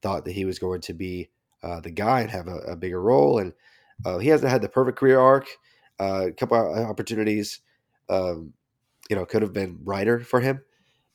thought 0.01 0.25
that 0.25 0.33
he 0.33 0.45
was 0.45 0.59
going 0.59 0.81
to 0.81 0.93
be 0.93 1.29
uh, 1.63 1.79
the 1.79 1.91
guy 1.91 2.21
and 2.21 2.31
have 2.31 2.47
a, 2.47 2.57
a 2.59 2.75
bigger 2.75 3.01
role. 3.01 3.39
And 3.39 3.53
uh, 4.05 4.19
he 4.19 4.29
hasn't 4.29 4.51
had 4.51 4.61
the 4.61 4.69
perfect 4.69 4.97
career 4.97 5.19
arc. 5.19 5.47
Uh, 5.99 6.27
a 6.27 6.31
couple 6.31 6.57
of 6.57 6.89
opportunities, 6.89 7.59
um, 8.09 8.53
you 9.09 9.15
know, 9.15 9.25
could 9.25 9.41
have 9.41 9.51
been 9.51 9.75
brighter 9.75 10.19
for 10.19 10.39
him. 10.39 10.61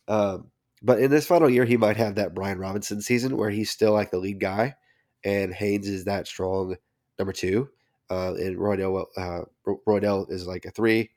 Um, 0.08 0.50
but 0.84 1.00
in 1.00 1.10
this 1.10 1.26
final 1.26 1.48
year, 1.48 1.64
he 1.64 1.78
might 1.78 1.96
have 1.96 2.16
that 2.16 2.34
Brian 2.34 2.58
Robinson 2.58 3.00
season 3.00 3.38
where 3.38 3.48
he's 3.48 3.70
still 3.70 3.92
like 3.92 4.10
the 4.10 4.18
lead 4.18 4.38
guy, 4.38 4.76
and 5.24 5.52
Haynes 5.54 5.88
is 5.88 6.04
that 6.04 6.26
strong 6.26 6.76
number 7.18 7.32
two, 7.32 7.70
uh, 8.10 8.34
and 8.34 8.58
Roydell 8.58 9.06
uh, 9.16 9.40
Roydell 9.88 10.30
is 10.30 10.46
like 10.46 10.66
a 10.66 10.70
three. 10.70 11.10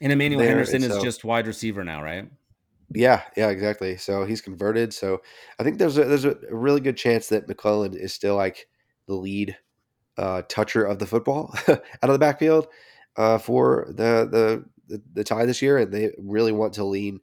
And 0.00 0.12
Emmanuel 0.12 0.38
there, 0.38 0.50
Henderson 0.50 0.84
and 0.84 0.92
so, 0.92 0.98
is 0.98 1.02
just 1.02 1.24
wide 1.24 1.48
receiver 1.48 1.82
now, 1.82 2.02
right? 2.02 2.30
Yeah, 2.94 3.22
yeah, 3.36 3.48
exactly. 3.48 3.96
So 3.96 4.24
he's 4.24 4.40
converted. 4.40 4.94
So 4.94 5.22
I 5.58 5.64
think 5.64 5.78
there's 5.78 5.98
a 5.98 6.04
there's 6.04 6.24
a 6.24 6.36
really 6.50 6.80
good 6.80 6.96
chance 6.96 7.26
that 7.28 7.48
McClellan 7.48 7.96
is 7.96 8.14
still 8.14 8.36
like 8.36 8.68
the 9.06 9.14
lead 9.14 9.56
uh, 10.16 10.42
toucher 10.48 10.84
of 10.84 11.00
the 11.00 11.06
football 11.06 11.52
out 11.68 11.80
of 12.02 12.12
the 12.12 12.18
backfield 12.18 12.68
uh, 13.16 13.38
for 13.38 13.86
the, 13.88 14.28
the 14.30 14.64
the 14.86 15.02
the 15.14 15.24
Tide 15.24 15.48
this 15.48 15.62
year, 15.62 15.78
and 15.78 15.92
they 15.92 16.12
really 16.16 16.52
want 16.52 16.74
to 16.74 16.84
lean 16.84 17.20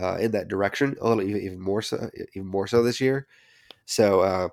uh, 0.00 0.16
in 0.16 0.32
that 0.32 0.48
direction 0.48 0.96
a 1.00 1.08
little 1.08 1.22
even 1.22 1.60
more 1.60 1.82
so 1.82 2.10
even 2.34 2.48
more 2.48 2.66
so 2.66 2.82
this 2.82 3.00
year. 3.00 3.26
So 3.86 4.20
uh, 4.20 4.48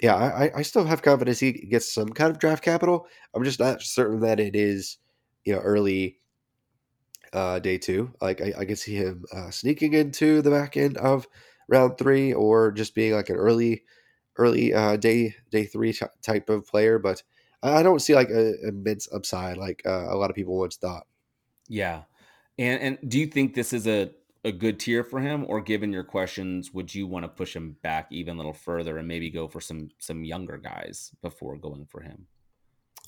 yeah, 0.00 0.16
I, 0.16 0.58
I 0.58 0.62
still 0.62 0.84
have 0.84 1.02
confidence 1.02 1.40
he 1.40 1.52
gets 1.52 1.92
some 1.92 2.10
kind 2.10 2.30
of 2.30 2.38
draft 2.38 2.64
capital. 2.64 3.06
I'm 3.34 3.44
just 3.44 3.60
not 3.60 3.82
certain 3.82 4.20
that 4.20 4.40
it 4.40 4.56
is 4.56 4.98
you 5.44 5.54
know 5.54 5.60
early 5.60 6.18
uh, 7.32 7.58
day 7.58 7.78
two. 7.78 8.12
Like 8.20 8.40
I, 8.40 8.52
I 8.60 8.64
can 8.64 8.76
see 8.76 8.94
him 8.94 9.24
uh, 9.32 9.50
sneaking 9.50 9.94
into 9.94 10.42
the 10.42 10.50
back 10.50 10.76
end 10.76 10.96
of 10.96 11.26
round 11.68 11.98
three 11.98 12.32
or 12.32 12.72
just 12.72 12.94
being 12.94 13.12
like 13.12 13.28
an 13.28 13.36
early 13.36 13.84
early 14.36 14.74
uh, 14.74 14.96
day 14.96 15.34
day 15.50 15.64
three 15.64 15.92
t- 15.92 16.06
type 16.22 16.48
of 16.48 16.66
player. 16.66 16.98
But 16.98 17.22
I 17.62 17.82
don't 17.82 18.00
see 18.00 18.14
like 18.14 18.30
a 18.30 18.68
immense 18.68 19.08
upside 19.12 19.56
like 19.56 19.82
uh, 19.86 20.06
a 20.08 20.16
lot 20.16 20.30
of 20.30 20.36
people 20.36 20.58
once 20.58 20.76
thought. 20.76 21.06
Yeah, 21.68 22.04
and 22.58 22.80
and 22.80 23.10
do 23.10 23.18
you 23.18 23.26
think 23.26 23.54
this 23.54 23.72
is 23.72 23.86
a 23.86 24.10
a 24.44 24.52
good 24.52 24.78
tier 24.78 25.02
for 25.02 25.20
him 25.20 25.44
or 25.48 25.60
given 25.60 25.92
your 25.92 26.04
questions 26.04 26.72
would 26.72 26.94
you 26.94 27.06
want 27.06 27.24
to 27.24 27.28
push 27.28 27.56
him 27.56 27.76
back 27.82 28.06
even 28.10 28.34
a 28.34 28.36
little 28.36 28.52
further 28.52 28.98
and 28.98 29.08
maybe 29.08 29.30
go 29.30 29.48
for 29.48 29.60
some 29.60 29.88
some 29.98 30.24
younger 30.24 30.58
guys 30.58 31.12
before 31.22 31.56
going 31.56 31.86
for 31.86 32.02
him? 32.02 32.26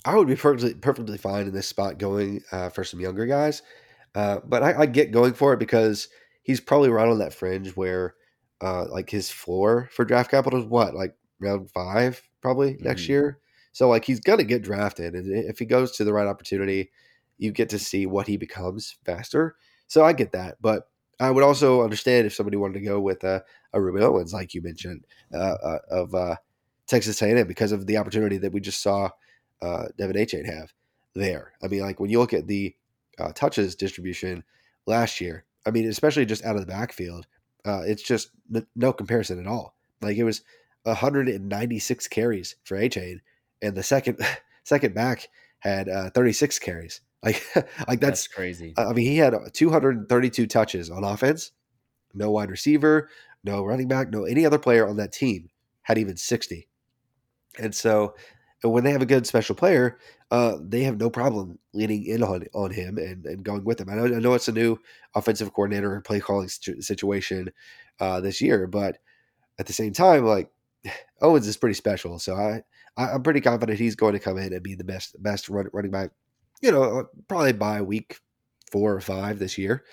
I 0.03 0.15
would 0.15 0.27
be 0.27 0.35
perfectly 0.35 0.73
perfectly 0.73 1.17
fine 1.17 1.47
in 1.47 1.53
this 1.53 1.67
spot 1.67 1.99
going 1.99 2.41
uh, 2.51 2.69
for 2.69 2.83
some 2.83 2.99
younger 2.99 3.25
guys. 3.25 3.61
Uh, 4.15 4.39
but 4.45 4.63
I, 4.63 4.81
I, 4.81 4.85
get 4.87 5.11
going 5.11 5.33
for 5.33 5.53
it 5.53 5.59
because 5.59 6.07
he's 6.41 6.61
probably 6.61 6.89
right 6.89 7.07
on 7.07 7.19
that 7.19 7.33
fringe 7.33 7.75
where 7.75 8.15
uh, 8.61 8.85
like 8.89 9.09
his 9.09 9.29
floor 9.29 9.89
for 9.91 10.05
draft 10.05 10.31
capital 10.31 10.59
is 10.59 10.65
what 10.65 10.95
like 10.95 11.13
round 11.39 11.69
five 11.69 12.19
probably 12.41 12.73
mm-hmm. 12.73 12.85
next 12.85 13.07
year? 13.07 13.39
So 13.73 13.89
like 13.89 14.05
he's 14.05 14.19
gonna 14.19 14.43
get 14.43 14.63
drafted 14.63 15.13
and 15.13 15.31
if 15.45 15.59
he 15.59 15.65
goes 15.65 15.91
to 15.93 16.03
the 16.03 16.13
right 16.13 16.27
opportunity 16.27 16.89
you 17.37 17.51
get 17.51 17.69
to 17.69 17.77
see 17.77 18.07
what 18.07 18.25
he 18.25 18.37
becomes 18.37 18.97
faster. 19.05 19.55
So 19.89 20.03
i 20.03 20.11
get 20.11 20.31
that 20.31 20.57
but 20.59 20.89
I 21.19 21.31
would 21.31 21.43
also 21.43 21.83
understand 21.83 22.27
if 22.27 22.33
somebody 22.33 22.57
wanted 22.57 22.79
to 22.79 22.85
go 22.85 22.99
with 22.99 23.23
a, 23.23 23.43
a 23.73 23.79
Rueben 23.79 24.01
Owens, 24.03 24.33
like 24.33 24.53
you 24.53 24.61
mentioned, 24.61 25.05
uh, 25.33 25.37
uh, 25.37 25.79
of 25.89 26.13
uh, 26.13 26.35
Texas 26.87 27.21
A&M 27.21 27.47
because 27.47 27.71
of 27.71 27.87
the 27.87 27.97
opportunity 27.97 28.37
that 28.37 28.51
we 28.51 28.59
just 28.59 28.81
saw 28.81 29.09
uh, 29.61 29.85
De'Von 29.97 30.15
Achane 30.15 30.45
have 30.45 30.73
there. 31.15 31.53
I 31.63 31.67
mean, 31.67 31.81
like 31.81 31.99
when 31.99 32.09
you 32.09 32.19
look 32.19 32.33
at 32.33 32.47
the 32.47 32.75
uh, 33.17 33.31
touches 33.33 33.75
distribution 33.75 34.43
last 34.85 35.19
year, 35.19 35.45
I 35.65 35.71
mean, 35.71 35.87
especially 35.87 36.25
just 36.25 36.45
out 36.45 36.55
of 36.55 36.61
the 36.61 36.71
backfield, 36.71 37.25
uh, 37.65 37.81
it's 37.85 38.03
just 38.03 38.29
n- 38.53 38.67
no 38.75 38.93
comparison 38.93 39.39
at 39.39 39.47
all. 39.47 39.75
Like 40.01 40.17
it 40.17 40.23
was 40.23 40.43
196 40.83 42.07
carries 42.07 42.55
for 42.63 42.77
Achane, 42.77 43.19
and 43.61 43.75
the 43.75 43.83
second 43.83 44.19
second 44.63 44.93
back 44.93 45.27
had 45.59 45.89
uh, 45.89 46.09
36 46.11 46.59
carries. 46.59 47.01
Like, 47.23 47.43
like 47.87 47.99
that's, 47.99 48.23
That's 48.23 48.27
crazy. 48.27 48.73
I 48.77 48.93
mean, 48.93 49.05
he 49.05 49.17
had 49.17 49.35
232 49.53 50.47
touches 50.47 50.89
on 50.89 51.03
offense. 51.03 51.51
No 52.13 52.31
wide 52.31 52.49
receiver, 52.49 53.09
no 53.43 53.63
running 53.63 53.87
back, 53.87 54.09
no 54.09 54.23
any 54.23 54.45
other 54.45 54.57
player 54.57 54.87
on 54.87 54.97
that 54.97 55.11
team 55.11 55.49
had 55.83 55.97
even 55.97 56.17
60. 56.17 56.67
And 57.59 57.73
so 57.73 58.15
when 58.61 58.83
they 58.83 58.91
have 58.91 59.01
a 59.01 59.07
good 59.07 59.27
special 59.27 59.55
player, 59.55 59.99
uh, 60.31 60.57
they 60.61 60.83
have 60.83 60.99
no 60.99 61.09
problem 61.09 61.59
leaning 61.73 62.05
in 62.05 62.23
on 62.23 62.45
on 62.53 62.71
him 62.71 62.97
and, 62.97 63.25
and 63.25 63.43
going 63.43 63.63
with 63.63 63.79
him. 63.79 63.89
I 63.89 63.95
know, 63.95 64.05
I 64.05 64.19
know 64.19 64.33
it's 64.33 64.47
a 64.47 64.53
new 64.53 64.77
offensive 65.15 65.53
coordinator 65.53 65.95
and 65.95 66.03
play 66.03 66.19
calling 66.19 66.49
situ- 66.49 66.81
situation 66.81 67.49
uh, 67.99 68.19
this 68.19 68.41
year, 68.41 68.67
but 68.67 68.97
at 69.59 69.65
the 69.65 69.73
same 69.73 69.93
time, 69.93 70.25
like 70.25 70.49
Owens 71.21 71.47
is 71.47 71.57
pretty 71.57 71.75
special. 71.75 72.19
So 72.19 72.35
I, 72.35 72.63
I 72.97 73.11
I'm 73.11 73.23
pretty 73.23 73.41
confident 73.41 73.79
he's 73.79 73.95
going 73.95 74.13
to 74.13 74.19
come 74.19 74.37
in 74.37 74.53
and 74.53 74.63
be 74.63 74.75
the 74.75 74.83
best 74.83 75.21
best 75.21 75.49
run, 75.49 75.69
running 75.71 75.91
back. 75.91 76.11
You 76.61 76.71
know, 76.71 77.07
probably 77.27 77.53
by 77.53 77.81
week 77.81 78.19
four 78.71 78.93
or 78.93 79.01
five 79.01 79.39
this 79.39 79.57
year. 79.57 79.83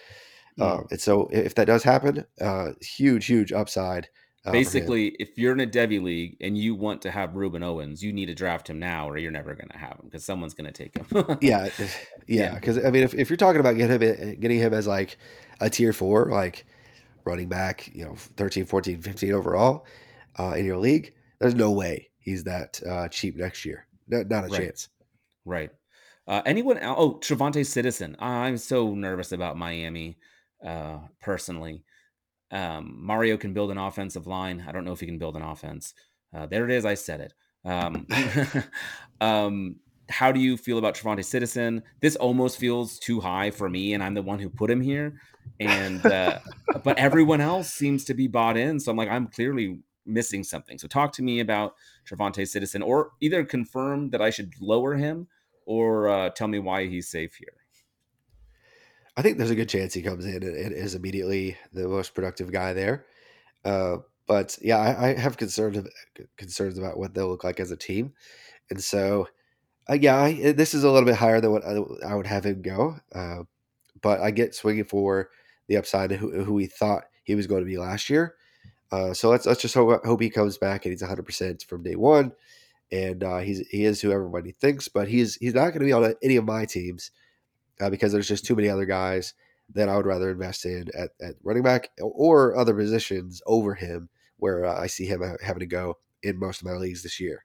Uh, 0.60 0.82
and 0.90 1.00
so 1.00 1.28
if 1.32 1.54
that 1.56 1.66
does 1.66 1.82
happen, 1.82 2.24
uh, 2.40 2.70
huge 2.80 3.26
huge 3.26 3.52
upside. 3.52 4.08
uh. 4.46 4.52
Basically, 4.52 5.08
if 5.18 5.36
you're 5.36 5.52
in 5.52 5.60
a 5.60 5.66
Devy 5.66 6.00
league 6.02 6.36
and 6.40 6.56
you 6.56 6.74
want 6.76 7.02
to 7.02 7.10
have 7.10 7.30
Rueben 7.30 7.64
Owens, 7.64 8.02
you 8.04 8.12
need 8.12 8.26
to 8.26 8.34
draft 8.34 8.68
him 8.70 8.78
now, 8.78 9.08
or 9.08 9.18
you're 9.18 9.32
never 9.32 9.54
going 9.54 9.68
to 9.70 9.78
have 9.78 9.92
him 9.98 10.02
because 10.04 10.24
someone's 10.24 10.54
going 10.54 10.72
to 10.72 10.72
take 10.72 10.96
him. 10.96 11.06
yeah, 11.40 11.68
yeah. 11.78 11.88
Yeah. 12.28 12.54
Because 12.54 12.78
I 12.84 12.90
mean, 12.90 13.02
if, 13.02 13.14
if 13.14 13.30
you're 13.30 13.36
talking 13.36 13.58
about 13.60 13.76
getting 13.76 14.00
him, 14.00 14.40
getting 14.40 14.58
him 14.58 14.72
as 14.74 14.86
like 14.86 15.18
a 15.60 15.68
tier 15.68 15.92
four, 15.92 16.26
like 16.30 16.66
running 17.24 17.48
back, 17.48 17.90
you 17.92 18.04
know, 18.04 18.14
13, 18.14 18.64
14, 18.64 19.00
15 19.02 19.32
overall 19.32 19.86
uh, 20.38 20.50
in 20.56 20.64
your 20.64 20.76
league, 20.78 21.14
there's 21.40 21.54
no 21.56 21.72
way 21.72 22.10
he's 22.18 22.44
that 22.44 22.80
uh, 22.88 23.08
cheap 23.08 23.34
next 23.36 23.64
year. 23.64 23.86
Not, 24.06 24.28
not 24.28 24.44
a 24.44 24.48
Right. 24.48 24.60
chance. 24.60 24.88
Right. 25.44 25.70
Uh, 26.26 26.42
anyone 26.46 26.78
else? 26.78 26.96
Oh, 26.98 27.14
Trevonte 27.14 27.66
Citizen. 27.66 28.16
I'm 28.18 28.56
so 28.56 28.94
nervous 28.94 29.32
about 29.32 29.58
Miami 29.58 30.16
uh, 30.64 30.98
personally. 31.20 31.84
Um, 32.50 32.96
Mario 33.00 33.36
can 33.36 33.52
build 33.52 33.70
an 33.70 33.78
offensive 33.78 34.26
line. 34.26 34.64
I 34.66 34.72
don't 34.72 34.84
know 34.84 34.92
if 34.92 35.00
he 35.00 35.06
can 35.06 35.18
build 35.18 35.36
an 35.36 35.42
offense. 35.42 35.92
Uh, 36.34 36.46
there 36.46 36.64
it 36.64 36.70
is. 36.70 36.84
I 36.84 36.94
said 36.94 37.20
it. 37.20 37.34
Um, 37.64 38.06
um, 39.20 39.76
how 40.08 40.32
do 40.32 40.40
you 40.40 40.56
feel 40.56 40.78
about 40.78 40.94
Trevonte 40.94 41.24
Citizen? 41.24 41.82
This 42.00 42.16
almost 42.16 42.58
feels 42.58 42.98
too 42.98 43.20
high 43.20 43.50
for 43.50 43.68
me, 43.68 43.94
and 43.94 44.02
I'm 44.02 44.14
the 44.14 44.22
one 44.22 44.38
who 44.38 44.48
put 44.48 44.70
him 44.70 44.80
here. 44.80 45.20
And 45.60 46.04
uh, 46.04 46.38
but 46.82 46.98
everyone 46.98 47.40
else 47.40 47.72
seems 47.72 48.04
to 48.06 48.14
be 48.14 48.26
bought 48.26 48.56
in, 48.56 48.80
so 48.80 48.90
I'm 48.90 48.96
like, 48.96 49.10
I'm 49.10 49.28
clearly 49.28 49.80
missing 50.06 50.44
something. 50.44 50.78
So 50.78 50.88
talk 50.88 51.12
to 51.14 51.22
me 51.22 51.40
about 51.40 51.74
Trevonte 52.08 52.46
Citizen, 52.46 52.82
or 52.82 53.12
either 53.20 53.44
confirm 53.44 54.10
that 54.10 54.20
I 54.20 54.30
should 54.30 54.52
lower 54.60 54.94
him, 54.94 55.28
or 55.66 56.08
uh, 56.08 56.30
tell 56.30 56.48
me 56.48 56.58
why 56.58 56.86
he's 56.86 57.08
safe 57.08 57.34
here. 57.34 57.54
I 59.16 59.22
think 59.22 59.38
there's 59.38 59.50
a 59.50 59.54
good 59.54 59.68
chance 59.68 59.94
he 59.94 60.02
comes 60.02 60.26
in 60.26 60.42
and, 60.42 60.72
is 60.72 60.94
immediately 60.94 61.56
the 61.72 61.86
most 61.86 62.14
productive 62.14 62.50
guy 62.50 62.72
there. 62.72 63.06
Uh, 63.64 63.98
but 64.26 64.58
yeah, 64.60 64.78
I, 64.78 65.08
I 65.08 65.18
have 65.18 65.36
concerns 65.36 65.86
concerns 66.36 66.78
about 66.78 66.98
what 66.98 67.14
they'll 67.14 67.28
look 67.28 67.44
like 67.44 67.60
as 67.60 67.70
a 67.70 67.76
team, 67.76 68.14
and 68.70 68.82
so 68.82 69.28
uh, 69.88 69.94
yeah, 69.94 70.16
I, 70.16 70.52
this 70.52 70.74
is 70.74 70.84
a 70.84 70.90
little 70.90 71.06
bit 71.06 71.16
higher 71.16 71.40
than 71.40 71.52
what 71.52 71.64
I, 71.64 71.76
I 72.06 72.14
would 72.14 72.26
have 72.26 72.46
him 72.46 72.62
go. 72.62 72.96
Uh, 73.14 73.44
but 74.00 74.20
I 74.20 74.30
get 74.30 74.54
swinging 74.54 74.84
for 74.84 75.30
the 75.68 75.76
upside 75.76 76.12
of 76.12 76.20
who, 76.20 76.44
who 76.44 76.54
we 76.54 76.66
thought 76.66 77.04
he 77.22 77.34
was 77.34 77.46
going 77.46 77.60
to 77.60 77.66
be 77.66 77.78
last 77.78 78.10
year. 78.10 78.34
Uh, 78.90 79.12
so 79.12 79.30
let's 79.30 79.46
let's 79.46 79.60
just 79.60 79.74
hope, 79.74 80.04
hope 80.04 80.20
he 80.20 80.30
comes 80.30 80.58
back 80.58 80.84
and 80.84 80.92
he's 80.92 81.02
100 81.02 81.22
percent 81.24 81.64
from 81.68 81.82
day 81.82 81.96
one, 81.96 82.32
and 82.94 83.24
uh, 83.24 83.38
he's 83.38 83.66
he 83.68 83.84
is 83.84 84.00
who 84.00 84.12
everybody 84.12 84.52
thinks. 84.52 84.88
But 84.88 85.08
he's 85.08 85.34
he's 85.36 85.54
not 85.54 85.70
going 85.70 85.80
to 85.80 85.86
be 85.86 85.92
on 85.92 86.14
any 86.22 86.36
of 86.36 86.44
my 86.44 86.64
teams 86.64 87.10
uh, 87.80 87.90
because 87.90 88.12
there's 88.12 88.28
just 88.28 88.44
too 88.44 88.54
many 88.54 88.68
other 88.68 88.84
guys 88.84 89.34
that 89.74 89.88
I 89.88 89.96
would 89.96 90.06
rather 90.06 90.30
invest 90.30 90.64
in 90.64 90.88
at, 90.96 91.10
at 91.20 91.34
running 91.42 91.62
back 91.62 91.90
or 92.00 92.56
other 92.56 92.74
positions 92.74 93.42
over 93.46 93.74
him, 93.74 94.08
where 94.36 94.64
uh, 94.64 94.80
I 94.80 94.86
see 94.86 95.06
him 95.06 95.22
having 95.42 95.60
to 95.60 95.66
go 95.66 95.98
in 96.22 96.38
most 96.38 96.60
of 96.60 96.66
my 96.66 96.74
leagues 96.74 97.02
this 97.02 97.18
year. 97.18 97.44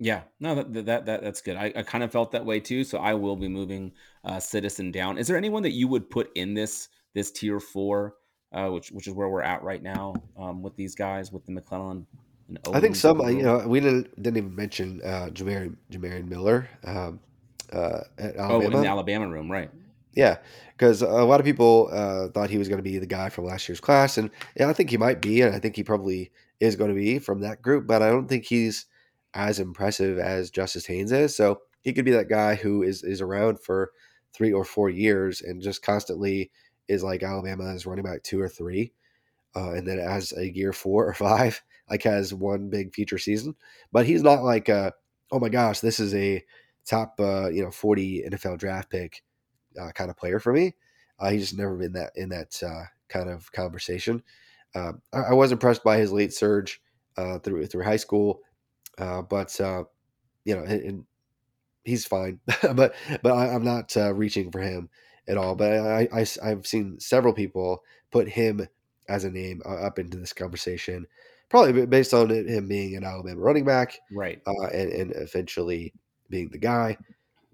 Yeah, 0.00 0.22
no, 0.40 0.56
that 0.56 0.86
that, 0.86 1.06
that 1.06 1.22
that's 1.22 1.42
good. 1.42 1.56
I, 1.56 1.72
I 1.76 1.82
kind 1.82 2.02
of 2.02 2.10
felt 2.10 2.32
that 2.32 2.44
way 2.44 2.58
too, 2.58 2.82
so 2.82 2.98
I 2.98 3.14
will 3.14 3.36
be 3.36 3.48
moving 3.48 3.92
uh, 4.24 4.40
Citizen 4.40 4.90
down. 4.90 5.18
Is 5.18 5.28
there 5.28 5.36
anyone 5.36 5.62
that 5.62 5.72
you 5.72 5.86
would 5.88 6.10
put 6.10 6.30
in 6.34 6.54
this 6.54 6.88
this 7.14 7.30
tier 7.30 7.60
four, 7.60 8.14
uh, 8.52 8.68
which 8.68 8.90
which 8.90 9.06
is 9.06 9.14
where 9.14 9.28
we're 9.28 9.42
at 9.42 9.62
right 9.62 9.82
now 9.82 10.14
um, 10.36 10.62
with 10.62 10.74
these 10.76 10.94
guys 10.96 11.32
with 11.32 11.44
the 11.46 11.52
McClellan? 11.52 12.06
I 12.72 12.80
think 12.80 12.96
some, 12.96 13.20
uh, 13.20 13.28
you 13.28 13.42
know, 13.42 13.58
we 13.66 13.80
didn't 13.80 14.14
didn't 14.20 14.38
even 14.38 14.54
mention 14.54 15.00
uh, 15.04 15.28
Jamarion 15.32 15.76
Jamarion 15.90 16.28
Miller 16.28 16.68
um, 16.84 17.20
uh, 17.72 18.00
at 18.16 18.36
Oh, 18.38 18.60
in 18.60 18.72
the 18.72 18.86
Alabama 18.86 19.28
room, 19.28 19.50
right? 19.50 19.70
Yeah, 20.14 20.38
because 20.76 21.02
a 21.02 21.06
lot 21.06 21.38
of 21.40 21.46
people 21.46 21.90
uh, 21.92 22.28
thought 22.28 22.50
he 22.50 22.58
was 22.58 22.68
going 22.68 22.78
to 22.78 22.82
be 22.82 22.98
the 22.98 23.06
guy 23.06 23.28
from 23.28 23.44
last 23.44 23.68
year's 23.68 23.80
class, 23.80 24.18
and 24.18 24.30
yeah, 24.56 24.68
I 24.68 24.72
think 24.72 24.90
he 24.90 24.96
might 24.96 25.20
be, 25.20 25.42
and 25.42 25.54
I 25.54 25.58
think 25.58 25.76
he 25.76 25.84
probably 25.84 26.32
is 26.58 26.74
going 26.76 26.90
to 26.90 26.96
be 26.96 27.18
from 27.18 27.40
that 27.40 27.62
group. 27.62 27.86
But 27.86 28.02
I 28.02 28.08
don't 28.08 28.28
think 28.28 28.46
he's 28.46 28.86
as 29.34 29.60
impressive 29.60 30.18
as 30.18 30.50
Justice 30.50 30.86
Haynes 30.86 31.12
is. 31.12 31.36
So 31.36 31.60
he 31.82 31.92
could 31.92 32.04
be 32.04 32.10
that 32.12 32.28
guy 32.28 32.54
who 32.54 32.82
is 32.82 33.02
is 33.04 33.20
around 33.20 33.60
for 33.60 33.92
three 34.32 34.52
or 34.52 34.64
four 34.64 34.90
years 34.90 35.42
and 35.42 35.62
just 35.62 35.82
constantly 35.82 36.50
is 36.88 37.02
like 37.02 37.22
Alabama's 37.22 37.86
running 37.86 38.04
back 38.04 38.22
two 38.22 38.40
or 38.40 38.48
three, 38.48 38.92
uh, 39.54 39.72
and 39.72 39.86
then 39.86 39.98
as 39.98 40.32
a 40.32 40.50
year 40.50 40.72
four 40.72 41.06
or 41.06 41.14
five, 41.14 41.62
like 41.90 42.02
has 42.02 42.34
one 42.34 42.70
big 42.70 42.94
future 42.94 43.18
season. 43.18 43.54
But 43.92 44.06
he's 44.06 44.22
not 44.22 44.42
like, 44.42 44.68
uh, 44.68 44.92
oh 45.32 45.38
my 45.38 45.48
gosh, 45.48 45.80
this 45.80 46.00
is 46.00 46.14
a 46.14 46.44
top 46.86 47.14
uh, 47.20 47.48
you 47.50 47.62
know 47.62 47.70
forty 47.70 48.22
NFL 48.28 48.58
draft 48.58 48.90
pick 48.90 49.22
uh, 49.80 49.90
kind 49.92 50.10
of 50.10 50.16
player 50.16 50.38
for 50.38 50.52
me. 50.52 50.74
Uh, 51.18 51.30
he's 51.30 51.42
just 51.42 51.58
never 51.58 51.76
been 51.76 51.92
that 51.92 52.12
in 52.16 52.28
that 52.30 52.60
uh, 52.62 52.84
kind 53.08 53.28
of 53.28 53.50
conversation. 53.52 54.22
Uh, 54.74 54.92
I, 55.12 55.18
I 55.18 55.32
was 55.32 55.52
impressed 55.52 55.84
by 55.84 55.98
his 55.98 56.12
late 56.12 56.32
surge 56.32 56.80
uh, 57.16 57.38
through 57.38 57.66
through 57.66 57.84
high 57.84 57.96
school, 57.96 58.40
but 58.96 59.58
uh, 59.60 59.84
you 60.44 60.56
know, 60.56 60.62
and, 60.62 60.82
and 60.82 61.04
he's 61.84 62.06
fine. 62.06 62.40
but 62.74 62.94
but 63.22 63.32
I, 63.32 63.54
I'm 63.54 63.64
not 63.64 63.94
reaching 64.14 64.50
for 64.50 64.60
him 64.60 64.88
at 65.28 65.36
all. 65.36 65.54
But 65.54 65.72
I, 65.72 66.08
I 66.12 66.48
have 66.48 66.66
seen 66.66 67.00
several 67.00 67.34
people 67.34 67.82
put 68.10 68.28
him 68.28 68.66
as 69.08 69.24
a 69.24 69.30
name 69.30 69.62
up 69.64 69.98
into 69.98 70.18
this 70.18 70.32
conversation, 70.32 71.06
probably 71.48 71.86
based 71.86 72.12
on 72.14 72.30
him 72.30 72.68
being 72.68 72.96
an 72.96 73.04
Alabama 73.04 73.40
running 73.40 73.64
back 73.64 73.98
Right. 74.12 74.40
uh, 74.46 74.66
and, 74.66 74.92
and 74.92 75.12
eventually 75.16 75.94
being 76.30 76.48
the 76.50 76.58
guy. 76.58 76.96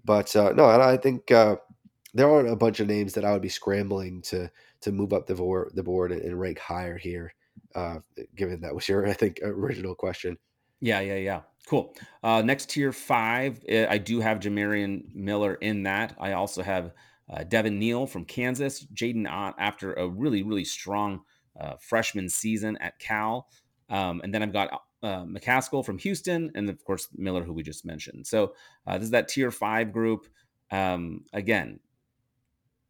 But 0.03 0.35
uh, 0.35 0.51
no, 0.53 0.69
and 0.69 0.81
I 0.83 0.97
think 0.97 1.31
uh, 1.31 1.55
there 2.13 2.29
aren't 2.29 2.49
a 2.49 2.55
bunch 2.55 2.79
of 2.79 2.87
names 2.87 3.13
that 3.13 3.25
I 3.25 3.31
would 3.31 3.41
be 3.41 3.49
scrambling 3.49 4.21
to 4.23 4.49
to 4.81 4.91
move 4.91 5.13
up 5.13 5.25
the 5.25 5.35
board, 5.35 5.71
the 5.73 5.83
board 5.83 6.11
and, 6.11 6.21
and 6.21 6.39
rank 6.39 6.59
higher 6.59 6.97
here. 6.97 7.33
Uh, 7.73 7.99
given 8.35 8.61
that 8.61 8.75
was 8.75 8.87
your, 8.87 9.07
I 9.07 9.13
think, 9.13 9.39
original 9.43 9.95
question. 9.95 10.37
Yeah, 10.79 10.99
yeah, 10.99 11.15
yeah. 11.15 11.41
Cool. 11.67 11.95
Uh, 12.21 12.41
next 12.43 12.69
tier 12.69 12.91
five, 12.91 13.59
uh, 13.69 13.87
I 13.89 13.97
do 13.97 14.19
have 14.19 14.39
Jamarion 14.39 15.03
Miller 15.15 15.55
in 15.55 15.83
that. 15.83 16.15
I 16.19 16.33
also 16.33 16.61
have 16.61 16.91
uh, 17.29 17.43
Devin 17.43 17.79
Neal 17.79 18.05
from 18.05 18.23
Kansas, 18.25 18.85
Jaydn 18.93 19.27
Ott 19.27 19.55
after 19.57 19.93
a 19.93 20.07
really, 20.07 20.43
really 20.43 20.65
strong 20.65 21.21
uh, 21.59 21.73
freshman 21.79 22.29
season 22.29 22.77
at 22.81 22.99
Cal. 22.99 23.47
Um, 23.89 24.21
and 24.23 24.33
then 24.33 24.41
I've 24.43 24.53
got 24.53 24.81
uh, 25.03 25.23
McCaskill 25.23 25.85
from 25.85 25.97
Houston, 25.99 26.51
and 26.55 26.69
of 26.69 26.83
course, 26.83 27.07
Miller, 27.15 27.43
who 27.43 27.53
we 27.53 27.63
just 27.63 27.85
mentioned. 27.85 28.25
So 28.27 28.53
uh, 28.87 28.97
this 28.97 29.05
is 29.05 29.11
that 29.11 29.27
tier 29.27 29.51
five 29.51 29.91
group. 29.93 30.25
Um, 30.71 31.25
again, 31.33 31.79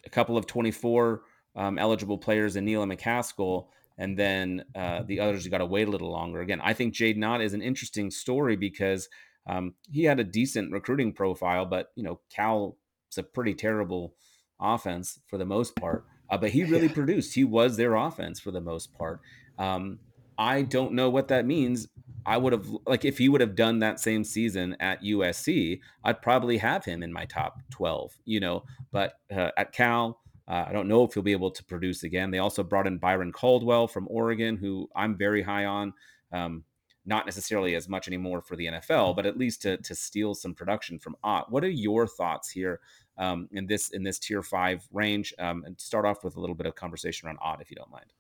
a 0.05 0.09
couple 0.09 0.37
of 0.37 0.47
24 0.47 1.21
um, 1.55 1.77
eligible 1.77 2.17
players 2.17 2.55
in 2.55 2.65
Neal 2.65 2.83
and 2.83 2.91
McCaskill. 2.91 3.67
And 3.97 4.17
then 4.17 4.65
uh, 4.75 5.03
the 5.05 5.19
others, 5.21 5.45
you 5.45 5.51
got 5.51 5.59
to 5.59 5.65
wait 5.65 5.87
a 5.87 5.91
little 5.91 6.11
longer. 6.11 6.41
Again, 6.41 6.61
I 6.61 6.73
think 6.73 6.93
Jaydn 6.93 7.25
Ott 7.25 7.41
is 7.41 7.53
an 7.53 7.61
interesting 7.61 8.11
story 8.11 8.55
because 8.55 9.07
um, 9.47 9.73
he 9.89 10.03
had 10.03 10.19
a 10.19 10.23
decent 10.23 10.71
recruiting 10.71 11.13
profile, 11.13 11.65
but 11.65 11.91
you 11.95 12.03
know, 12.03 12.19
Cal 12.29 12.77
is 13.11 13.17
a 13.17 13.23
pretty 13.23 13.53
terrible 13.53 14.15
offense 14.59 15.19
for 15.27 15.37
the 15.37 15.45
most 15.45 15.75
part. 15.75 16.05
Uh, 16.29 16.37
but 16.37 16.49
he 16.51 16.63
really 16.65 16.87
Yeah. 16.87 16.93
produced. 16.93 17.35
He 17.35 17.43
was 17.43 17.77
their 17.77 17.95
offense 17.95 18.39
for 18.39 18.51
the 18.51 18.61
most 18.61 18.93
part. 18.93 19.21
Um, 19.57 19.99
I 20.37 20.63
don't 20.63 20.93
know 20.93 21.09
what 21.09 21.27
that 21.29 21.45
means. 21.45 21.87
I 22.25 22.37
would 22.37 22.53
have 22.53 22.67
like 22.87 23.05
if 23.05 23.17
he 23.19 23.29
would 23.29 23.41
have 23.41 23.55
done 23.55 23.79
that 23.79 23.99
same 23.99 24.23
season 24.23 24.75
at 24.79 25.03
USC, 25.03 25.79
I'd 26.03 26.21
probably 26.21 26.57
have 26.57 26.83
him 26.83 27.03
in 27.03 27.13
my 27.13 27.25
top 27.25 27.59
twelve. 27.69 28.13
You 28.25 28.39
know, 28.39 28.63
but 28.91 29.13
uh, 29.31 29.51
at 29.57 29.71
Cal, 29.73 30.19
uh, 30.47 30.65
I 30.67 30.71
don't 30.71 30.87
know 30.87 31.03
if 31.03 31.13
he'll 31.13 31.23
be 31.23 31.31
able 31.31 31.51
to 31.51 31.63
produce 31.63 32.03
again. 32.03 32.31
They 32.31 32.39
also 32.39 32.63
brought 32.63 32.87
in 32.87 32.97
Byron 32.97 33.31
Cardwell 33.31 33.87
from 33.87 34.07
Oregon, 34.09 34.57
who 34.57 34.89
I'm 34.95 35.17
very 35.17 35.43
high 35.43 35.65
on. 35.65 35.93
Um, 36.31 36.63
not 37.05 37.25
necessarily 37.25 37.75
as 37.75 37.87
much 37.87 38.07
anymore 38.07 38.41
for 38.41 38.55
the 38.55 38.65
NFL, 38.65 39.15
but 39.15 39.27
at 39.27 39.37
least 39.37 39.61
to 39.61 39.77
to 39.77 39.93
steal 39.93 40.33
some 40.33 40.55
production 40.55 40.97
from 40.97 41.15
Ott. 41.23 41.51
What 41.51 41.63
are 41.63 41.69
your 41.69 42.07
thoughts 42.07 42.49
here 42.49 42.79
um, 43.17 43.47
in 43.51 43.67
this 43.67 43.89
in 43.89 44.01
this 44.01 44.17
tier 44.17 44.41
five 44.41 44.87
range? 44.91 45.33
Um, 45.37 45.63
and 45.65 45.79
start 45.79 46.05
off 46.05 46.23
with 46.23 46.35
a 46.35 46.39
little 46.39 46.55
bit 46.55 46.65
of 46.65 46.73
conversation 46.73 47.27
around 47.27 47.37
Ott, 47.41 47.61
if 47.61 47.69
you 47.69 47.75
don't 47.75 47.91
mind. 47.91 48.11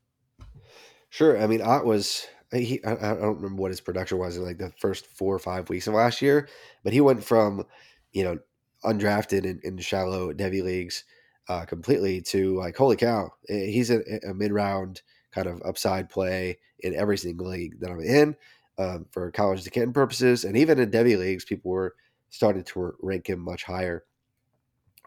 Sure. 1.15 1.41
I 1.41 1.47
mean, 1.47 1.61
Ott 1.61 1.85
was 1.85 2.27
he. 2.51 2.83
I, 2.83 2.91
I 2.91 3.13
don't 3.15 3.37
remember 3.37 3.61
what 3.61 3.71
his 3.71 3.79
production 3.79 4.17
was 4.17 4.35
in 4.35 4.43
like 4.43 4.57
the 4.57 4.73
first 4.81 5.07
four 5.07 5.33
or 5.33 5.39
five 5.39 5.69
weeks 5.69 5.87
of 5.87 5.93
last 5.93 6.21
year, 6.21 6.49
but 6.83 6.91
he 6.91 6.99
went 6.99 7.23
from 7.23 7.63
you 8.11 8.25
know 8.25 8.37
undrafted 8.83 9.45
in, 9.45 9.61
in 9.63 9.77
shallow 9.77 10.33
Devy 10.33 10.61
leagues 10.61 11.05
uh, 11.47 11.63
completely 11.63 12.19
to 12.23 12.57
like 12.57 12.75
holy 12.75 12.97
cow, 12.97 13.29
eh, 13.47 13.67
he's 13.67 13.91
a, 13.91 14.01
a 14.29 14.33
mid 14.33 14.51
round 14.51 15.03
kind 15.31 15.47
of 15.47 15.61
upside 15.63 16.09
play 16.09 16.57
in 16.81 16.93
every 16.93 17.17
single 17.17 17.47
league 17.47 17.79
that 17.79 17.91
I'm 17.91 18.01
in 18.01 18.35
um, 18.77 19.05
for 19.09 19.31
college 19.31 19.63
to 19.63 19.91
purposes, 19.93 20.43
and 20.43 20.57
even 20.57 20.79
in 20.79 20.91
Devy 20.91 21.17
leagues, 21.17 21.45
people 21.45 21.71
were 21.71 21.95
starting 22.29 22.65
to 22.65 22.91
rank 23.01 23.29
him 23.29 23.39
much 23.39 23.63
higher. 23.63 24.03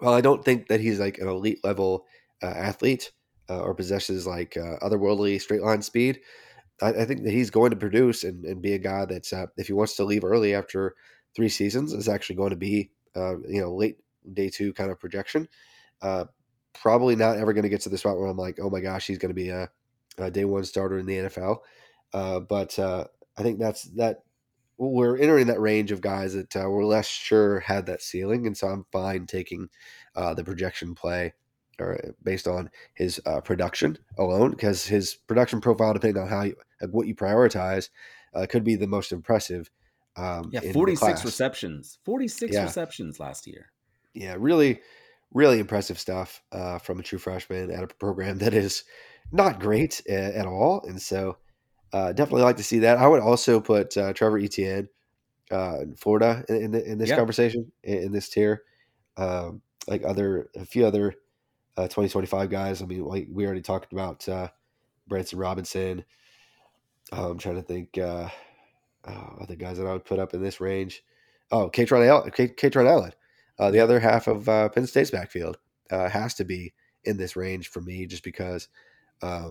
Well, 0.00 0.14
I 0.14 0.22
don't 0.22 0.42
think 0.42 0.68
that 0.68 0.80
he's 0.80 1.00
like 1.00 1.18
an 1.18 1.28
elite 1.28 1.62
level 1.62 2.06
uh, 2.42 2.46
athlete 2.46 3.12
uh, 3.48 3.60
or 3.60 3.74
possesses 3.74 4.26
like 4.26 4.56
uh, 4.56 4.78
otherworldly 4.82 5.40
straight 5.40 5.62
line 5.62 5.82
speed. 5.82 6.20
I, 6.82 6.88
I, 6.90 7.04
think 7.04 7.24
that 7.24 7.32
he's 7.32 7.50
going 7.50 7.70
to 7.70 7.76
produce 7.76 8.24
and, 8.24 8.44
and 8.44 8.62
be 8.62 8.74
a 8.74 8.78
guy 8.78 9.04
that's 9.04 9.32
uh, 9.32 9.46
if 9.56 9.66
he 9.66 9.72
wants 9.72 9.96
to 9.96 10.04
leave 10.04 10.24
early 10.24 10.54
after 10.54 10.94
three 11.34 11.48
seasons, 11.48 11.92
is 11.92 12.08
actually 12.08 12.36
going 12.36 12.50
to 12.50 12.56
be 12.56 12.90
uh, 13.16 13.38
you 13.48 13.60
know 13.60 13.74
late 13.74 13.98
day 14.32 14.48
two 14.48 14.72
kind 14.72 14.90
of 14.90 15.00
projection. 15.00 15.48
Uh, 16.02 16.24
probably 16.74 17.16
not 17.16 17.36
ever 17.38 17.52
going 17.52 17.64
to 17.64 17.68
get 17.68 17.80
to 17.82 17.88
the 17.88 17.98
spot 17.98 18.18
where 18.18 18.28
I'm 18.28 18.36
like, 18.36 18.58
oh 18.62 18.70
my 18.70 18.80
gosh, 18.80 19.06
he's 19.06 19.18
going 19.18 19.30
to 19.30 19.34
be 19.34 19.48
a, 19.48 19.68
a, 20.18 20.30
day 20.30 20.44
one 20.44 20.64
starter 20.64 20.98
in 20.98 21.06
the 21.06 21.16
NFL. 21.16 21.58
Uh, 22.12 22.40
but 22.40 22.78
I 22.78 23.42
think 23.42 23.58
that's 23.58 23.84
that. 23.94 24.22
We're 24.80 25.18
entering 25.18 25.48
that 25.48 25.60
range 25.60 25.90
of 25.90 26.00
guys 26.00 26.34
that 26.34 26.54
uh, 26.54 26.70
we're 26.70 26.84
less 26.84 27.08
sure 27.08 27.58
had 27.58 27.86
that 27.86 28.00
ceiling, 28.00 28.46
and 28.46 28.56
so 28.56 28.68
I'm 28.68 28.86
fine 28.92 29.26
taking 29.26 29.68
uh, 30.14 30.34
the 30.34 30.44
projection 30.44 30.94
play 30.94 31.34
or 31.80 32.14
based 32.22 32.46
on 32.46 32.70
his 32.94 33.20
uh, 33.26 33.40
production 33.40 33.98
alone, 34.18 34.50
because 34.50 34.86
his 34.86 35.14
production 35.14 35.60
profile, 35.60 35.92
depending 35.92 36.22
on 36.22 36.28
how 36.28 36.42
you, 36.42 36.56
what 36.90 37.06
you 37.06 37.14
prioritize, 37.14 37.88
uh, 38.34 38.46
could 38.48 38.64
be 38.64 38.76
the 38.76 38.86
most 38.86 39.12
impressive. 39.12 39.70
Um, 40.16 40.50
yeah, 40.52 40.72
46 40.72 41.24
receptions, 41.24 41.98
46 42.04 42.52
yeah. 42.52 42.64
receptions 42.64 43.20
last 43.20 43.46
year. 43.46 43.70
Yeah, 44.14 44.36
really, 44.38 44.80
really 45.32 45.60
impressive 45.60 45.98
stuff 45.98 46.42
uh, 46.50 46.78
from 46.78 46.98
a 46.98 47.02
true 47.02 47.18
freshman 47.18 47.70
at 47.70 47.82
a 47.82 47.86
program 47.86 48.38
that 48.38 48.54
is 48.54 48.84
not 49.30 49.60
great 49.60 50.02
at, 50.08 50.34
at 50.34 50.46
all. 50.46 50.82
And 50.86 51.00
so, 51.00 51.36
uh, 51.92 52.12
definitely 52.12 52.42
like 52.42 52.56
to 52.56 52.64
see 52.64 52.80
that. 52.80 52.98
I 52.98 53.06
would 53.06 53.20
also 53.20 53.60
put 53.60 53.96
uh, 53.96 54.12
Trevor 54.12 54.38
Etienne 54.38 54.88
uh, 55.50 55.78
in 55.80 55.94
Florida 55.94 56.44
in, 56.48 56.56
in, 56.56 56.74
in 56.74 56.98
this 56.98 57.10
yeah. 57.10 57.16
conversation 57.16 57.72
in, 57.82 57.98
in, 57.98 58.12
this 58.12 58.28
tier, 58.28 58.62
um, 59.16 59.62
like 59.86 60.04
other 60.04 60.50
a 60.56 60.64
few 60.64 60.86
other 60.86 61.14
uh, 61.78 61.84
2025 61.84 62.50
guys. 62.50 62.82
I 62.82 62.86
mean, 62.86 63.04
like 63.04 63.28
we 63.30 63.46
already 63.46 63.62
talked 63.62 63.92
about 63.92 64.28
uh, 64.28 64.48
Branson 65.06 65.38
Robinson. 65.38 66.04
Uh, 67.12 67.30
I'm 67.30 67.38
trying 67.38 67.54
to 67.54 67.62
think 67.62 67.96
uh, 67.96 68.28
oh, 69.06 69.38
other 69.40 69.54
guys 69.54 69.78
that 69.78 69.86
I 69.86 69.92
would 69.92 70.04
put 70.04 70.18
up 70.18 70.34
in 70.34 70.42
this 70.42 70.60
range. 70.60 71.04
Oh, 71.52 71.70
Kaytron 71.70 72.06
Allen. 72.06 72.30
Kaytron 72.30 72.90
Allen. 72.90 73.12
Uh, 73.58 73.70
the 73.70 73.80
other 73.80 74.00
half 74.00 74.26
of 74.26 74.48
uh, 74.48 74.68
Penn 74.68 74.86
State's 74.86 75.10
backfield 75.10 75.58
uh, 75.90 76.08
has 76.08 76.34
to 76.34 76.44
be 76.44 76.74
in 77.04 77.16
this 77.16 77.36
range 77.36 77.68
for 77.68 77.80
me, 77.80 78.06
just 78.06 78.24
because 78.24 78.68
uh, 79.22 79.50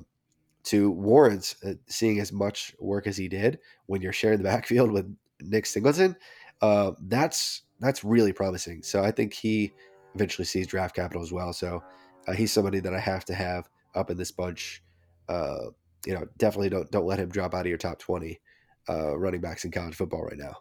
to 0.64 0.92
warrant 0.92 1.56
uh, 1.66 1.74
seeing 1.88 2.20
as 2.20 2.34
much 2.34 2.76
work 2.80 3.08
as 3.08 3.16
he 3.16 3.30
did 3.30 3.60
when 3.86 4.02
you're 4.02 4.14
sharing 4.14 4.38
the 4.38 4.44
backfield 4.50 4.92
with 4.92 5.14
Nick 5.42 5.66
Singleton, 5.66 6.16
uh, 6.62 6.92
that's 7.04 7.64
that's 7.80 8.04
really 8.04 8.34
promising. 8.34 8.84
So 8.84 9.02
I 9.02 9.12
think 9.12 9.34
he 9.34 9.72
eventually 10.14 10.46
sees 10.46 10.68
draft 10.68 10.96
capital 10.96 11.22
as 11.22 11.32
well. 11.32 11.54
So 11.54 11.84
he's 12.36 12.52
somebody 12.52 12.80
that 12.80 12.94
I 12.94 13.00
have 13.00 13.26
to 13.26 13.36
have 13.36 13.70
up 13.96 14.10
in 14.10 14.18
this 14.18 14.32
bunch. 14.32 14.84
you 15.30 16.14
know, 16.14 16.26
definitely 16.38 16.70
don't 16.70 16.90
don't 16.92 17.06
let 17.06 17.20
him 17.20 17.30
drop 17.30 17.54
out 17.54 17.62
of 17.62 17.68
your 17.68 17.78
top 17.78 18.00
twenty 18.00 18.40
running 18.90 19.42
backs 19.42 19.66
in 19.66 19.72
college 19.72 19.96
football 19.96 20.24
right 20.24 20.38
now. 20.38 20.58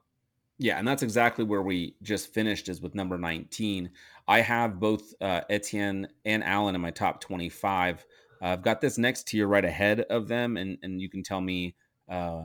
Yeah, 0.59 0.79
and 0.79 0.89
that's 0.89 1.03
exactly 1.03 1.45
where 1.45 1.63
we 1.63 1.97
just 2.03 2.33
finished 2.33 2.69
is 2.71 2.81
with 2.81 2.95
number 2.95 3.19
19. 3.19 3.91
I 4.27 4.41
have 4.41 4.81
both 4.81 5.13
uh, 5.21 5.43
Etienne 5.51 6.09
and 6.25 6.43
Allen 6.43 6.75
in 6.75 6.81
my 6.81 6.91
top 6.91 7.21
25. 7.21 8.07
Uh, 8.41 8.45
I've 8.45 8.63
got 8.63 8.81
this 8.81 8.97
next 8.97 9.29
tier 9.29 9.47
right 9.47 9.65
ahead 9.65 10.01
of 10.01 10.29
them, 10.29 10.57
and, 10.57 10.79
and 10.83 11.01
you 11.01 11.11
can 11.11 11.23
tell 11.23 11.43
me 11.43 11.75
uh, 12.09 12.45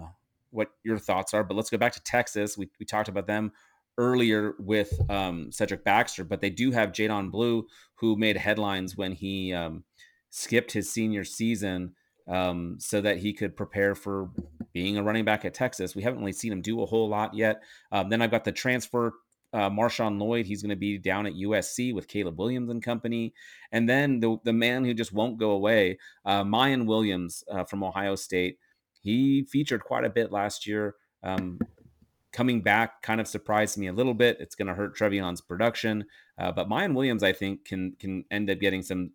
what 0.50 0.72
your 0.84 0.98
thoughts 0.98 1.34
are. 1.34 1.44
But 1.44 1.56
let's 1.56 1.70
go 1.70 1.78
back 1.78 1.94
to 1.94 2.04
Texas. 2.04 2.58
We, 2.58 2.70
we 2.80 2.86
talked 2.86 3.08
about 3.08 3.28
them 3.28 3.54
earlier 3.98 4.56
with 4.60 4.94
um, 5.10 5.50
Cedric 5.52 5.86
Baxter, 5.86 6.26
but 6.26 6.42
they 6.42 6.50
do 6.50 6.72
have 6.72 6.92
Jaydon 6.92 7.32
Blue, 7.32 7.66
who 8.02 8.18
made 8.18 8.36
headlines 8.36 8.98
when 8.98 9.12
he 9.12 9.54
um, 9.54 9.84
skipped 10.32 10.72
his 10.72 10.92
senior 10.92 11.24
season 11.24 11.94
um, 12.28 12.78
so 12.80 13.00
that 13.00 13.18
he 13.18 13.32
could 13.32 13.56
prepare 13.56 13.94
for 13.94 14.30
being 14.74 14.98
a 14.98 15.04
running 15.04 15.24
back 15.24 15.46
at 15.46 15.54
Texas. 15.54 15.96
We 15.96 16.02
haven't 16.02 16.20
really 16.20 16.34
seen 16.34 16.52
him 16.52 16.64
do 16.64 16.82
a 16.82 16.86
whole 16.86 17.08
lot 17.08 17.36
yet. 17.36 17.62
Um, 17.92 18.10
then 18.10 18.22
I've 18.22 18.32
got 18.32 18.44
the 18.44 18.52
transfer 18.52 19.14
uh, 19.54 19.70
Marshawn 19.70 20.20
Lloyd. 20.20 20.48
He's 20.48 20.64
going 20.64 20.72
to 20.72 20.76
be 20.76 20.98
down 20.98 21.28
at 21.28 21.34
USC 21.34 21.94
with 21.94 22.08
Caleb 22.08 22.40
Williams 22.40 22.72
and 22.72 22.82
company. 22.82 23.34
And 23.72 23.88
then 23.88 24.20
the, 24.20 24.38
the 24.44 24.54
man 24.54 24.84
who 24.84 24.96
just 24.96 25.14
won't 25.14 25.38
go 25.38 25.52
away, 25.52 26.00
uh, 26.26 26.44
Miyan 26.44 26.88
Williams 26.88 27.44
uh, 27.52 27.66
from 27.66 27.84
Ohio 27.84 28.16
State. 28.16 28.58
He 29.02 29.44
featured 29.44 29.84
quite 29.84 30.06
a 30.06 30.10
bit 30.10 30.32
last 30.32 30.66
year. 30.66 30.96
Um, 31.22 31.60
coming 32.32 32.62
back 32.62 33.02
kind 33.02 33.20
of 33.20 33.28
surprised 33.28 33.78
me 33.78 33.88
a 33.88 33.94
little 33.94 34.14
bit. 34.14 34.38
It's 34.40 34.56
going 34.56 34.68
to 34.68 34.74
hurt 34.74 34.98
TreVeyon's 34.98 35.42
production. 35.42 36.06
Uh, 36.38 36.52
but 36.52 36.70
Miyan 36.70 36.94
Williams, 36.94 37.24
I 37.24 37.34
think, 37.34 37.66
can 37.66 37.94
can 38.00 38.26
end 38.32 38.50
up 38.50 38.60
getting 38.60 38.82
some 38.82 39.12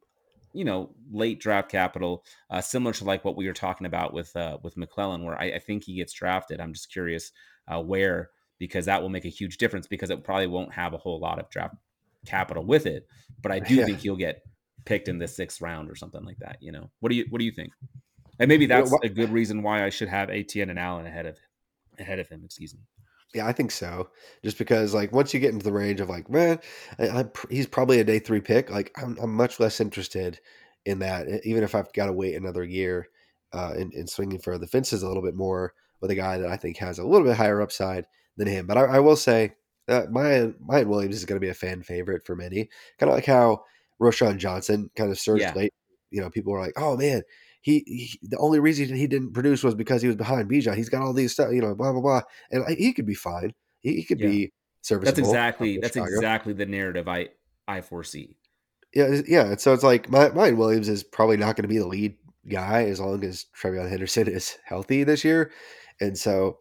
you 0.53 0.65
know 0.65 0.91
late 1.11 1.41
draft 1.41 1.71
capital, 1.71 2.25
uh, 2.51 2.61
similar 2.61 2.93
to 2.95 3.05
like 3.05 3.25
what 3.25 3.37
we 3.37 3.47
were 3.47 3.53
talking 3.53 3.87
about 3.87 4.13
with 4.13 4.35
uh, 4.37 4.59
with 4.63 4.77
McClellan, 4.77 5.23
where 5.23 5.41
I, 5.41 5.53
I 5.53 5.59
think 5.59 5.85
he 5.85 5.97
gets 5.97 6.13
drafted. 6.13 6.61
I'm 6.61 6.73
just 6.73 6.93
curious 6.93 7.33
uh, 7.69 7.83
where 7.83 8.31
because 8.59 8.87
that 8.87 9.03
will 9.03 9.11
make 9.11 9.27
a 9.27 9.31
huge 9.31 9.59
difference 9.59 9.87
because 9.87 10.11
it 10.11 10.25
probably 10.25 10.47
won't 10.47 10.73
have 10.73 10.95
a 10.95 10.99
whole 10.99 11.21
lot 11.21 11.39
of 11.39 11.51
draft 11.51 11.75
capital 12.27 12.65
with 12.65 12.87
it. 12.87 13.07
But 13.43 13.53
I 13.53 13.59
do 13.61 13.75
yeah. 13.75 13.85
think 13.85 14.01
he'll 14.01 14.17
get 14.17 14.43
picked 14.85 15.09
in 15.09 15.19
the 15.19 15.29
sixth 15.29 15.61
round 15.61 15.91
or 15.91 15.95
something 15.95 16.25
like 16.25 16.39
that. 16.39 16.59
You 16.61 16.73
know, 16.73 16.91
what 17.01 17.11
do 17.11 17.17
you 17.17 17.27
what 17.31 17.39
do 17.39 17.45
you 17.45 17.53
think? 17.53 17.73
And 18.39 18.49
maybe 18.49 18.67
that's 18.67 18.93
a 19.03 19.09
good 19.09 19.31
reason 19.31 19.63
why 19.63 19.85
I 19.85 19.91
should 19.91 20.09
have 20.09 20.31
Etienne 20.31 20.71
and 20.71 20.79
Allen 20.79 21.07
ahead 21.07 21.27
of 21.27 21.39
ahead 21.99 22.19
of 22.19 22.29
him. 22.29 22.43
Excuse 22.45 22.75
me. 22.75 22.81
Yeah, 23.35 23.47
I 23.47 23.53
think 23.53 23.71
so. 23.71 24.09
Just 24.43 24.59
because, 24.59 24.95
like, 24.95 25.13
once 25.13 25.35
you 25.35 25.41
get 25.41 25.53
into 25.53 25.65
the 25.65 25.73
range 25.73 26.01
of 26.01 26.09
like, 26.09 26.31
man, 26.31 26.59
I, 26.99 27.09
I, 27.09 27.25
he's 27.51 27.67
probably 27.67 28.01
a 28.01 28.05
day 28.05 28.19
three 28.19 28.41
pick. 28.41 28.71
Like, 28.71 28.93
I'm, 28.97 29.17
I'm 29.21 29.35
much 29.35 29.61
less 29.61 29.81
interested 29.81 30.41
in 30.85 31.01
that, 31.01 31.27
even 31.45 31.63
if 31.65 31.75
I've 31.75 31.93
got 31.93 32.07
to 32.07 32.13
wait 32.13 32.35
another 32.35 32.65
year 32.65 33.09
uh, 33.53 33.75
in, 33.77 33.91
in 33.93 34.07
swinging 34.07 34.39
for 34.39 34.59
the 34.59 34.67
fences 34.67 35.03
a 35.03 35.09
little 35.09 35.23
bit 35.23 35.35
more 35.35 35.75
with 36.01 36.11
a 36.11 36.15
guy 36.15 36.39
that 36.39 36.51
I 36.51 36.57
think 36.57 36.77
has 36.79 36.99
a 36.99 37.05
little 37.05 37.27
bit 37.27 37.37
higher 37.37 37.61
upside 37.61 38.07
than 38.37 38.49
him. 38.49 38.67
But 38.67 38.79
I, 38.79 38.83
I 38.83 38.99
will 39.01 39.17
say 39.17 39.55
that 39.87 40.13
my 40.13 40.53
Miyan 40.67 40.87
Williams 40.87 41.17
is 41.17 41.25
going 41.25 41.41
to 41.41 41.45
be 41.45 41.51
a 41.51 41.55
fan 41.55 41.83
favorite 41.83 42.27
for 42.27 42.37
many, 42.37 42.69
kind 42.99 43.11
of 43.11 43.17
like 43.17 43.27
how 43.27 43.65
Roschon 44.01 44.39
Johnson 44.39 44.91
kind 44.97 45.11
of 45.11 45.19
surged 45.19 45.43
yeah. 45.43 45.55
late. 45.55 45.73
You 46.11 46.21
know, 46.21 46.31
people 46.31 46.53
were 46.53 46.61
like, 46.61 46.75
"Oh 46.77 46.97
man, 46.97 47.23
he, 47.67 47.83
he, 47.85 48.21
the 48.23 48.39
only 48.39 48.61
reason 48.61 48.95
he 48.95 49.09
didn't 49.09 49.33
produce 49.33 49.65
was 49.65 49.75
because 49.75 50.01
he 50.01 50.07
was 50.07 50.15
behind 50.15 50.49
Bijan. 50.49 50.77
He's 50.77 50.89
got 50.89 51.03
all 51.03 51.13
these 51.13 51.33
stuff, 51.33 51.51
you 51.51 51.61
know, 51.61 51.75
blah 51.75 51.91
blah 51.91 52.01
blah, 52.01 52.21
and 52.53 52.63
I, 52.65 52.75
he 52.75 52.93
could 52.93 53.07
be 53.07 53.15
fine. 53.15 53.55
He, 53.81 53.97
he 53.97 54.05
could 54.05 54.21
yeah. 54.21 54.29
be 54.29 54.53
serviceable. 54.83 55.17
That's 55.17 55.19
exactly 55.19 55.79
that's 55.79 55.95
Chicago. 55.95 56.15
exactly 56.15 56.53
the 56.53 56.67
narrative 56.67 57.09
I 57.09 57.31
I 57.67 57.81
foresee. 57.81 58.37
Yeah, 58.95 59.21
yeah. 59.27 59.57
So 59.57 59.73
it's 59.73 59.83
like 59.83 60.09
my 60.09 60.29
Miyan 60.29 60.57
Williams 60.57 60.89
is 60.89 61.03
probably 61.03 61.39
not 61.39 61.57
going 61.57 61.65
to 61.65 61.69
be 61.69 61.79
the 61.79 61.89
lead 61.89 62.15
guy 62.49 62.85
as 62.85 63.01
long 63.01 63.25
as 63.25 63.47
TreVeyon 63.61 63.91
Henderson 63.91 64.29
is 64.33 64.59
healthy 64.65 65.03
this 65.03 65.25
year, 65.25 65.51
and 66.01 66.17
so 66.17 66.59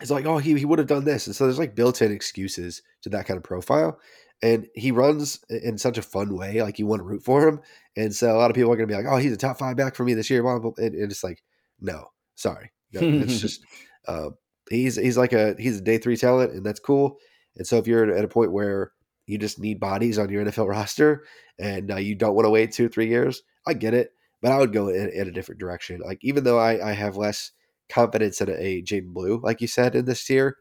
it's 0.00 0.12
like, 0.12 0.24
oh, 0.24 0.38
he 0.38 0.56
he 0.56 0.64
would 0.64 0.78
have 0.78 0.86
done 0.86 1.04
this, 1.04 1.26
and 1.26 1.34
so 1.34 1.46
there's 1.46 1.58
like 1.58 1.74
built-in 1.74 2.12
excuses 2.12 2.80
to 3.02 3.08
that 3.08 3.26
kind 3.26 3.38
of 3.38 3.42
profile 3.42 3.98
and 4.42 4.66
he 4.74 4.90
runs 4.90 5.40
in 5.48 5.78
such 5.78 5.98
a 5.98 6.02
fun 6.02 6.36
way. 6.36 6.62
Like 6.62 6.78
you 6.78 6.86
want 6.86 7.00
to 7.00 7.04
root 7.04 7.22
for 7.22 7.46
him, 7.46 7.60
and 7.96 8.14
so 8.14 8.34
a 8.34 8.38
lot 8.38 8.50
of 8.50 8.56
people 8.56 8.72
are 8.72 8.76
going 8.76 8.88
to 8.88 8.92
be 8.92 9.00
like, 9.00 9.10
"Oh, 9.10 9.18
he's 9.18 9.32
a 9.32 9.36
top 9.36 9.58
five 9.58 9.76
back 9.76 9.94
for 9.94 10.04
me 10.04 10.14
this 10.14 10.28
year." 10.28 10.44
And, 10.44 10.74
it's 10.78 11.24
like, 11.24 11.42
no, 11.80 12.06
sorry, 12.34 12.72
no, 12.92 13.00
it's 13.02 13.40
just 13.40 13.64
uh, 14.08 14.30
he's 14.68 14.96
he's 14.96 15.16
like 15.16 15.32
a 15.32 15.54
he's 15.58 15.78
a 15.78 15.82
day 15.82 15.98
three 15.98 16.16
talent, 16.16 16.52
and 16.52 16.66
that's 16.66 16.80
cool. 16.80 17.18
And 17.56 17.66
so 17.66 17.78
if 17.78 17.86
you're 17.86 18.14
at 18.14 18.24
a 18.24 18.28
point 18.28 18.52
where 18.52 18.92
you 19.26 19.38
just 19.38 19.60
need 19.60 19.78
bodies 19.78 20.18
on 20.18 20.30
your 20.30 20.44
NFL 20.44 20.68
roster 20.68 21.24
and 21.58 21.92
uh, 21.92 21.96
you 21.96 22.14
don't 22.14 22.34
want 22.34 22.46
to 22.46 22.50
wait 22.50 22.72
two 22.72 22.86
or 22.86 22.88
three 22.88 23.08
years, 23.08 23.42
I 23.66 23.74
get 23.74 23.94
it, 23.94 24.10
but 24.40 24.52
I 24.52 24.58
would 24.58 24.72
go 24.72 24.88
in, 24.88 25.10
in 25.10 25.28
a 25.28 25.32
different 25.32 25.60
direction. 25.60 26.00
Like 26.04 26.18
even 26.22 26.44
though 26.44 26.58
I, 26.58 26.90
I 26.90 26.92
have 26.92 27.16
less 27.16 27.52
confidence 27.88 28.40
in 28.40 28.48
a, 28.48 28.52
a 28.54 28.82
Jaydon 28.82 29.12
Blue, 29.12 29.40
like 29.42 29.60
you 29.60 29.68
said 29.68 29.94
in 29.94 30.06
this 30.06 30.24
tier, 30.24 30.56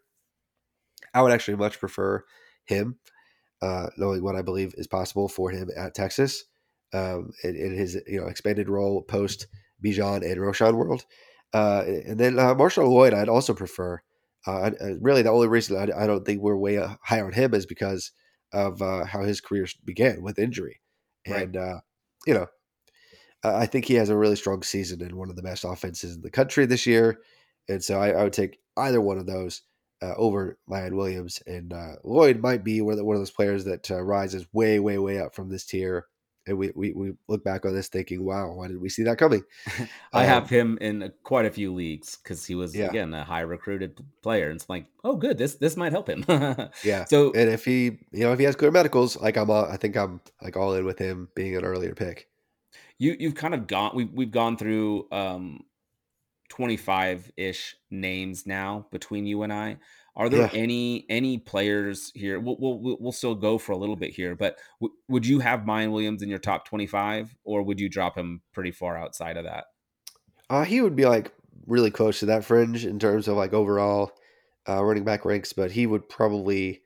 I 1.14 1.22
would 1.22 1.32
actually 1.32 1.58
much 1.58 1.80
prefer 1.80 2.24
him 2.66 2.98
uh, 3.62 3.88
knowing 3.98 4.24
what 4.24 4.36
I 4.36 4.42
believe 4.42 4.74
is 4.78 4.88
possible 4.88 5.28
for 5.28 5.52
him 5.52 5.70
at 5.76 5.94
Texas 5.94 6.46
um, 6.94 7.32
in, 7.44 7.56
in, 7.56 7.76
his 7.76 7.98
you 8.08 8.20
know 8.20 8.28
expanded 8.28 8.70
role 8.70 9.02
post 9.04 9.48
Bijan 9.84 10.24
and 10.30 10.40
Roschon 10.40 10.76
world. 10.76 11.06
Uh, 11.54 11.84
and 11.86 12.20
then 12.20 12.40
uh, 12.40 12.56
Marshawn 12.56 12.88
Lloyd, 12.88 13.14
I'd 13.14 13.30
also 13.30 13.54
prefer. 13.54 14.02
Uh, 14.48 14.72
really, 15.00 15.22
the 15.22 15.30
only 15.30 15.48
reason 15.48 15.78
I, 15.78 16.04
I, 16.04 16.08
don't 16.08 16.26
think 16.26 16.42
we're 16.42 16.58
way 16.58 16.84
higher 17.04 17.26
on 17.26 17.34
him 17.34 17.54
is 17.54 17.68
because 17.68 18.12
of 18.52 18.82
uh, 18.82 19.06
how 19.06 19.22
his 19.22 19.40
career 19.40 19.68
began 19.86 20.24
with 20.24 20.40
injury. 20.40 20.82
And, 21.28 21.56
right. 21.56 21.64
uh, 21.64 21.80
you 22.26 22.34
know, 22.34 22.48
I 23.44 23.68
think 23.68 23.86
he 23.86 23.96
has 23.96 24.10
a 24.10 24.18
really 24.18 24.36
strong 24.36 24.64
season 24.64 25.02
and 25.02 25.14
one 25.14 25.30
of 25.30 25.36
the 25.36 25.44
best 25.44 25.64
offenses 25.64 26.16
in 26.16 26.22
the 26.22 26.32
country 26.32 26.66
this 26.66 26.88
year. 26.88 27.20
And 27.70 27.84
so 27.84 28.00
I, 28.00 28.10
I 28.10 28.24
would 28.24 28.34
take 28.34 28.58
either 28.78 29.02
one 29.02 29.20
of 29.20 29.28
those 29.28 29.62
uh, 30.02 30.14
over 30.18 30.58
Miyan 30.70 30.94
Williams. 30.94 31.42
And 31.48 31.74
uh, 31.74 31.96
Lloyd 32.04 32.40
might 32.40 32.64
be 32.64 32.82
one 32.82 32.94
of, 32.94 32.98
the, 32.98 33.06
one 33.06 33.16
of 33.16 33.22
those 33.22 33.32
players 33.32 33.66
that 33.66 33.90
uh, 33.92 34.02
rises 34.02 34.46
way, 34.54 34.80
way, 34.80 34.98
way 34.98 35.20
up 35.20 35.36
from 35.36 35.50
this 35.50 35.66
tier. 35.66 36.08
And 36.48 36.58
we, 36.58 36.72
we, 36.76 36.92
we 36.94 37.14
look 37.28 37.44
back 37.44 37.66
on 37.66 37.76
this 37.76 37.88
thinking, 37.88 38.26
wow, 38.26 38.52
why 38.54 38.68
did 38.68 38.82
we 38.82 38.90
see 38.90 39.04
that 39.04 39.20
coming? 39.20 39.44
I 40.14 40.24
um, 40.24 40.28
have 40.28 40.50
him 40.50 40.78
in 40.82 41.14
quite 41.24 41.46
a 41.46 41.52
few 41.52 41.72
leagues 41.72 42.18
because 42.18 42.46
he 42.46 42.56
was, 42.56 42.76
yeah. 42.76 42.88
again, 42.88 43.14
a 43.14 43.24
high 43.24 43.42
recruited 43.42 44.00
player. 44.24 44.50
And 44.50 44.56
it's 44.56 44.68
like, 44.68 44.88
oh, 45.04 45.16
good, 45.16 45.38
this 45.38 45.56
this 45.56 45.78
might 45.78 45.92
help 45.92 46.10
him. 46.10 46.26
yeah. 46.84 47.06
So, 47.06 47.32
and 47.34 47.48
if 47.48 47.64
he, 47.64 48.00
you 48.12 48.24
know, 48.24 48.34
if 48.34 48.40
he 48.40 48.46
has 48.46 48.56
clear 48.56 48.72
medicals, 48.72 49.18
like 49.22 49.38
I'm, 49.38 49.52
all, 49.52 49.66
I 49.66 49.78
think 49.78 49.96
I'm 49.96 50.20
like 50.42 50.58
all 50.58 50.74
in 50.74 50.84
with 50.84 50.98
him 50.98 51.30
being 51.36 51.56
an 51.56 51.64
earlier 51.64 51.94
pick 51.94 52.28
you 53.02 53.18
you've 53.20 53.36
kind 53.36 53.56
of 53.56 53.66
gone 53.66 53.92
we've 53.96 54.12
we've 54.14 54.32
gone 54.32 54.56
through 54.56 55.08
um 55.12 55.64
25 56.52 57.32
ish 57.38 57.78
names 57.90 58.46
now 58.46 58.86
between 58.92 59.26
you 59.26 59.44
and 59.44 59.54
I. 59.54 59.78
Are 60.18 60.28
there 60.28 60.42
yeah. 60.42 60.50
any 60.54 61.06
any 61.08 61.38
players 61.38 62.12
here? 62.14 62.42
We'll, 62.42 62.58
we'll 62.60 62.98
we'll 63.00 63.14
still 63.14 63.36
go 63.36 63.58
for 63.58 63.72
a 63.72 63.78
little 63.78 63.96
bit 63.96 64.14
here, 64.14 64.36
but 64.36 64.58
w- 64.82 64.94
would 65.08 65.26
you 65.26 65.40
have 65.40 65.62
Miyan 65.62 65.94
Williams 65.94 66.22
in 66.22 66.28
your 66.28 66.40
top 66.40 66.68
25 66.68 67.34
or 67.46 67.64
would 67.64 67.80
you 67.80 67.88
drop 67.88 68.18
him 68.18 68.42
pretty 68.52 68.72
far 68.72 68.98
outside 68.98 69.38
of 69.38 69.46
that? 69.46 69.68
Uh, 70.50 70.66
he 70.66 70.82
would 70.82 70.98
be 70.98 71.06
like 71.06 71.32
really 71.68 71.90
close 71.90 72.20
to 72.20 72.26
that 72.26 72.44
fringe 72.44 72.86
in 72.86 73.00
terms 73.00 73.30
of 73.30 73.38
like 73.38 73.54
overall 73.54 74.12
uh, 74.68 74.84
running 74.84 75.06
back 75.06 75.24
ranks, 75.24 75.54
but 75.54 75.72
he 75.72 75.88
would 75.88 76.10
probably 76.10 76.82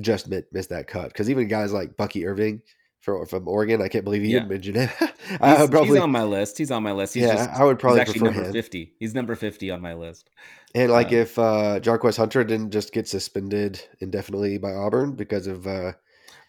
just 0.00 0.32
miss 0.52 0.68
that 0.68 0.86
cut 0.86 1.08
because 1.08 1.28
even 1.28 1.48
guys 1.48 1.74
like 1.74 1.98
Bucky 1.98 2.26
Irving, 2.26 2.62
from 3.02 3.26
from 3.26 3.46
Oregon. 3.46 3.82
I 3.82 3.88
can't 3.88 4.04
believe 4.04 4.22
you 4.22 4.30
yeah. 4.30 4.38
didn't 4.38 4.50
mention 4.50 4.74
him. 4.76 4.90
I 5.40 5.56
he's, 5.56 5.68
probably, 5.68 5.88
he's 5.88 5.98
on 5.98 6.10
my 6.10 6.22
list. 6.22 6.56
He's 6.56 6.70
on 6.70 6.82
my 6.82 6.92
list. 6.92 7.14
He's 7.14 7.24
yeah, 7.24 7.34
just, 7.34 7.50
I 7.50 7.64
would 7.64 7.78
probably 7.78 8.00
actually 8.00 8.20
number 8.20 8.44
him. 8.44 8.52
fifty. 8.52 8.94
He's 8.98 9.14
number 9.14 9.34
fifty 9.34 9.70
on 9.70 9.82
my 9.82 9.94
list. 9.94 10.30
And 10.74 10.90
like 10.90 11.12
uh, 11.12 11.16
if 11.16 11.38
uh 11.38 11.80
Jarquez 11.80 12.16
Hunter 12.16 12.42
didn't 12.44 12.70
just 12.70 12.92
get 12.92 13.08
suspended 13.08 13.82
indefinitely 14.00 14.56
by 14.58 14.72
Auburn 14.72 15.12
because 15.12 15.46
of 15.46 15.66
uh 15.66 15.92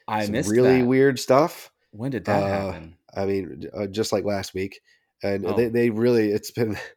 I 0.07 0.27
missed 0.27 0.49
really 0.49 0.81
that. 0.81 0.87
weird 0.87 1.19
stuff. 1.19 1.71
When 1.91 2.11
did 2.11 2.25
that 2.25 2.43
uh, 2.43 2.47
happen? 2.47 2.97
I 3.15 3.25
mean, 3.25 3.69
uh, 3.75 3.87
just 3.87 4.11
like 4.11 4.23
last 4.23 4.53
week, 4.53 4.79
and 5.21 5.45
oh. 5.45 5.53
they 5.53 5.67
they 5.67 5.89
really 5.89 6.31
it's 6.31 6.51
been. 6.51 6.77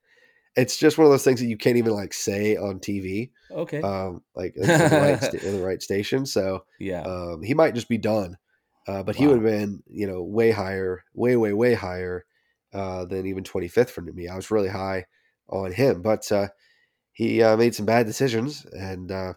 It's 0.58 0.78
just 0.78 0.96
one 0.96 1.04
of 1.04 1.10
those 1.10 1.22
things 1.22 1.40
that 1.40 1.48
you 1.48 1.58
can't 1.58 1.76
even 1.76 1.92
like 1.92 2.14
say 2.14 2.56
on 2.56 2.80
TV. 2.80 3.28
Okay. 3.50 3.82
Um, 3.82 4.22
like 4.34 4.54
in 4.56 4.62
the, 4.62 4.88
right, 4.90 5.44
in 5.44 5.58
the 5.58 5.62
right 5.62 5.82
station. 5.82 6.24
So 6.24 6.64
yeah, 6.80 7.02
um, 7.02 7.42
he 7.42 7.52
might 7.52 7.74
just 7.74 7.90
be 7.90 7.98
done 7.98 8.38
uh, 8.86 9.02
but 9.02 9.16
wow. 9.16 9.20
he 9.20 9.26
would 9.26 9.36
have 9.36 9.44
been, 9.44 9.82
you 9.88 10.06
know, 10.06 10.22
way 10.22 10.50
higher, 10.50 11.04
way, 11.14 11.36
way, 11.36 11.52
way 11.52 11.74
higher 11.74 12.24
uh, 12.72 13.04
than 13.04 13.26
even 13.26 13.44
25th 13.44 13.90
for 13.90 14.00
me. 14.00 14.28
I 14.28 14.36
was 14.36 14.50
really 14.50 14.68
high 14.68 15.06
on 15.48 15.72
him, 15.72 16.02
but 16.02 16.30
uh, 16.30 16.48
he 17.12 17.42
uh, 17.42 17.56
made 17.56 17.74
some 17.74 17.86
bad 17.86 18.06
decisions, 18.06 18.66
and 18.72 19.10
uh, 19.10 19.32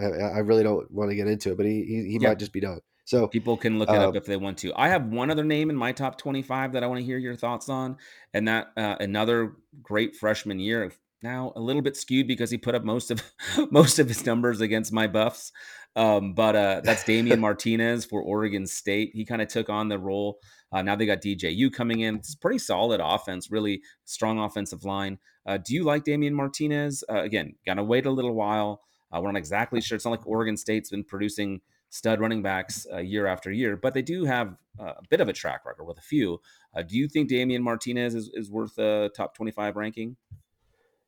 I 0.00 0.38
really 0.38 0.62
don't 0.62 0.90
want 0.90 1.10
to 1.10 1.16
get 1.16 1.26
into 1.26 1.52
it. 1.52 1.56
But 1.56 1.66
he 1.66 1.84
he, 1.84 2.04
he 2.04 2.18
yeah. 2.20 2.28
might 2.28 2.38
just 2.38 2.52
be 2.52 2.60
done. 2.60 2.80
So 3.04 3.26
people 3.26 3.56
can 3.56 3.78
look 3.78 3.88
it 3.88 3.96
up 3.96 4.10
um 4.10 4.16
if 4.16 4.26
they 4.26 4.36
want 4.36 4.58
to. 4.58 4.72
I 4.76 4.88
have 4.88 5.06
one 5.06 5.30
other 5.30 5.44
name 5.44 5.70
in 5.70 5.76
my 5.76 5.92
top 5.92 6.18
25 6.18 6.72
that 6.72 6.84
I 6.84 6.86
want 6.86 7.00
to 7.00 7.04
hear 7.04 7.16
your 7.16 7.36
thoughts 7.36 7.70
on, 7.70 7.96
and 8.34 8.46
that 8.48 8.68
uh, 8.76 8.96
another 9.00 9.54
great 9.82 10.14
freshman 10.14 10.58
year. 10.58 10.92
Now 11.22 11.52
a 11.56 11.60
little 11.60 11.82
bit 11.82 11.96
skewed 11.96 12.28
because 12.28 12.50
he 12.50 12.58
put 12.58 12.76
up 12.76 12.84
most 12.84 13.10
of 13.10 13.22
most 13.70 13.98
of 13.98 14.06
his 14.08 14.24
numbers 14.24 14.60
against 14.60 14.92
my 14.92 15.08
Buffs, 15.08 15.50
um, 15.96 16.32
but 16.32 16.54
uh, 16.54 16.80
that's 16.84 17.02
Damien 17.02 17.40
Martinez 17.48 18.04
for 18.04 18.22
Oregon 18.22 18.66
State. 18.66 19.10
He 19.14 19.24
kind 19.24 19.42
of 19.42 19.48
took 19.48 19.68
on 19.68 19.88
the 19.88 19.98
role. 19.98 20.38
Uh, 20.70 20.82
now 20.82 20.94
they 20.94 21.06
got 21.06 21.20
DJU 21.20 21.72
coming 21.72 22.00
in. 22.00 22.16
It's 22.16 22.36
pretty 22.36 22.58
solid 22.58 23.00
offense, 23.02 23.50
really 23.50 23.82
strong 24.04 24.38
offensive 24.38 24.84
line. 24.84 25.18
Uh, 25.44 25.56
do 25.56 25.74
you 25.74 25.82
like 25.82 26.04
Damien 26.04 26.34
Martinez? 26.34 27.02
Uh, 27.10 27.22
again, 27.22 27.54
gotta 27.66 27.82
wait 27.82 28.06
a 28.06 28.10
little 28.10 28.34
while. 28.34 28.82
Uh, 29.10 29.20
we're 29.20 29.32
not 29.32 29.38
exactly 29.38 29.80
sure. 29.80 29.96
It's 29.96 30.04
not 30.04 30.12
like 30.12 30.26
Oregon 30.26 30.56
State's 30.56 30.90
been 30.90 31.04
producing 31.04 31.62
stud 31.88 32.20
running 32.20 32.42
backs 32.42 32.86
uh, 32.92 32.98
year 32.98 33.26
after 33.26 33.50
year, 33.50 33.76
but 33.76 33.94
they 33.94 34.02
do 34.02 34.24
have 34.24 34.54
a 34.78 35.02
bit 35.08 35.20
of 35.20 35.28
a 35.28 35.32
track 35.32 35.64
record 35.66 35.84
with 35.84 35.98
a 35.98 36.02
few. 36.02 36.38
do 36.86 36.96
you 36.96 37.08
think 37.08 37.28
Damien 37.28 37.62
Martinez 37.62 38.14
is, 38.14 38.30
is 38.34 38.48
worth 38.48 38.78
a 38.78 39.10
top 39.16 39.34
25 39.34 39.74
ranking? 39.74 40.16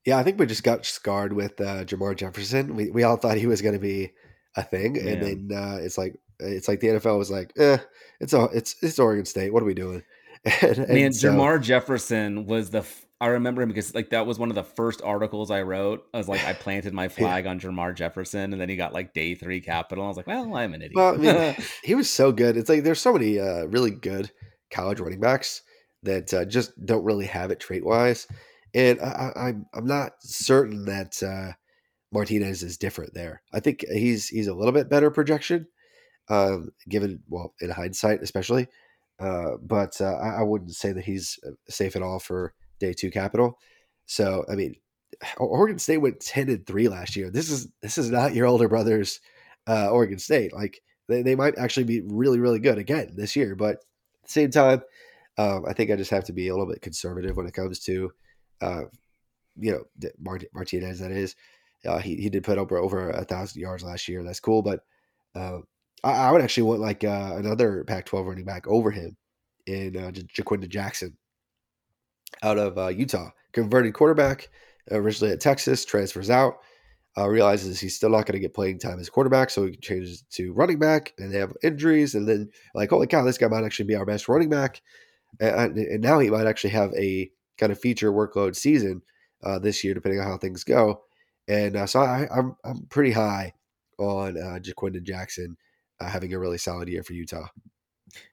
Yeah, 0.07 0.19
I 0.19 0.23
think 0.23 0.39
we 0.39 0.47
just 0.47 0.65
got 0.65 0.87
scarred 0.87 1.33
with 1.33 1.57
Jermar 1.57 2.17
Jefferson. 2.17 2.75
We, 2.75 2.91
we 2.91 3.03
all 3.03 3.17
thought 3.17 3.37
he 3.37 3.47
was 3.47 3.61
going 3.61 3.75
to 3.75 3.81
be 3.81 4.13
a 4.57 4.63
thing, 4.63 4.97
yeah. 4.97 5.13
and 5.13 5.23
then 5.51 5.59
uh, 5.59 5.79
it's 5.81 5.99
like 5.99 6.19
it's 6.39 6.69
like 6.69 6.81
the 6.81 6.89
NFL 6.89 7.19
was 7.19 7.31
like, 7.31 7.53
eh, 7.59 7.79
it's 8.21 8.33
a 8.33 8.45
it's 8.53 8.77
it's 8.83 8.99
Oregon 8.99 9.25
State. 9.25 9.53
What 9.53 9.63
are 9.63 9.67
we 9.67 9.75
doing? 9.75 10.03
and, 10.63 10.79
and 10.79 10.89
Man, 10.89 11.13
so, 11.13 11.31
Jermar 11.31 11.61
Jefferson 11.61 12.47
was 12.47 12.71
the. 12.71 12.79
F- 12.79 13.07
I 13.23 13.27
remember 13.27 13.61
him 13.61 13.69
because 13.69 13.95
like 13.95 14.11
that 14.11 14.27
was 14.27 14.39
one 14.39 14.49
of 14.49 14.55
the 14.55 14.65
first 14.65 15.03
articles 15.03 15.51
I 15.51 15.61
wrote. 15.63 16.07
I 16.15 16.19
was 16.19 16.29
like, 16.29 16.43
I 16.45 16.53
planted 16.55 16.95
my 16.95 17.09
flag 17.09 17.45
yeah. 17.45 17.51
on 17.51 17.61
Jermar 17.61 17.95
Jefferson, 17.95 18.53
and 18.53 18.61
then 18.61 18.69
he 18.69 18.77
got 18.77 18.95
like 18.95 19.13
day 19.13 19.35
three 19.35 19.61
capital. 19.61 20.05
I 20.05 20.09
was 20.09 20.17
like, 20.17 20.27
well, 20.27 20.55
I'm 20.57 20.73
an 20.73 20.83
idiot. 20.83 20.93
Well, 20.95 21.15
I 21.15 21.17
mean, 21.19 21.57
he 21.85 21.95
was 21.95 22.09
so 22.09 22.33
good. 22.33 22.57
It's 22.57 22.71
like 22.71 22.83
there's 22.83 23.01
so 23.01 23.13
many 23.13 23.39
uh, 23.39 23.67
really 23.67 23.91
good 23.91 24.31
college 24.71 25.01
running 25.01 25.21
backs 25.21 25.63
that 26.03 26.33
uh, 26.33 26.45
just 26.47 26.73
don't 26.87 27.05
really 27.05 27.27
have 27.27 27.51
it 27.51 27.61
trait 27.61 27.85
wise, 27.85 28.27
and 28.75 29.01
I, 29.01 29.05
I, 29.05 29.49
I'm 29.49 29.67
I'm 29.75 29.87
not 29.87 30.13
certain 30.21 30.85
that 30.87 31.23
uh, 31.23 31.53
Martinez 32.13 32.63
is 32.63 32.79
different 32.79 33.15
there. 33.15 33.43
I 33.53 33.61
think 33.61 33.85
he's 33.93 34.29
he's 34.29 34.49
a 34.49 34.55
little 34.55 34.73
bit 34.73 34.89
better 34.89 35.11
projection, 35.11 35.67
um, 36.29 36.71
given 36.89 37.23
well 37.29 37.55
in 37.61 37.71
hindsight 37.71 38.23
especially. 38.23 38.69
Uh, 39.19 39.57
but 39.63 40.01
uh, 40.01 40.15
I, 40.15 40.41
I, 40.41 40.43
wouldn't 40.43 40.75
say 40.75 40.93
that 40.93 41.05
he's 41.05 41.39
uh, 41.47 41.51
safe 41.69 41.95
at 41.95 42.01
all 42.01 42.19
for 42.19 42.55
day 42.79 42.95
two 42.95 43.11
capital. 43.11 43.59
So 44.07 44.45
I 44.51 44.55
mean, 44.55 44.77
Oregon 45.37 45.79
State 45.79 45.99
went 45.99 46.21
ten 46.21 46.49
and 46.49 46.67
three 46.67 46.89
last 46.89 47.17
year. 47.17 47.31
This 47.31 47.51
is 47.51 47.69
this 47.83 47.99
is 47.99 48.11
not 48.11 48.35
your 48.35 48.47
older 48.47 48.69
brother's 48.69 49.21
uh, 49.69 49.91
Oregon 49.91 50.19
State. 50.19 50.53
Like 50.55 50.81
they, 51.09 51.23
they 51.23 51.35
might 51.35 51.59
actually 51.59 51.85
be 51.85 52.01
really 52.01 52.39
really 52.39 52.61
good 52.61 52.79
again 52.79 53.13
this 53.15 53.37
year. 53.37 53.55
But 53.55 53.75
at 53.75 54.25
the 54.25 54.31
same 54.31 54.51
time, 54.51 54.83
um, 55.39 55.65
I 55.67 55.73
think 55.73 55.91
I 55.91 55.97
just 55.97 56.11
have 56.11 56.25
to 56.25 56.33
be 56.33 56.49
a 56.49 56.53
little 56.55 56.71
bit 56.71 56.83
conservative 56.83 57.37
when 57.37 57.47
it 57.47 57.55
comes 57.55 57.79
to, 57.81 58.13
uh, 58.61 58.83
you 59.59 59.73
know, 59.73 60.11
Martinez. 60.53 61.01
That 61.01 61.13
is. 61.13 61.37
Uh, 61.87 61.99
he, 61.99 62.17
he 62.17 62.29
did 62.29 62.45
put 62.45 62.59
over 62.59 62.77
over 62.77 63.09
a 63.11 63.25
thousand 63.25 63.61
yards 63.61 63.83
last 63.83 64.07
year. 64.07 64.23
That's 64.23 64.41
cool, 64.41 64.61
but 64.61 64.81
uh, 65.35 65.61
I, 66.05 66.13
I, 66.13 66.33
would 66.33 66.43
actually 66.43 66.65
want 66.65 66.81
like 66.81 67.05
uh, 67.05 67.33
another 67.37 67.85
Pac-12 67.85 68.27
running 68.27 68.45
back 68.45 68.67
over 68.67 68.91
him 68.91 69.17
in 69.67 69.97
uh, 69.97 70.11
Ja'Quinden 70.11 70.69
Jackson 70.69 71.17
out 72.43 72.59
of 72.59 72.77
uh, 72.77 72.89
Utah, 72.89 73.31
converted 73.53 73.95
quarterback 73.95 74.51
originally 74.91 75.33
at 75.33 75.41
Texas, 75.41 75.85
transfers 75.85 76.31
out, 76.31 76.55
uh, 77.17 77.29
realizes 77.29 77.81
he's 77.81 77.97
still 77.97 78.11
not 78.11 78.27
going 78.27 78.35
to 78.35 78.41
get 78.41 78.55
playing 78.55 78.79
time 78.79 78.99
as 78.99 79.11
quarterback, 79.11 79.51
so 79.51 79.67
he 79.67 79.77
changes 79.77 80.23
to 80.31 80.53
running 80.53 80.79
back, 80.79 81.13
and 81.19 81.33
they 81.33 81.39
have 81.39 81.53
injuries, 81.63 82.15
and 82.15 82.29
then 82.29 82.49
like 82.75 82.91
holy 82.91 83.07
cow, 83.07 83.25
this 83.25 83.39
guy 83.39 83.49
might 83.49 83.65
actually 83.65 83.87
be 83.87 83.97
our 83.97 84.07
best 84.07 84.29
running 84.29 84.49
back, 84.49 84.81
and, 85.41 85.77
and 85.77 86.03
now 86.03 86.19
he 86.19 86.31
might 86.31 86.47
actually 86.47 86.71
have 86.71 86.93
a 86.95 87.31
kind 87.61 87.71
of 87.71 87.79
feature 87.79 88.11
workload 88.11 88.57
season 88.57 89.03
uh, 89.45 89.59
this 89.59 89.85
year, 89.85 89.95
depending 89.95 90.21
on 90.21 90.27
how 90.27 90.39
things 90.39 90.65
go. 90.65 91.03
And 91.47 91.77
uh, 91.77 91.87
so 91.87 92.01
I, 92.01 92.23
am 92.23 92.29
I'm, 92.33 92.57
I'm 92.65 92.87
pretty 92.87 93.13
high 93.13 93.53
on 93.99 94.37
uh, 94.37 94.59
Ja'Quinden 94.59 95.03
Jackson 95.03 95.57
uh, 96.01 96.09
having 96.09 96.33
a 96.33 96.39
really 96.39 96.59
solid 96.59 96.89
year 96.89 97.03
for 97.03 97.13
Utah. 97.13 97.49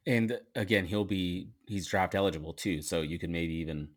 And 0.07 0.39
again, 0.55 0.85
he'll 0.85 1.05
be 1.05 1.49
he's 1.67 1.87
draft 1.87 2.15
eligible 2.15 2.53
too, 2.53 2.81
so 2.81 3.01
you 3.01 3.19
can 3.19 3.31
maybe 3.31 3.55
even 3.55 3.89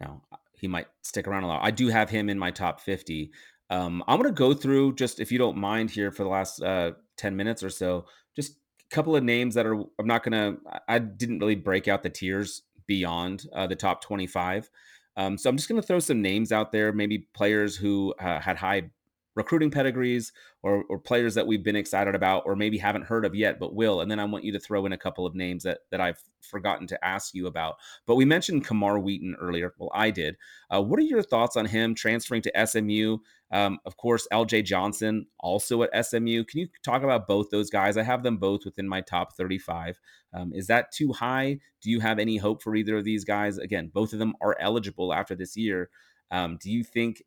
you 0.00 0.06
now 0.06 0.22
he 0.52 0.68
might 0.68 0.86
stick 1.02 1.26
around 1.26 1.42
a 1.42 1.48
lot. 1.48 1.64
I 1.64 1.70
do 1.70 1.88
have 1.88 2.08
him 2.10 2.28
in 2.30 2.38
my 2.38 2.50
top 2.50 2.80
50. 2.80 3.32
Um, 3.68 4.04
I'm 4.06 4.20
gonna 4.20 4.32
go 4.32 4.54
through 4.54 4.94
just 4.94 5.18
if 5.18 5.32
you 5.32 5.38
don't 5.38 5.56
mind 5.56 5.90
here 5.90 6.12
for 6.12 6.22
the 6.22 6.28
last 6.28 6.62
uh, 6.62 6.92
10 7.16 7.34
minutes 7.34 7.64
or 7.64 7.70
so, 7.70 8.06
just 8.36 8.52
a 8.52 8.94
couple 8.94 9.16
of 9.16 9.24
names 9.24 9.54
that 9.54 9.66
are 9.66 9.74
I'm 9.98 10.06
not 10.06 10.22
gonna 10.22 10.56
I 10.86 11.00
didn't 11.00 11.40
really 11.40 11.56
break 11.56 11.88
out 11.88 12.04
the 12.04 12.10
tiers 12.10 12.62
beyond 12.86 13.46
uh, 13.52 13.66
the 13.66 13.76
top 13.76 14.02
25. 14.02 14.70
Um, 15.16 15.38
so 15.38 15.48
I'm 15.48 15.56
just 15.56 15.68
going 15.68 15.80
to 15.80 15.86
throw 15.86 15.98
some 15.98 16.20
names 16.20 16.52
out 16.52 16.72
there, 16.72 16.92
maybe 16.92 17.26
players 17.34 17.76
who 17.76 18.14
uh, 18.20 18.40
had 18.40 18.56
high 18.56 18.90
recruiting 19.36 19.70
pedigrees 19.70 20.32
or, 20.62 20.84
or 20.88 20.98
players 20.98 21.34
that 21.34 21.46
we've 21.46 21.62
been 21.62 21.76
excited 21.76 22.14
about 22.14 22.42
or 22.46 22.56
maybe 22.56 22.78
haven't 22.78 23.04
heard 23.04 23.24
of 23.24 23.34
yet 23.34 23.60
but 23.60 23.74
will 23.74 24.00
and 24.00 24.10
then 24.10 24.18
i 24.18 24.24
want 24.24 24.44
you 24.44 24.52
to 24.52 24.58
throw 24.58 24.86
in 24.86 24.92
a 24.92 24.98
couple 24.98 25.24
of 25.24 25.34
names 25.34 25.62
that 25.62 25.78
that 25.90 26.00
i've 26.00 26.20
forgotten 26.46 26.86
to 26.86 27.04
ask 27.04 27.34
you 27.34 27.46
about. 27.46 27.76
But 28.06 28.16
we 28.16 28.24
mentioned 28.24 28.64
Camar 28.64 28.98
wheaton 28.98 29.36
earlier. 29.40 29.74
Well 29.78 29.90
i 29.94 30.10
did. 30.10 30.36
Uh, 30.70 30.82
what 30.82 30.98
are 30.98 31.02
your 31.02 31.22
thoughts 31.22 31.56
on 31.56 31.66
him 31.66 31.94
transferring 31.94 32.42
to 32.42 32.52
smu 32.66 33.18
um, 33.52 33.78
of 33.84 33.96
course 33.96 34.26
lj 34.32 34.64
johnson 34.64 35.26
also 35.38 35.82
at 35.82 36.06
smu 36.06 36.44
can 36.44 36.60
you 36.60 36.68
talk 36.82 37.02
about 37.02 37.26
both 37.26 37.50
those 37.50 37.70
guys? 37.70 37.96
I 37.96 38.02
have 38.02 38.22
them 38.22 38.38
both 38.38 38.64
within 38.64 38.88
my 38.88 39.00
top 39.00 39.36
35 39.36 40.00
um, 40.32 40.52
is 40.52 40.66
that 40.66 40.92
too 40.92 41.12
high? 41.12 41.58
Do 41.80 41.90
you 41.90 42.00
have 42.00 42.18
any 42.18 42.36
hope 42.36 42.62
for 42.62 42.74
either 42.74 42.96
of 42.96 43.04
these 43.04 43.24
guys? 43.24 43.58
Again 43.58 43.90
both 43.92 44.12
of 44.12 44.18
them 44.18 44.34
are 44.40 44.56
eligible 44.58 45.12
after 45.12 45.34
this 45.34 45.56
year. 45.56 45.90
Um, 46.30 46.58
do 46.60 46.70
you 46.70 46.82
think 46.82 47.22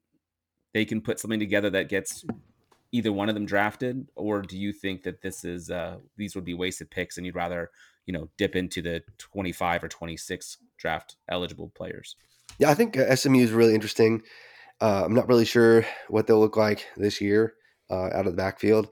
they 0.74 0.86
can 0.86 1.02
put 1.02 1.20
something 1.20 1.40
together 1.40 1.70
that 1.70 1.90
gets 1.90 2.26
either 2.92 3.12
one 3.12 3.30
of 3.30 3.36
them 3.36 3.46
drafted, 3.46 4.08
or 4.16 4.42
do 4.42 4.58
you 4.58 4.74
think 4.74 5.04
that 5.04 5.22
this 5.22 5.44
is 5.44 5.70
uh, 5.70 5.98
these 6.18 6.36
would 6.36 6.46
be 6.46 6.54
wasted 6.54 6.90
picks 6.90 7.18
and 7.18 7.26
you'd 7.26 7.36
rather 7.36 7.72
you 8.06 8.14
know 8.14 8.30
dip 8.38 8.56
into 8.56 8.82
the 8.82 9.04
25 9.18 9.84
or 9.84 9.88
26 9.88 10.58
draft 10.78 11.16
eligible 11.30 11.72
players? 11.76 12.16
Yeah, 12.58 12.70
I 12.70 12.74
think 12.74 12.98
uh, 12.98 13.16
SMU 13.16 13.42
is 13.42 13.52
really 13.52 13.76
interesting. 13.76 14.22
Uh, 14.82 15.04
I'm 15.06 15.14
not 15.14 15.28
really 15.28 15.46
sure 15.46 15.86
what 16.08 16.28
they'll 16.28 16.40
look 16.40 16.58
like 16.58 16.88
this 16.98 17.22
year 17.22 17.54
uh, 17.90 18.10
out 18.14 18.26
of 18.26 18.34
the 18.34 18.38
backfield. 18.38 18.90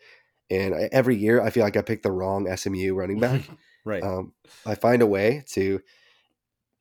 And 0.50 0.76
I, 0.76 0.90
every 0.92 1.16
year, 1.16 1.42
I 1.42 1.50
feel 1.50 1.64
like 1.64 1.78
I 1.78 1.82
pick 1.82 2.04
the 2.04 2.12
wrong 2.12 2.54
SMU 2.56 2.94
running 2.94 3.20
back. 3.20 3.42
right. 3.86 4.04
Um, 4.04 4.34
I 4.66 4.76
find 4.76 5.02
a 5.02 5.08
way 5.08 5.44
to, 5.52 5.82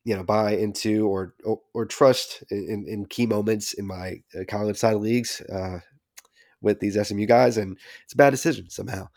you 0.07 0.15
know, 0.15 0.23
buy 0.23 0.55
into 0.55 1.05
or 1.05 1.33
or, 1.43 1.59
or 1.73 1.85
trust 1.85 2.41
in, 2.49 2.85
in, 2.87 3.05
key 3.07 3.25
moments 3.25 3.73
in 3.73 3.85
my 3.85 4.21
uh, 4.33 4.45
college 4.47 4.77
side 4.77 4.95
leagues 4.95 5.41
uh, 5.41 5.79
with 6.61 6.79
these 6.79 6.97
SMU 7.05 7.25
guys, 7.25 7.57
and 7.57 7.77
it's 8.05 8.13
a 8.13 8.17
bad 8.17 8.29
decision 8.29 8.69
somehow. 8.69 9.09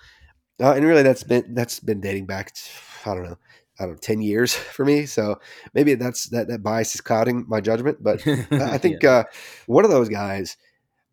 Uh, 0.60 0.72
and 0.72 0.84
really, 0.84 1.04
that's 1.04 1.22
been 1.22 1.54
that's 1.54 1.78
been 1.78 2.00
dating 2.00 2.26
back. 2.26 2.52
To, 2.54 2.60
I 3.06 3.14
don't 3.14 3.22
know. 3.22 3.38
I 3.78 3.84
don't 3.84 3.92
know, 3.92 3.98
10 3.98 4.20
years 4.20 4.52
for 4.76 4.84
me. 4.84 5.06
So 5.06 5.38
maybe 5.74 5.94
that's 5.94 6.24
that, 6.30 6.48
that 6.48 6.64
bias 6.64 6.96
is 6.96 7.00
clouding 7.00 7.44
my 7.46 7.60
judgment. 7.60 8.02
But 8.02 8.26
I 8.26 8.76
think 8.78 9.04
yeah. 9.04 9.10
uh, 9.10 9.24
one 9.66 9.84
of 9.84 9.92
those 9.92 10.08
guys 10.08 10.56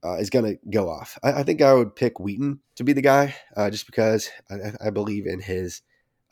uh, 0.03 0.15
is 0.15 0.31
going 0.31 0.45
to 0.45 0.57
go 0.71 0.89
off. 0.89 1.19
I, 1.23 1.33
I, 1.33 1.43
think 1.43 1.61
I 1.61 1.75
would 1.75 1.95
pick 1.95 2.19
Wheaton 2.19 2.61
to 2.77 2.83
be 2.83 2.93
the 2.93 3.01
guy 3.01 3.35
uh, 3.55 3.69
just 3.69 3.85
because 3.85 4.29
I, 4.49 4.87
I, 4.87 4.89
believe 4.89 5.27
in 5.27 5.39
his 5.39 5.81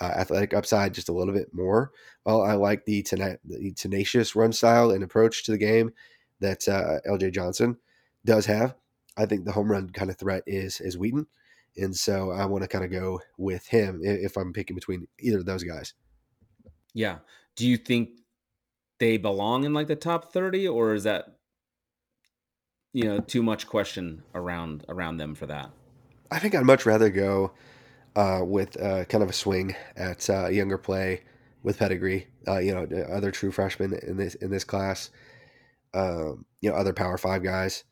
uh, 0.02 0.06
athletic 0.06 0.54
upside 0.54 0.94
just 0.94 1.10
a 1.10 1.14
little 1.14 1.34
bit 1.34 1.54
more. 1.54 1.92
Well, 2.26 2.42
I 2.42 2.54
like 2.54 2.86
the, 2.86 3.04
tena- 3.04 3.40
the 3.44 3.74
tenacious 3.74 4.36
run 4.36 4.52
style 4.52 4.92
and 4.92 5.04
approach 5.04 5.44
to 5.46 5.52
the 5.52 5.58
game 5.58 5.92
that 6.40 6.68
uh, 6.68 7.00
LJ 7.10 7.34
Johnson 7.34 7.78
does 8.26 8.46
have. 8.46 8.76
I 9.18 9.26
think 9.26 9.46
the 9.46 9.52
home 9.52 9.72
run 9.72 9.90
kind 9.90 10.10
of 10.10 10.18
threat 10.18 10.44
is 10.46 10.82
is 10.82 10.98
Wheaton. 10.98 11.28
And 11.78 11.96
so 11.96 12.32
I 12.32 12.46
want 12.46 12.64
to 12.64 12.68
kind 12.68 12.86
of 12.86 12.92
go 12.92 13.22
with 13.38 13.68
him 13.68 14.02
if 14.04 14.38
I'm 14.38 14.54
picking 14.54 14.76
between 14.76 15.08
either 15.20 15.40
of 15.40 15.46
those 15.46 15.64
guys. 15.64 15.94
Yeah. 16.94 17.20
Do 17.56 17.68
you 17.68 17.78
think 17.78 18.10
they 19.00 19.18
belong 19.18 19.66
in 19.66 19.74
like 19.74 19.88
the 19.88 19.96
top 19.96 20.32
30 20.32 20.68
or 20.68 20.94
is 20.94 21.04
that 21.04 21.38
you 22.94 23.04
know 23.04 23.20
too 23.20 23.44
much 23.44 23.68
question 23.68 24.24
around 24.34 24.86
around 24.88 25.18
them 25.18 25.36
for 25.36 25.46
that? 25.48 25.70
I 26.32 26.40
think 26.40 26.56
I'd 26.56 26.66
much 26.66 26.86
rather 26.86 27.10
go 27.10 27.52
uh, 28.16 28.42
with 28.44 28.80
uh, 28.82 29.06
kind 29.06 29.24
of 29.24 29.30
a 29.30 29.34
swing 29.34 29.76
at 29.96 30.30
uh, 30.30 30.48
younger 30.48 30.78
play 30.78 31.24
with 31.64 31.80
pedigree. 31.80 32.28
Uh, 32.48 32.60
you 32.60 32.74
know, 32.74 32.88
other 33.12 33.32
true 33.32 33.52
freshmen 33.52 33.94
in 34.08 34.18
this 34.18 34.36
in 34.36 34.52
this 34.52 34.64
class. 34.64 35.10
Um, 35.94 36.46
you 36.62 36.70
know, 36.70 36.76
other 36.76 36.94
Power 36.94 37.18
Five 37.18 37.44
guys. 37.44 37.84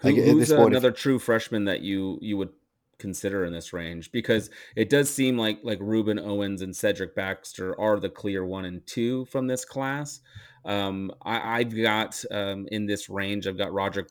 Who, 0.00 0.10
like, 0.10 0.16
who's 0.16 0.52
point, 0.52 0.72
another 0.72 0.90
if, 0.90 0.96
true 0.96 1.18
freshman 1.18 1.64
that 1.64 1.80
you 1.80 2.18
you 2.20 2.36
would 2.36 2.50
consider 2.98 3.44
in 3.44 3.52
this 3.52 3.72
range 3.72 4.10
because 4.10 4.50
it 4.74 4.90
does 4.90 5.12
seem 5.12 5.38
like 5.38 5.60
like 5.62 5.78
Rueben 5.78 6.20
Owens 6.20 6.62
and 6.62 6.74
Cedric 6.74 7.14
Baxter 7.14 7.78
are 7.80 7.98
the 7.98 8.08
clear 8.08 8.44
one 8.44 8.64
and 8.64 8.84
two 8.86 9.24
from 9.26 9.46
this 9.46 9.64
class. 9.64 10.20
Um, 10.64 11.12
I, 11.22 11.58
have 11.58 11.82
got 11.82 12.22
um, 12.30 12.66
in 12.70 12.86
this 12.86 13.08
range, 13.08 13.46
I've 13.46 13.56
got 13.56 13.72
Roger 13.72 14.06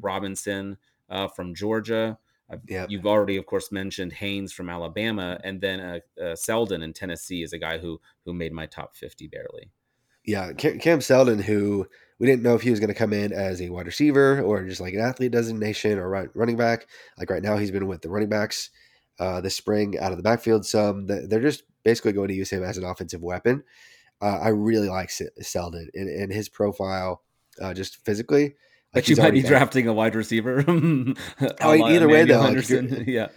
Robinson 0.00 0.76
uh, 1.08 1.28
from 1.28 1.54
Georgia. 1.54 2.18
Yep. 2.68 2.90
You've 2.90 3.06
already, 3.06 3.36
of 3.36 3.46
course, 3.46 3.72
mentioned 3.72 4.12
Haynes 4.14 4.52
from 4.52 4.68
Alabama, 4.68 5.38
and 5.44 5.60
then 5.60 5.80
uh, 5.80 6.22
uh, 6.22 6.36
Seldon 6.36 6.82
in 6.82 6.92
Tennessee 6.92 7.42
is 7.42 7.52
a 7.52 7.58
guy 7.58 7.78
who 7.78 8.00
who 8.24 8.32
made 8.32 8.52
my 8.52 8.66
top 8.66 8.96
fifty 8.96 9.28
barely. 9.28 9.70
Yeah, 10.24 10.52
Cam 10.52 11.00
Seldon, 11.00 11.40
who 11.40 11.86
we 12.20 12.26
didn't 12.26 12.42
know 12.42 12.54
if 12.54 12.62
he 12.62 12.70
was 12.70 12.78
going 12.78 12.88
to 12.88 12.94
come 12.94 13.12
in 13.12 13.32
as 13.32 13.60
a 13.60 13.70
wide 13.70 13.86
receiver 13.86 14.40
or 14.40 14.64
just 14.64 14.80
like 14.80 14.94
an 14.94 15.00
athlete 15.00 15.32
designation 15.32 15.98
or 15.98 16.30
running 16.34 16.56
back. 16.56 16.86
Like 17.18 17.28
right 17.28 17.42
now, 17.42 17.56
he's 17.56 17.72
been 17.72 17.88
with 17.88 18.02
the 18.02 18.08
running 18.08 18.28
backs 18.28 18.70
uh, 19.18 19.40
this 19.40 19.56
spring 19.56 19.98
out 19.98 20.12
of 20.12 20.18
the 20.18 20.22
backfield. 20.22 20.64
Some 20.64 21.06
they're 21.06 21.40
just 21.40 21.64
basically 21.84 22.12
going 22.12 22.28
to 22.28 22.34
use 22.34 22.50
him 22.50 22.62
as 22.62 22.78
an 22.78 22.84
offensive 22.84 23.22
weapon. 23.22 23.64
Uh, 24.20 24.38
I 24.38 24.48
really 24.48 24.88
like 24.88 25.10
Seldon 25.10 25.90
and, 25.94 26.08
and 26.08 26.32
his 26.32 26.48
profile, 26.48 27.22
uh, 27.60 27.74
just 27.74 28.04
physically. 28.04 28.54
Like 28.94 29.04
but 29.04 29.08
you 29.08 29.16
might 29.16 29.30
be 29.32 29.42
drafting 29.42 29.88
a 29.88 29.92
wide 29.92 30.14
receiver. 30.14 30.62
oh, 30.68 31.14
either 31.62 32.08
way, 32.08 32.24
though, 32.24 32.40
like 32.40 32.68
yeah, 33.06 33.28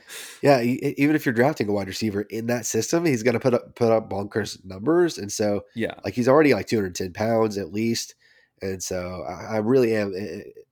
yeah. 0.41 0.61
Even 0.61 1.15
if 1.15 1.25
you're 1.25 1.33
drafting 1.33 1.69
a 1.69 1.71
wide 1.71 1.87
receiver 1.87 2.23
in 2.23 2.47
that 2.47 2.65
system, 2.65 3.05
he's 3.05 3.23
going 3.23 3.35
to 3.35 3.39
put 3.39 3.53
up 3.53 3.73
put 3.75 3.89
up 3.89 4.09
bonkers 4.09 4.63
numbers, 4.65 5.17
and 5.17 5.31
so 5.31 5.61
yeah, 5.73 5.93
like 6.03 6.13
he's 6.13 6.27
already 6.27 6.53
like 6.53 6.67
210 6.67 7.13
pounds 7.13 7.57
at 7.57 7.71
least. 7.71 8.15
And 8.61 8.81
so 8.81 9.23
I, 9.27 9.55
I 9.55 9.57
really 9.57 9.95
am 9.95 10.13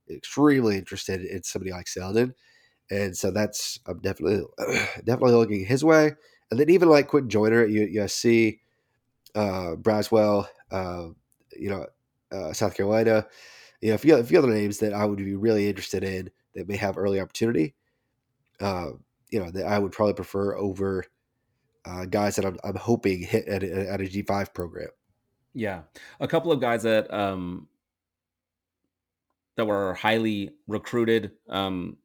extremely 0.09 0.77
interested 0.77 1.21
in 1.21 1.43
somebody 1.43 1.71
like 1.71 1.87
Seldon. 1.87 2.33
And 2.91 3.15
so 3.15 3.31
that's 3.31 3.79
I'm 3.87 3.99
definitely 3.99 4.43
definitely 5.03 5.33
looking 5.33 5.65
his 5.65 5.83
way. 5.83 6.13
And 6.51 6.59
then 6.59 6.69
even 6.69 6.89
like 6.89 7.09
Quinten 7.09 7.29
Joyner 7.29 7.63
at 7.63 7.69
USC, 7.69 8.59
uh, 9.33 9.75
Braswell, 9.75 10.47
uh, 10.71 11.07
you 11.55 11.69
know, 11.69 11.85
uh, 12.31 12.53
South 12.53 12.75
Carolina, 12.75 13.25
you 13.83 13.89
know, 13.89 13.95
a 13.95 13.97
few, 13.97 14.15
a 14.15 14.23
few 14.23 14.39
other 14.39 14.47
names 14.47 14.77
that 14.77 14.93
I 14.93 15.03
would 15.03 15.17
be 15.17 15.35
really 15.35 15.67
interested 15.67 16.05
in 16.05 16.31
that 16.55 16.69
may 16.69 16.77
have 16.77 16.97
early 16.97 17.19
opportunity. 17.19 17.75
Uh, 18.61 18.91
you 19.29 19.43
know, 19.43 19.51
that 19.51 19.65
I 19.65 19.77
would 19.77 19.91
probably 19.91 20.13
prefer 20.13 20.55
over 20.55 21.05
uh, 21.83 22.05
guys 22.05 22.37
that 22.37 22.45
I'm, 22.45 22.57
I'm 22.63 22.77
hoping 22.77 23.19
hit 23.19 23.45
at, 23.45 23.61
at 23.61 23.99
a 23.99 24.05
G5 24.05 24.53
program. 24.53 24.87
Yeah. 25.53 25.81
A 26.21 26.27
couple 26.29 26.53
of 26.53 26.61
guys 26.61 26.83
that 26.83 27.13
um, 27.13 27.67
that 29.57 29.65
were 29.65 29.95
highly 29.95 30.51
recruited, 30.67 31.31
um, 31.49 31.97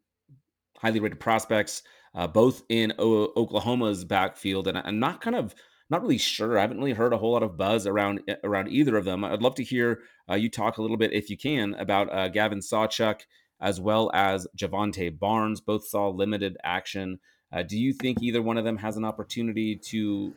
highly 0.79 0.99
rated 0.99 1.21
prospects, 1.21 1.85
uh, 2.13 2.27
both 2.27 2.65
in 2.71 2.93
o- 2.99 3.33
Oklahoma's 3.37 4.05
backfield, 4.05 4.67
and 4.67 4.79
I'm 4.79 4.99
not 4.99 5.21
kind 5.21 5.37
of 5.37 5.55
not 5.91 6.03
really 6.03 6.19
sure. 6.19 6.59
I 6.59 6.63
haven't 6.63 6.79
really 6.79 6.93
heard 6.93 7.13
a 7.13 7.19
whole 7.19 7.33
lot 7.33 7.43
of 7.43 7.57
buzz 7.57 7.87
around 7.87 8.21
eh, 8.29 8.37
around 8.45 8.69
either 8.69 8.97
of 8.97 9.05
them. 9.05 9.25
I'd 9.25 9.43
love 9.43 9.55
to 9.57 9.65
hear 9.65 10.01
uh, 10.31 10.35
you 10.35 10.51
talk 10.51 10.79
a 10.79 10.83
little 10.83 10.97
bit, 10.97 11.13
if 11.13 11.31
you 11.31 11.37
can, 11.37 11.75
about 11.75 12.13
uh, 12.13 12.29
Gavin 12.29 12.61
Sawchuk 12.61 13.21
as 13.61 13.81
well 13.81 14.11
as 14.15 14.47
Jovantae 14.57 15.19
Barnes. 15.19 15.61
Both 15.61 15.87
saw 15.87 16.09
limited 16.09 16.57
action. 16.63 17.19
Uh, 17.53 17.63
do 17.63 17.79
you 17.79 17.93
think 17.93 18.23
either 18.23 18.43
one 18.43 18.59
of 18.59 18.65
them 18.65 18.77
has 18.79 18.97
an 18.97 19.05
opportunity 19.05 19.77
to 19.77 20.35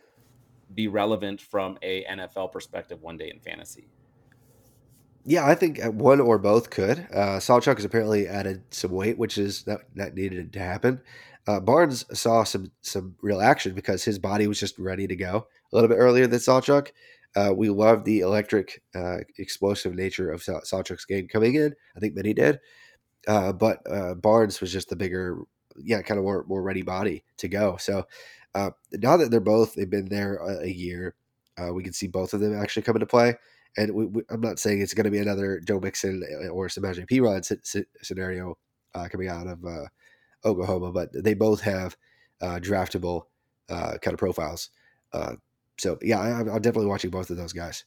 be 0.74 0.88
relevant 0.88 1.40
from 1.40 1.78
a 1.82 2.04
NFL 2.04 2.52
perspective 2.52 3.02
one 3.02 3.16
day 3.16 3.30
in 3.30 3.40
fantasy? 3.40 3.88
Yeah, 5.24 5.46
I 5.46 5.54
think 5.54 5.84
uh, 5.84 5.90
one 5.90 6.20
or 6.20 6.38
both 6.38 6.70
could. 6.70 7.06
Uh, 7.12 7.38
Sawchuk 7.38 7.76
has 7.76 7.84
apparently 7.84 8.26
added 8.26 8.62
some 8.70 8.90
weight, 8.90 9.18
which 9.18 9.38
is 9.38 9.62
that, 9.64 9.82
that 9.94 10.14
needed 10.14 10.52
to 10.52 10.58
happen. 10.58 11.00
Uh, 11.46 11.60
Barnes 11.60 12.04
saw 12.18 12.44
some 12.44 12.70
some 12.82 13.16
real 13.20 13.40
action 13.40 13.74
because 13.74 14.04
his 14.04 14.18
body 14.18 14.46
was 14.46 14.60
just 14.60 14.78
ready 14.78 15.06
to 15.06 15.16
go 15.16 15.46
a 15.72 15.76
little 15.76 15.88
bit 15.88 15.98
earlier 15.98 16.26
than 16.26 16.38
Sawchuk. 16.38 16.88
Uh, 17.34 17.52
we 17.56 17.68
love 17.70 18.04
the 18.04 18.20
electric, 18.20 18.82
uh, 18.94 19.18
explosive 19.38 19.94
nature 19.94 20.30
of 20.30 20.42
Sa- 20.42 20.60
Sawchuk's 20.60 21.06
game 21.06 21.26
coming 21.28 21.54
in. 21.54 21.74
I 21.96 22.00
think 22.00 22.14
many 22.14 22.34
did, 22.34 22.60
uh, 23.26 23.52
but 23.52 23.80
uh, 23.90 24.14
Barnes 24.14 24.60
was 24.60 24.72
just 24.72 24.90
the 24.90 24.96
bigger, 24.96 25.38
yeah, 25.78 26.02
kind 26.02 26.18
of 26.18 26.24
more 26.24 26.44
more 26.46 26.62
ready 26.62 26.82
body 26.82 27.24
to 27.38 27.48
go. 27.48 27.76
So 27.78 28.06
uh, 28.54 28.70
now 28.92 29.16
that 29.16 29.30
they're 29.30 29.40
both 29.40 29.74
they've 29.74 29.88
been 29.88 30.08
there 30.08 30.36
a, 30.36 30.64
a 30.64 30.70
year, 30.70 31.14
we 31.72 31.82
can 31.82 31.92
see 31.92 32.06
both 32.08 32.34
of 32.34 32.40
them 32.40 32.60
actually 32.60 32.82
come 32.82 32.96
into 32.96 33.06
play. 33.06 33.34
And 33.76 33.94
we, 33.94 34.04
we, 34.06 34.22
I'm 34.28 34.40
not 34.42 34.58
saying 34.58 34.82
it's 34.82 34.94
going 34.94 35.04
to 35.04 35.10
be 35.10 35.18
another 35.18 35.60
Joe 35.66 35.80
Mixon 35.80 36.22
or 36.52 36.68
Samaje 36.68 37.08
Perine 37.08 37.86
scenario 38.02 38.58
uh, 38.94 39.08
coming 39.08 39.28
out 39.28 39.46
of 39.46 39.64
Oklahoma, 40.44 40.92
but 40.92 41.10
they 41.12 41.34
both 41.34 41.60
have 41.62 41.96
uh, 42.40 42.58
draftable 42.60 43.24
uh, 43.68 43.98
kind 43.98 44.14
of 44.14 44.18
profiles. 44.18 44.70
Uh, 45.12 45.34
so 45.78 45.98
yeah, 46.02 46.20
I, 46.20 46.40
am 46.40 46.46
definitely 46.46 46.86
watching 46.86 47.10
both 47.10 47.30
of 47.30 47.36
those 47.36 47.52
guys. 47.52 47.84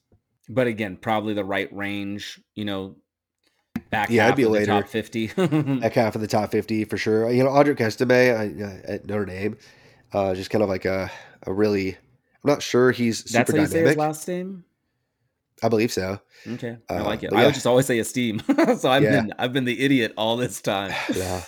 But 0.48 0.68
again, 0.68 0.98
probably 0.98 1.34
the 1.34 1.44
right 1.44 1.74
range. 1.76 2.40
You 2.54 2.66
know, 2.66 2.96
back 3.90 4.10
yeah, 4.10 4.28
I'd 4.28 4.36
be 4.36 4.46
later 4.46 4.68
top 4.68 4.88
fifty, 4.88 5.28
back 5.36 5.94
half 5.94 6.16
of 6.16 6.22
the 6.22 6.28
top 6.28 6.52
fifty 6.52 6.86
for 6.86 6.98
sure. 6.98 7.32
You 7.32 7.44
know, 7.44 7.50
Audric 7.50 7.82
Estime 7.82 8.12
uh, 8.12 8.92
at 8.92 9.06
Notre 9.06 9.26
Dame, 9.26 9.58
just 10.14 10.50
kind 10.50 10.64
of 10.64 10.70
like 10.70 10.86
a 10.86 11.12
a 11.44 11.54
really. 11.54 11.98
I'm 12.44 12.52
not 12.52 12.62
sure 12.62 12.92
he's 12.92 13.24
super 13.24 13.40
That's 13.40 13.52
how 13.52 13.58
you 13.58 13.68
dynamic. 13.68 13.72
say 13.72 13.90
his 13.90 13.98
last 13.98 14.28
name. 14.28 14.66
I 15.64 15.70
believe 15.70 15.92
so. 15.92 16.20
Okay, 16.48 16.78
I 16.90 16.98
uh, 16.98 17.04
like 17.04 17.24
it. 17.24 17.34
I 17.34 17.44
yeah. 17.44 17.52
just 17.52 17.66
always 17.66 17.86
say 17.86 18.00
esteem, 18.00 18.40
so 18.78 18.90
I've 18.90 19.04
yeah. 19.04 19.22
been 19.22 19.34
I've 19.40 19.54
been 19.54 19.66
the 19.66 19.84
idiot 19.84 20.14
all 20.18 20.38
this 20.38 20.62
time. 20.62 20.94
yeah, 21.16 21.42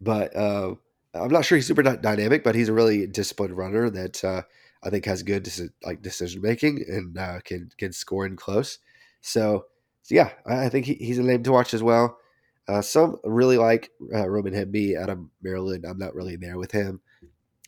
but 0.00 0.34
uh, 0.36 0.74
I'm 1.14 1.32
not 1.32 1.44
sure 1.44 1.56
he's 1.56 1.66
super 1.66 1.82
dynamic, 1.82 2.44
but 2.44 2.54
he's 2.54 2.68
a 2.68 2.72
really 2.74 3.06
disciplined 3.06 3.56
runner 3.56 3.90
that 3.90 4.24
uh, 4.24 4.42
I 4.82 4.90
think 4.90 5.04
has 5.06 5.22
good 5.22 5.48
like 5.84 6.02
decision 6.02 6.42
making 6.42 6.84
and 6.88 7.18
uh, 7.18 7.40
can 7.44 7.70
can 7.78 7.92
score 7.92 8.26
in 8.26 8.36
close. 8.36 8.78
So, 9.20 9.66
so 10.02 10.14
yeah, 10.14 10.30
I, 10.46 10.68
think 10.68 10.86
he, 10.86 10.94
he's 10.94 11.18
a 11.18 11.22
name 11.22 11.42
to 11.44 11.52
watch 11.52 11.74
as 11.74 11.82
well. 11.82 12.18
Uh, 12.68 12.82
some 12.82 13.16
really 13.24 13.58
like 13.58 13.90
uh, 14.14 14.28
Roman 14.28 14.52
Hemby 14.52 15.00
out 15.00 15.08
of 15.08 15.18
Maryland. 15.42 15.84
I'm 15.84 15.98
not 15.98 16.14
really 16.14 16.36
there 16.36 16.58
with 16.58 16.72
him. 16.72 17.00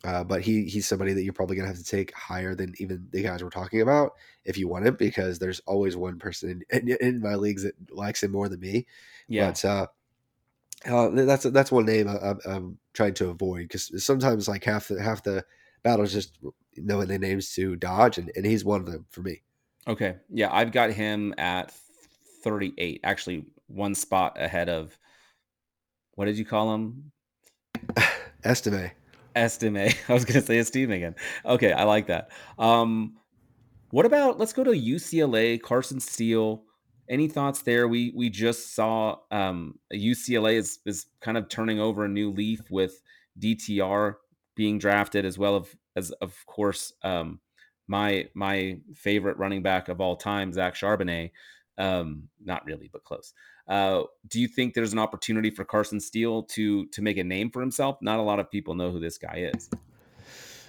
Uh, 0.05 0.23
but 0.23 0.41
he 0.41 0.63
he's 0.63 0.87
somebody 0.87 1.11
that 1.11 1.23
you're 1.23 1.33
probably 1.33 1.57
gonna 1.57 1.67
have 1.67 1.77
to 1.77 1.83
take 1.83 2.13
higher 2.13 2.55
than 2.55 2.73
even 2.77 3.05
the 3.11 3.21
guys 3.21 3.43
we're 3.43 3.49
talking 3.49 3.81
about 3.81 4.13
if 4.45 4.57
you 4.57 4.69
want 4.69 4.87
him, 4.87 4.95
because 4.95 5.39
there's 5.39 5.59
always 5.61 5.97
one 5.97 6.17
person 6.17 6.63
in, 6.69 6.89
in, 6.89 6.97
in 7.01 7.21
my 7.21 7.35
leagues 7.35 7.63
that 7.63 7.75
likes 7.91 8.23
him 8.23 8.31
more 8.31 8.47
than 8.47 8.61
me. 8.61 8.87
Yeah. 9.27 9.47
But 9.47 9.65
uh, 10.85 11.09
that's 11.09 11.43
that's 11.43 11.71
one 11.71 11.85
name 11.85 12.07
I, 12.07 12.17
I'm, 12.17 12.39
I'm 12.45 12.77
trying 12.93 13.13
to 13.15 13.29
avoid 13.29 13.63
because 13.63 14.03
sometimes 14.03 14.47
like 14.47 14.63
half 14.63 14.87
the 14.87 15.01
half 15.01 15.23
the 15.23 15.43
battle 15.83 16.05
is 16.05 16.13
just 16.13 16.37
knowing 16.77 17.07
the 17.07 17.19
names 17.19 17.53
to 17.55 17.75
dodge, 17.75 18.17
and, 18.17 18.31
and 18.35 18.45
he's 18.45 18.65
one 18.65 18.81
of 18.81 18.87
them 18.87 19.05
for 19.09 19.21
me. 19.21 19.41
Okay. 19.87 20.17
Yeah, 20.29 20.49
I've 20.51 20.71
got 20.71 20.91
him 20.91 21.33
at 21.37 21.71
38. 22.43 23.01
Actually, 23.03 23.45
one 23.67 23.95
spot 23.95 24.37
ahead 24.39 24.69
of 24.69 24.97
what 26.15 26.25
did 26.25 26.37
you 26.37 26.45
call 26.45 26.73
him? 26.73 27.11
Estime. 28.43 28.91
Estime. 29.35 29.93
I 30.09 30.13
was 30.13 30.25
going 30.25 30.39
to 30.39 30.45
say 30.45 30.59
Estime 30.59 30.91
again. 30.91 31.15
Okay, 31.45 31.71
I 31.71 31.83
like 31.83 32.07
that. 32.07 32.29
Um, 32.57 33.17
what 33.91 34.05
about 34.05 34.37
let's 34.37 34.53
go 34.53 34.63
to 34.63 34.71
UCLA, 34.71 35.61
Carson 35.61 35.99
Steele. 35.99 36.63
Any 37.09 37.27
thoughts 37.27 37.61
there? 37.63 37.87
We 37.87 38.13
we 38.15 38.29
just 38.29 38.75
saw 38.75 39.17
um, 39.31 39.79
UCLA 39.93 40.55
is 40.55 40.79
is 40.85 41.07
kind 41.21 41.37
of 41.37 41.49
turning 41.49 41.79
over 41.79 42.05
a 42.05 42.09
new 42.09 42.31
leaf 42.31 42.61
with 42.69 43.01
DTR 43.39 44.15
being 44.55 44.77
drafted 44.77 45.25
as 45.25 45.37
well 45.37 45.55
of 45.55 45.75
as 45.95 46.11
of 46.11 46.35
course 46.45 46.93
um, 47.03 47.39
my 47.87 48.27
my 48.33 48.77
favorite 48.93 49.37
running 49.37 49.63
back 49.63 49.89
of 49.89 49.99
all 49.99 50.15
time, 50.15 50.53
Zach 50.53 50.75
Charbonnet. 50.75 51.31
Um, 51.77 52.29
not 52.43 52.65
really, 52.65 52.89
but 52.91 53.03
close. 53.03 53.33
Uh, 53.67 54.03
do 54.27 54.39
you 54.39 54.47
think 54.47 54.73
there's 54.73 54.93
an 54.93 54.99
opportunity 54.99 55.49
for 55.49 55.65
Carson 55.65 55.99
Steele 55.99 56.43
to 56.43 56.85
to 56.87 57.01
make 57.01 57.17
a 57.17 57.23
name 57.23 57.49
for 57.49 57.61
himself? 57.61 57.97
Not 58.01 58.19
a 58.19 58.23
lot 58.23 58.39
of 58.39 58.49
people 58.49 58.75
know 58.75 58.91
who 58.91 58.99
this 58.99 59.17
guy 59.17 59.49
is. 59.53 59.69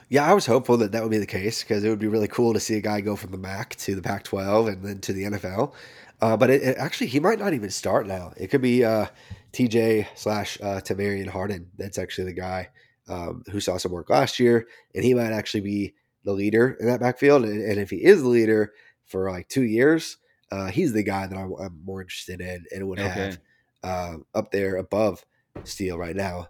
Yeah, 0.08 0.28
I 0.28 0.34
was 0.34 0.44
hopeful 0.44 0.76
that 0.78 0.90
that 0.90 1.02
would 1.02 1.12
be 1.12 1.18
the 1.18 1.26
case 1.26 1.62
because 1.62 1.84
it 1.84 1.88
would 1.88 2.00
be 2.00 2.08
really 2.08 2.26
cool 2.26 2.52
to 2.52 2.58
see 2.58 2.74
a 2.74 2.80
guy 2.80 3.00
go 3.00 3.14
from 3.14 3.30
the 3.30 3.38
MAC 3.38 3.76
to 3.76 3.94
the 3.94 4.02
Pac-12 4.02 4.68
and 4.68 4.84
then 4.84 4.98
to 5.02 5.12
the 5.12 5.22
NFL. 5.22 5.72
Uh, 6.20 6.36
but 6.36 6.50
it, 6.50 6.62
it, 6.62 6.76
actually, 6.78 7.06
he 7.06 7.20
might 7.20 7.38
not 7.38 7.54
even 7.54 7.70
start 7.70 8.06
now. 8.06 8.32
It 8.36 8.48
could 8.48 8.60
be 8.60 8.84
uh, 8.84 9.06
TJ 9.52 10.08
slash 10.14 10.58
uh, 10.60 10.80
Tamarian 10.80 11.28
Harden. 11.28 11.70
That's 11.78 11.98
actually 11.98 12.26
the 12.26 12.40
guy 12.40 12.68
um, 13.08 13.42
who 13.50 13.60
saw 13.60 13.76
some 13.76 13.92
work 13.92 14.10
last 14.10 14.38
year, 14.38 14.66
and 14.94 15.04
he 15.04 15.14
might 15.14 15.32
actually 15.32 15.62
be 15.62 15.94
the 16.24 16.32
leader 16.32 16.76
in 16.78 16.86
that 16.86 17.00
backfield. 17.00 17.44
And, 17.44 17.62
and 17.62 17.80
if 17.80 17.90
he 17.90 17.96
is 17.96 18.22
the 18.22 18.28
leader 18.28 18.72
for 19.06 19.30
like 19.30 19.48
two 19.48 19.62
years, 19.62 20.18
uh, 20.52 20.66
he's 20.66 20.92
the 20.92 21.02
guy 21.02 21.26
that 21.26 21.36
I'm, 21.36 21.52
I'm, 21.54 21.80
more 21.84 22.00
interested 22.00 22.40
in 22.40 22.64
and 22.74 22.88
would 22.88 22.98
okay. 22.98 23.08
have 23.08 23.38
uh, 23.82 24.16
up 24.34 24.50
there 24.50 24.76
above 24.76 25.24
Steele 25.64 25.96
right 25.96 26.16
now 26.16 26.48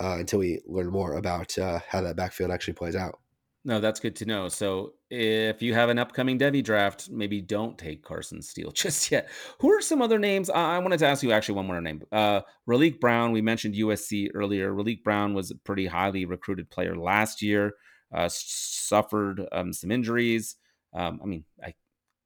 uh, 0.00 0.16
until 0.18 0.40
we 0.40 0.60
learn 0.66 0.90
more 0.90 1.14
about 1.16 1.56
uh, 1.58 1.80
how 1.88 2.00
that 2.00 2.16
backfield 2.16 2.50
actually 2.50 2.74
plays 2.74 2.96
out. 2.96 3.18
No, 3.64 3.78
that's 3.78 4.00
good 4.00 4.16
to 4.16 4.24
know. 4.24 4.48
So 4.48 4.94
if 5.08 5.62
you 5.62 5.72
have 5.72 5.88
an 5.88 5.98
upcoming 5.98 6.36
Devy 6.36 6.64
draft, 6.64 7.08
maybe 7.10 7.40
don't 7.40 7.78
take 7.78 8.02
Carson 8.02 8.42
Steele 8.42 8.70
just 8.74 9.10
yet. 9.10 9.28
Who 9.60 9.70
are 9.70 9.80
some 9.80 10.02
other 10.02 10.18
names? 10.18 10.50
I, 10.50 10.76
I 10.76 10.78
wanted 10.78 10.98
to 10.98 11.06
ask 11.06 11.22
you 11.22 11.30
actually 11.30 11.54
one 11.54 11.66
more 11.66 11.80
name. 11.80 12.02
Uh, 12.10 12.40
Raleek 12.68 12.98
Brown, 12.98 13.30
we 13.30 13.40
mentioned 13.40 13.74
USC 13.76 14.30
earlier. 14.34 14.72
Raleek 14.72 15.04
Brown 15.04 15.32
was 15.32 15.52
a 15.52 15.56
pretty 15.56 15.86
highly 15.86 16.24
recruited 16.24 16.70
player 16.70 16.96
last 16.96 17.40
year, 17.40 17.74
uh, 18.12 18.28
suffered 18.30 19.46
um, 19.52 19.72
some 19.72 19.92
injuries. 19.92 20.56
Um, 20.92 21.20
I 21.22 21.26
mean, 21.26 21.44
I, 21.62 21.74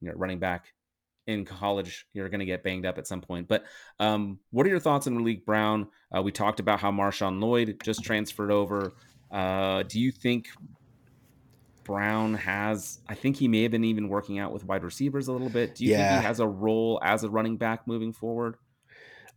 you 0.00 0.08
know, 0.08 0.14
running 0.16 0.38
back 0.38 0.72
in 1.26 1.44
college, 1.44 2.06
you're 2.14 2.30
going 2.30 2.40
to 2.40 2.46
get 2.46 2.62
banged 2.62 2.86
up 2.86 2.96
at 2.96 3.06
some 3.06 3.20
point. 3.20 3.46
But 3.46 3.64
um, 4.00 4.38
what 4.52 4.64
are 4.64 4.70
your 4.70 4.80
thoughts 4.80 5.06
on 5.06 5.18
Raleek 5.18 5.44
Brown? 5.44 5.88
Uh, 6.16 6.22
we 6.22 6.32
talked 6.32 6.60
about 6.60 6.80
how 6.80 6.90
Marshawn 6.90 7.42
Lloyd 7.42 7.78
just 7.82 8.02
transferred 8.02 8.50
over. 8.50 8.94
Uh, 9.30 9.82
do 9.82 10.00
you 10.00 10.12
think 10.12 10.48
Brown 11.86 12.34
has? 12.34 12.98
I 13.08 13.14
think 13.14 13.36
he 13.36 13.46
may 13.46 13.62
have 13.62 13.70
been 13.70 13.84
even 13.84 14.08
working 14.08 14.38
out 14.38 14.52
with 14.52 14.64
wide 14.64 14.82
receivers 14.82 15.28
a 15.28 15.32
little 15.32 15.48
bit. 15.48 15.76
Do 15.76 15.84
you 15.84 15.92
yeah. 15.92 16.10
think 16.10 16.22
he 16.22 16.26
has 16.26 16.40
a 16.40 16.46
role 16.46 16.98
as 17.02 17.22
a 17.22 17.30
running 17.30 17.56
back 17.56 17.86
moving 17.86 18.12
forward? 18.12 18.56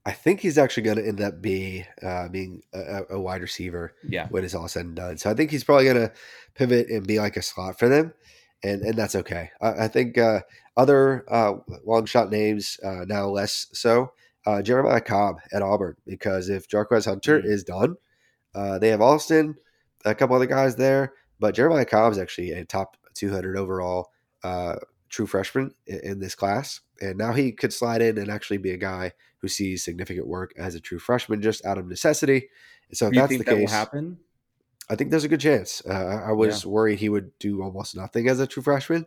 I 0.06 0.12
think 0.14 0.39
he's 0.39 0.58
actually 0.58 0.84
going 0.84 0.97
to 0.97 1.08
end 1.08 1.22
up 1.22 1.41
be 1.41 1.86
uh, 2.02 2.30
being 2.30 2.64
a, 2.74 3.02
a, 3.12 3.20
wide 3.20 3.41
receiver. 3.41 3.93
Yeah. 4.08 4.28
when 4.30 4.43
it's 4.43 4.56
all 4.56 4.68
said 4.68 4.86
and 4.86 4.95
done. 4.95 5.18
So 5.18 5.30
I 5.30 5.34
think 5.36 5.52
he's 5.52 5.64
probably 5.64 5.86
going 5.86 5.97
to 5.97 6.12
pivot 6.56 6.89
and 6.89 7.06
be 7.06 7.20
like 7.20 7.38
a 7.38 7.41
slot 7.41 7.78
for 7.78 7.88
them, 7.88 8.14
and 8.64 8.82
and 8.82 8.95
that's 8.95 9.16
okay. 9.16 9.52
I, 9.62 9.86
I 9.86 9.88
think 9.88 10.18
uh, 10.18 10.41
other 10.76 11.26
uh, 11.30 11.56
long 11.86 12.06
shot 12.06 12.32
names 12.32 12.80
uh, 12.84 13.06
now 13.06 13.28
less 13.28 13.68
so. 13.74 14.14
Uh, 14.47 14.62
Jeremiah 14.62 15.02
Cobb 15.02 15.36
at 15.52 15.62
Auburn 15.62 15.97
because 16.08 16.50
if 16.50 16.68
Jarquez 16.68 17.06
Hunter 17.06 17.38
mm-hmm. 17.38 17.52
is 17.52 17.64
done, 17.64 17.97
uh, 18.56 18.80
they 18.80 18.88
have 18.89 19.02
Alston, 19.02 19.56
a 20.06 20.16
couple 20.16 20.36
other 20.36 20.47
guys 20.47 20.78
there, 20.78 21.14
but 21.39 21.55
Jeremiah 21.55 21.85
Cobb 21.85 22.11
is 22.11 22.19
actually 22.19 22.51
a 22.51 22.65
top 22.65 22.97
200 23.15 23.57
overall 23.57 24.11
uh, 24.43 24.75
true 25.09 25.25
freshman 25.25 25.73
in, 25.87 25.99
in, 25.99 26.19
this 26.19 26.35
class, 26.35 26.81
and 27.01 27.17
now 27.17 27.33
he 27.33 27.51
could 27.51 27.73
slide 27.73 28.01
in 28.01 28.17
and 28.17 28.29
actually 28.29 28.57
be 28.57 28.71
a 28.71 28.77
guy 28.77 29.13
who 29.39 29.47
sees 29.47 29.83
significant 29.83 30.27
work 30.27 30.53
as 30.57 30.75
a 30.75 30.79
true 30.79 30.99
freshman 30.99 31.41
just 31.41 31.65
out 31.65 31.77
of 31.77 31.87
necessity. 31.87 32.49
so 32.91 33.07
if 33.07 33.13
that's 33.13 33.29
the 33.29 33.37
that 33.43 33.57
case, 33.57 33.71
happen. 33.71 34.17
I 34.89 34.95
think 34.95 35.11
there's 35.11 35.23
a 35.23 35.29
good 35.29 35.39
chance. 35.39 35.83
Uh, 35.87 36.23
I 36.25 36.31
was 36.31 36.63
yeah. 36.63 36.69
worried 36.69 36.99
he 36.99 37.09
would 37.09 37.37
do 37.39 37.61
almost 37.61 37.95
nothing 37.95 38.27
as 38.27 38.39
a 38.39 38.47
true 38.47 38.63
freshman. 38.63 39.05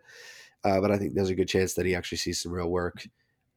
Uh, 0.65 0.81
but 0.81 0.93
I 0.93 0.99
think 0.99 1.15
there's 1.15 1.31
a 1.31 1.35
good 1.35 1.49
chance 1.49 1.75
that 1.75 1.87
he 1.87 1.95
actually 1.95 2.19
sees 2.19 2.41
some 2.41 2.53
real 2.53 2.71
work 2.71 3.07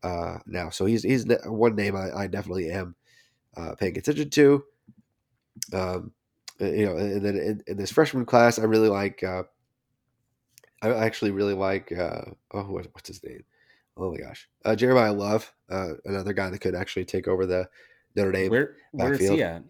uh, 0.04 0.40
now. 0.46 0.70
So 0.70 0.86
he's 0.86 1.04
he's 1.04 1.26
one 1.46 1.76
name 1.76 1.96
I, 1.96 2.12
I 2.12 2.28
definitely 2.28 2.72
am 2.72 2.96
uh, 3.56 3.76
paying 3.76 3.98
attention 3.98 4.30
to. 4.32 4.64
Um, 5.72 6.12
you 6.60 6.86
know, 6.86 6.98
and 6.98 7.26
then 7.26 7.36
in, 7.38 7.64
in, 7.68 7.78
this 7.78 7.92
freshman 7.92 8.26
class, 8.26 8.60
I 8.60 8.64
really 8.64 8.90
like. 8.90 9.24
Uh, 9.24 9.44
I 10.82 10.90
actually 10.90 11.32
really 11.32 11.54
like. 11.54 11.92
Uh, 11.92 12.22
oh, 12.54 12.64
what, 12.64 12.88
what's 12.94 13.08
his 13.08 13.24
name? 13.24 13.44
Oh 13.98 14.12
my 14.12 14.18
gosh, 14.18 14.50
Jeremiyah 14.66 15.18
Love, 15.18 15.54
another 16.06 16.34
guy 16.34 16.50
that 16.50 16.60
could 16.60 16.76
actually 16.76 17.06
take 17.06 17.28
over 17.28 17.46
the 17.46 17.70
Notre 18.16 18.32
Dame. 18.32 18.52
Where 18.52 18.76
where 18.92 19.14
is 19.14 19.20
he 19.20 19.42
at? 19.42 19.64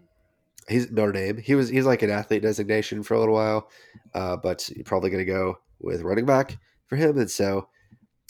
He's 0.67 0.91
Notre 0.91 1.11
Dame. 1.11 1.37
He 1.37 1.53
was 1.53 1.69
he's 1.69 1.85
like 1.85 2.01
an 2.01 2.09
athlete 2.09 2.41
designation 2.41 3.03
for 3.03 3.13
a 3.13 3.19
little 3.19 3.35
while, 3.35 3.69
but 4.13 4.69
he's 4.73 4.83
probably 4.83 5.11
going 5.11 5.25
to 5.25 5.31
go 5.31 5.59
with 5.79 6.01
running 6.01 6.25
back 6.25 6.57
for 6.87 6.95
him. 6.95 7.17
And 7.17 7.29
so, 7.29 7.67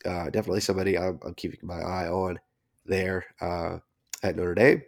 uh, 0.06 0.30
definitely 0.30 0.62
somebody 0.62 0.98
I'm, 0.98 1.20
I'm, 1.26 1.34
keeping 1.34 1.60
my 1.64 1.80
eye 1.80 2.08
on 2.08 2.40
there 2.86 3.26
uh, 3.42 3.78
at 4.24 4.36
Notre 4.36 4.56
Dame. 4.56 4.84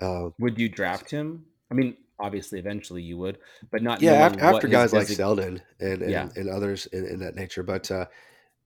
Uh, 0.00 0.30
would 0.38 0.58
you 0.58 0.68
draft 0.68 1.10
him? 1.10 1.44
I 1.70 1.74
mean, 1.74 1.96
obviously, 2.20 2.58
eventually 2.58 3.02
you 3.02 3.16
would, 3.18 3.38
but 3.70 3.82
not. 3.82 4.02
Yeah, 4.02 4.12
after, 4.12 4.40
after 4.40 4.68
guys 4.68 4.92
like 4.92 5.06
Seldon 5.06 5.62
and 5.80 6.02
and, 6.02 6.10
yeah. 6.10 6.28
and 6.36 6.48
others 6.48 6.86
in, 6.86 7.06
in, 7.06 7.20
that 7.20 7.34
nature. 7.34 7.62
But 7.62 7.90
uh, 7.90 8.06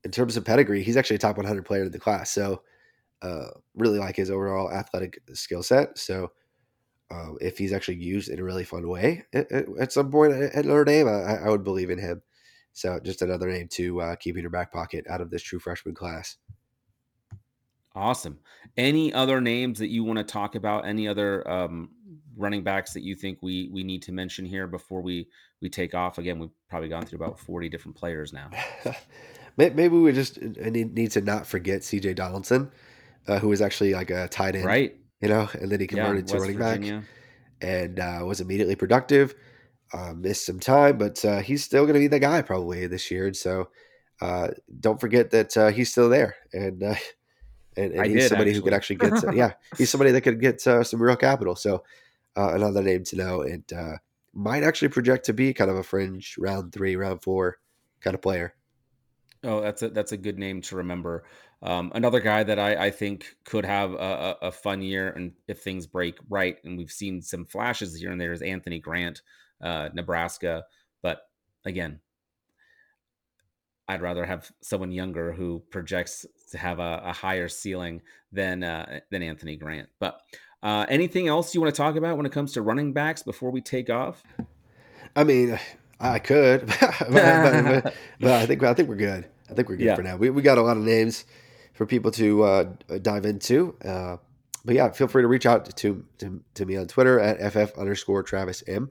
in 0.03 0.11
terms 0.11 0.37
of 0.37 0.45
pedigree, 0.45 0.83
he's 0.83 0.97
actually 0.97 1.17
a 1.17 1.19
top 1.19 1.37
100 1.37 1.65
player 1.65 1.83
in 1.83 1.91
the 1.91 1.99
class. 1.99 2.31
So, 2.31 2.61
uh, 3.21 3.47
really 3.75 3.99
like 3.99 4.15
his 4.15 4.29
overall 4.29 4.71
athletic 4.71 5.21
skill 5.33 5.63
set. 5.63 5.97
So. 5.97 6.31
Um, 7.11 7.37
if 7.39 7.59
he's 7.59 7.71
actually 7.71 7.97
used 7.97 8.29
in 8.29 8.39
a 8.39 8.43
really 8.43 8.63
fun 8.63 8.87
way 8.87 9.25
at, 9.31 9.51
at 9.51 9.93
some 9.93 10.09
point 10.09 10.33
at 10.33 10.65
Notre 10.65 10.85
Dame, 10.85 11.07
I, 11.07 11.35
I 11.35 11.49
would 11.49 11.63
believe 11.63 11.91
in 11.91 11.99
him. 11.99 12.23
So 12.75 12.99
just 12.99 13.21
another 13.21 13.47
name 13.49 13.69
to 13.73 14.01
uh, 14.01 14.15
keep 14.15 14.35
in 14.35 14.41
your 14.41 14.49
back 14.49 14.73
pocket 14.73 15.05
out 15.09 15.21
of 15.21 15.29
this 15.29 15.41
true 15.41 15.59
freshman 15.59 15.95
class. 15.95 16.35
Awesome. 17.95 18.39
Any 18.75 19.13
other 19.13 19.39
names 19.39 19.79
that 19.79 19.87
you 19.87 20.03
want 20.03 20.17
to 20.17 20.25
talk 20.25 20.55
about? 20.55 20.85
Any 20.85 21.07
other 21.07 21.49
um, 21.49 21.91
running 22.37 22.63
backs 22.63 22.93
that 22.93 23.03
you 23.03 23.15
think 23.15 23.39
we 23.41 23.69
we 23.71 23.83
need 23.83 24.01
to 24.03 24.11
mention 24.11 24.45
here 24.45 24.67
before 24.67 25.01
we 25.01 25.27
we 25.61 25.69
take 25.69 25.93
off? 25.93 26.17
Again, 26.17 26.39
we've 26.39 26.51
probably 26.69 26.89
gone 26.89 27.05
through 27.05 27.17
about 27.17 27.39
forty 27.39 27.69
different 27.69 27.97
players 27.97 28.33
now. 28.33 28.49
Maybe 29.57 29.87
we 29.87 30.11
just 30.11 30.37
uh, 30.37 30.69
need 30.69 31.11
to 31.11 31.21
not 31.21 31.47
forget 31.47 31.81
C.J. 31.81 32.15
Donaldson, 32.15 32.71
uh, 33.25 33.39
who 33.39 33.47
was 33.47 33.61
actually 33.61 33.93
like 33.93 34.09
a 34.09 34.27
tight 34.27 34.55
end, 34.55 34.65
right? 34.65 34.95
You 35.21 35.29
know, 35.29 35.49
and 35.53 35.71
then 35.71 35.79
he 35.79 35.87
converted 35.87 36.27
yeah, 36.27 36.35
to 36.35 36.41
running 36.41 36.57
Virginia. 36.57 36.97
back 36.99 37.05
and 37.61 37.99
uh, 37.99 38.19
was 38.25 38.41
immediately 38.41 38.75
productive 38.75 39.33
uh, 39.93 40.13
missed 40.13 40.45
some 40.45 40.59
time, 40.59 40.97
but 40.97 41.23
uh, 41.23 41.39
he's 41.39 41.63
still 41.63 41.83
going 41.83 41.93
to 41.93 41.99
be 41.99 42.07
the 42.07 42.19
guy 42.19 42.41
probably 42.41 42.87
this 42.87 43.09
year. 43.11 43.27
And 43.27 43.35
so 43.35 43.69
uh, 44.21 44.49
don't 44.79 44.99
forget 44.99 45.31
that 45.31 45.55
uh, 45.55 45.67
he's 45.69 45.91
still 45.91 46.09
there, 46.09 46.35
and 46.53 46.83
uh, 46.83 46.95
and, 47.77 47.93
and 47.93 48.05
he's 48.07 48.23
did, 48.23 48.29
somebody 48.29 48.51
actually. 48.51 48.53
who 48.53 48.61
could 48.61 48.73
actually 48.73 48.95
get 48.95 49.35
yeah, 49.35 49.53
he's 49.77 49.89
somebody 49.89 50.11
that 50.11 50.21
could 50.21 50.39
get 50.39 50.65
uh, 50.67 50.83
some 50.83 51.01
real 51.01 51.15
capital. 51.15 51.55
So 51.55 51.83
another 52.35 52.81
name 52.81 53.03
to 53.05 53.15
know, 53.15 53.41
and 53.41 53.63
might 54.35 54.63
actually 54.63 54.89
project 54.89 55.25
to 55.25 55.33
be 55.33 55.53
kind 55.53 55.71
of 55.71 55.77
a 55.77 55.83
fringe 55.83 56.35
round 56.37 56.73
three, 56.73 56.95
round 56.95 57.23
four 57.23 57.57
kind 58.01 58.13
of 58.13 58.21
player. 58.21 58.53
Oh, 59.43 59.61
that's 59.61 59.81
a 59.81 59.89
that's 59.89 60.11
a 60.11 60.17
good 60.17 60.37
name 60.37 60.61
to 60.63 60.75
remember. 60.75 61.25
Um, 61.61 61.91
another 61.95 62.19
guy 62.19 62.43
that 62.43 62.59
I, 62.59 62.87
I 62.87 62.91
think 62.91 63.35
could 63.45 63.65
have 63.65 63.93
a, 63.93 64.37
a, 64.41 64.51
fun 64.51 64.81
year, 64.81 65.09
and 65.11 65.31
if 65.47 65.61
things 65.61 65.87
break 65.87 66.17
right, 66.29 66.57
and 66.63 66.77
we've 66.77 66.91
seen 66.91 67.21
some 67.21 67.45
flashes 67.45 67.95
here 67.95 68.11
and 68.11 68.19
there, 68.19 68.33
is 68.33 68.41
Anthony 68.41 68.79
Grant 68.79 69.21
uh, 69.61 69.89
Nebraska. 69.93 70.63
But 71.01 71.21
again, 71.63 71.99
I'd 73.87 74.01
rather 74.01 74.25
have 74.25 74.51
someone 74.61 74.91
younger 74.91 75.31
who 75.31 75.63
projects 75.69 76.25
to 76.51 76.57
have 76.57 76.79
a, 76.79 77.01
a 77.05 77.13
higher 77.13 77.47
ceiling 77.47 78.01
than 78.31 78.63
uh, 78.63 78.99
than 79.11 79.23
Anthony 79.23 79.55
Grant. 79.55 79.89
But 79.99 80.19
uh, 80.65 80.85
anything 80.89 81.27
else 81.27 81.53
you 81.53 81.61
want 81.61 81.73
to 81.73 81.77
talk 81.77 81.95
about 81.95 82.17
when 82.17 82.25
it 82.25 82.31
comes 82.31 82.53
to 82.53 82.61
running 82.63 82.91
backs 82.91 83.21
before 83.21 83.51
we 83.51 83.61
take 83.61 83.89
off? 83.89 84.23
I 85.15 85.23
mean, 85.23 85.59
I 85.99 86.17
could, 86.19 86.65
but, 86.79 86.79
but, 86.99 87.63
but, 87.83 87.93
but 88.19 88.31
I 88.31 88.45
think 88.47 88.63
I 88.63 88.73
think 88.73 88.89
we're 88.89 88.95
good. 88.95 89.25
I 89.49 89.53
think 89.53 89.69
we're 89.69 89.77
good 89.77 89.85
Yeah. 89.85 89.95
for 89.95 90.03
now. 90.03 90.17
We 90.17 90.29
we 90.31 90.41
got 90.41 90.57
a 90.57 90.61
lot 90.63 90.75
of 90.75 90.83
names 90.83 91.25
for 91.73 91.85
people 91.85 92.09
to 92.11 92.43
uh, 92.43 92.63
dive 93.01 93.25
into. 93.25 93.75
Uh, 93.85 94.17
but 94.65 94.73
yeah, 94.73 94.89
feel 94.91 95.07
free 95.07 95.21
to 95.21 95.27
reach 95.27 95.45
out 95.45 95.65
to 95.77 96.03
to, 96.17 96.41
to 96.55 96.65
me 96.65 96.75
on 96.77 96.87
Twitter 96.87 97.19
at 97.19 97.37
ff 97.53 97.77
underscore 97.77 98.23
Travis 98.23 98.63
M, 98.67 98.89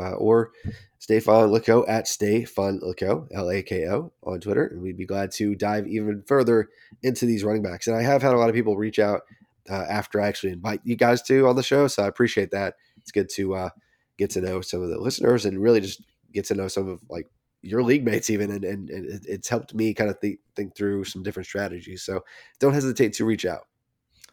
uh, 0.00 0.14
or 0.14 0.50
Stay 0.98 1.20
Fun 1.20 1.50
Lako 1.50 1.84
at 1.88 2.08
Stay 2.08 2.44
Fun 2.44 2.80
Lako 2.80 3.28
L 3.32 3.48
A 3.48 3.62
K 3.62 3.86
O 3.88 4.12
on 4.24 4.40
Twitter, 4.40 4.66
and 4.66 4.82
we'd 4.82 4.96
be 4.96 5.06
glad 5.06 5.30
to 5.32 5.54
dive 5.54 5.86
even 5.86 6.24
further 6.26 6.68
into 7.02 7.26
these 7.26 7.44
running 7.44 7.62
backs. 7.62 7.86
And 7.86 7.96
I 7.96 8.02
have 8.02 8.22
had 8.22 8.34
a 8.34 8.38
lot 8.38 8.48
of 8.48 8.54
people 8.56 8.76
reach 8.76 8.98
out 8.98 9.22
uh, 9.70 9.84
after 9.88 10.20
I 10.20 10.28
actually 10.28 10.52
invite 10.52 10.80
you 10.84 10.96
guys 10.96 11.22
to 11.22 11.46
on 11.48 11.56
the 11.56 11.62
show, 11.62 11.86
so 11.88 12.02
I 12.02 12.08
appreciate 12.08 12.50
that. 12.50 12.74
It's 12.98 13.12
good 13.12 13.28
to 13.34 13.54
uh, 13.54 13.70
get 14.18 14.30
to 14.30 14.40
know 14.40 14.60
some 14.60 14.82
of 14.82 14.88
the 14.88 14.98
listeners 14.98 15.44
and 15.44 15.60
really 15.60 15.80
just 15.80 16.02
get 16.32 16.44
to 16.46 16.54
know 16.54 16.68
some 16.68 16.88
of 16.88 17.00
like 17.08 17.26
your 17.62 17.82
league 17.82 18.04
mates 18.04 18.28
even 18.28 18.50
and, 18.50 18.64
and, 18.64 18.90
and 18.90 19.24
it's 19.26 19.48
helped 19.48 19.72
me 19.72 19.94
kind 19.94 20.10
of 20.10 20.18
think, 20.18 20.40
think 20.56 20.74
through 20.74 21.04
some 21.04 21.22
different 21.22 21.46
strategies 21.46 22.02
so 22.02 22.20
don't 22.58 22.74
hesitate 22.74 23.12
to 23.12 23.24
reach 23.24 23.44
out 23.46 23.68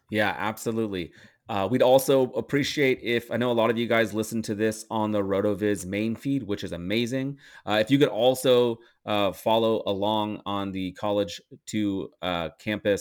Yeah, 0.09 0.35
absolutely. 0.37 1.11
Uh, 1.47 1.67
we'd 1.69 1.81
also 1.81 2.31
appreciate 2.33 2.99
if 3.01 3.31
I 3.31 3.37
know 3.37 3.51
a 3.51 3.53
lot 3.53 3.71
of 3.71 3.77
you 3.77 3.87
guys 3.87 4.13
listen 4.13 4.41
to 4.43 4.55
this 4.55 4.85
on 4.91 5.11
the 5.11 5.21
RotoViz 5.21 5.85
main 5.85 6.15
feed, 6.15 6.43
which 6.43 6.63
is 6.63 6.73
amazing. 6.73 7.37
Uh, 7.65 7.79
if 7.81 7.89
you 7.89 7.97
could 7.97 8.09
also 8.09 8.77
uh, 9.05 9.31
follow 9.31 9.81
along 9.87 10.41
on 10.45 10.71
the 10.71 10.91
College 10.91 11.41
to 11.67 12.09
uh, 12.21 12.49
Canton 12.59 12.97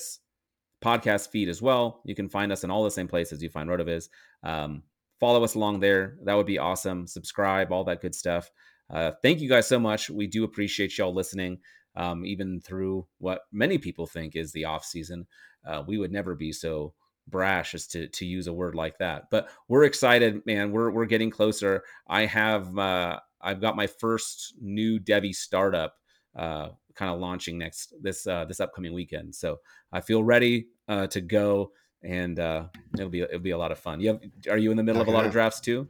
podcast 0.82 1.30
feed 1.30 1.48
as 1.48 1.60
well. 1.60 2.00
You 2.04 2.14
can 2.14 2.28
find 2.28 2.52
us 2.52 2.64
in 2.64 2.70
all 2.70 2.84
the 2.84 2.90
same 2.90 3.08
places 3.08 3.42
you 3.42 3.48
find 3.48 3.68
RotoViz. 3.68 4.08
Um, 4.42 4.82
follow 5.18 5.42
us 5.44 5.54
along 5.54 5.80
there. 5.80 6.16
That 6.24 6.34
would 6.34 6.46
be 6.46 6.58
awesome. 6.58 7.06
Subscribe, 7.06 7.72
all 7.72 7.84
that 7.84 8.00
good 8.00 8.14
stuff. 8.14 8.50
Uh, 8.90 9.12
thank 9.22 9.40
you 9.40 9.48
guys 9.48 9.66
so 9.66 9.78
much. 9.78 10.08
We 10.08 10.26
do 10.26 10.44
appreciate 10.44 10.96
y'all 10.96 11.12
listening, 11.12 11.58
um, 11.96 12.24
even 12.24 12.60
through 12.60 13.06
what 13.18 13.42
many 13.52 13.78
people 13.78 14.06
think 14.06 14.36
is 14.36 14.52
the 14.52 14.64
off 14.64 14.84
season. 14.84 15.26
Uh, 15.66 15.82
we 15.86 15.98
would 15.98 16.12
never 16.12 16.34
be 16.34 16.52
so 16.52 16.94
brash 17.26 17.74
as 17.74 17.86
to 17.86 18.08
to 18.08 18.24
use 18.24 18.46
a 18.46 18.52
word 18.52 18.74
like 18.74 18.96
that. 18.98 19.24
But 19.30 19.50
we're 19.68 19.84
excited, 19.84 20.44
man. 20.46 20.72
We're 20.72 20.90
we're 20.90 21.04
getting 21.04 21.30
closer. 21.30 21.82
I 22.06 22.24
have 22.24 22.78
uh, 22.78 23.20
I've 23.40 23.60
got 23.60 23.76
my 23.76 23.86
first 23.86 24.54
new 24.60 24.98
Devy 24.98 25.34
startup 25.34 25.94
uh, 26.36 26.68
kind 26.94 27.12
of 27.12 27.20
launching 27.20 27.58
next 27.58 27.94
this 28.02 28.26
uh, 28.26 28.44
this 28.44 28.60
upcoming 28.60 28.92
weekend. 28.94 29.34
So 29.34 29.58
I 29.92 30.00
feel 30.00 30.22
ready 30.22 30.66
uh, 30.88 31.06
to 31.08 31.20
go, 31.20 31.72
and 32.02 32.38
uh, 32.38 32.64
it'll 32.94 33.10
be 33.10 33.20
it'll 33.22 33.38
be 33.40 33.50
a 33.50 33.58
lot 33.58 33.72
of 33.72 33.78
fun. 33.78 34.00
You 34.00 34.08
have, 34.08 34.20
are 34.50 34.58
you 34.58 34.70
in 34.70 34.76
the 34.76 34.82
middle 34.82 35.00
of 35.02 35.08
a 35.08 35.10
lot 35.10 35.24
of 35.24 35.32
drafts 35.32 35.60
too? 35.60 35.88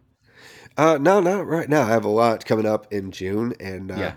uh 0.77 0.99
no 1.01 1.21
not 1.21 1.47
right 1.47 1.69
now 1.69 1.83
i 1.83 1.89
have 1.89 2.05
a 2.05 2.09
lot 2.09 2.45
coming 2.45 2.67
up 2.67 2.93
in 2.93 3.11
june 3.11 3.53
and 3.59 3.91
uh 3.91 3.97
Yeah. 3.97 4.13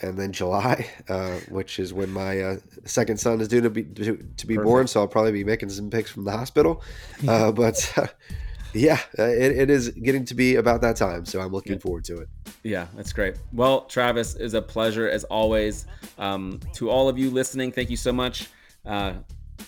and 0.00 0.18
then 0.18 0.32
july 0.32 0.86
uh 1.08 1.38
which 1.48 1.78
is 1.78 1.94
when 1.94 2.10
my 2.10 2.40
uh, 2.40 2.56
second 2.84 3.18
son 3.18 3.40
is 3.40 3.48
due 3.48 3.62
to 3.62 3.70
be 3.70 3.82
to, 3.82 4.16
to 4.36 4.46
be 4.46 4.56
born 4.58 4.86
so 4.86 5.00
i'll 5.00 5.08
probably 5.08 5.32
be 5.32 5.44
making 5.44 5.70
some 5.70 5.88
picks 5.88 6.10
from 6.10 6.24
the 6.24 6.32
hospital 6.32 6.82
uh 7.28 7.50
but 7.52 7.92
uh, 7.96 8.06
yeah 8.74 8.98
uh, 9.18 9.22
it, 9.24 9.56
it 9.58 9.70
is 9.70 9.88
getting 9.90 10.24
to 10.24 10.34
be 10.34 10.56
about 10.56 10.80
that 10.80 10.96
time 10.96 11.24
so 11.24 11.40
i'm 11.40 11.52
looking 11.52 11.72
Yeah. 11.74 11.78
forward 11.78 12.04
to 12.04 12.18
it 12.18 12.28
Yeah, 12.62 12.86
that's 12.96 13.12
great. 13.12 13.36
Well, 13.52 13.82
Travis, 13.82 14.34
is 14.34 14.54
a 14.54 14.60
pleasure 14.62 15.08
as 15.08 15.22
always. 15.24 15.86
Um, 16.18 16.58
to 16.74 16.90
all 16.90 17.08
of 17.08 17.16
you 17.16 17.30
listening, 17.30 17.70
thank 17.70 17.90
you 17.90 17.96
so 17.96 18.12
much. 18.12 18.48
Uh, 18.84 19.12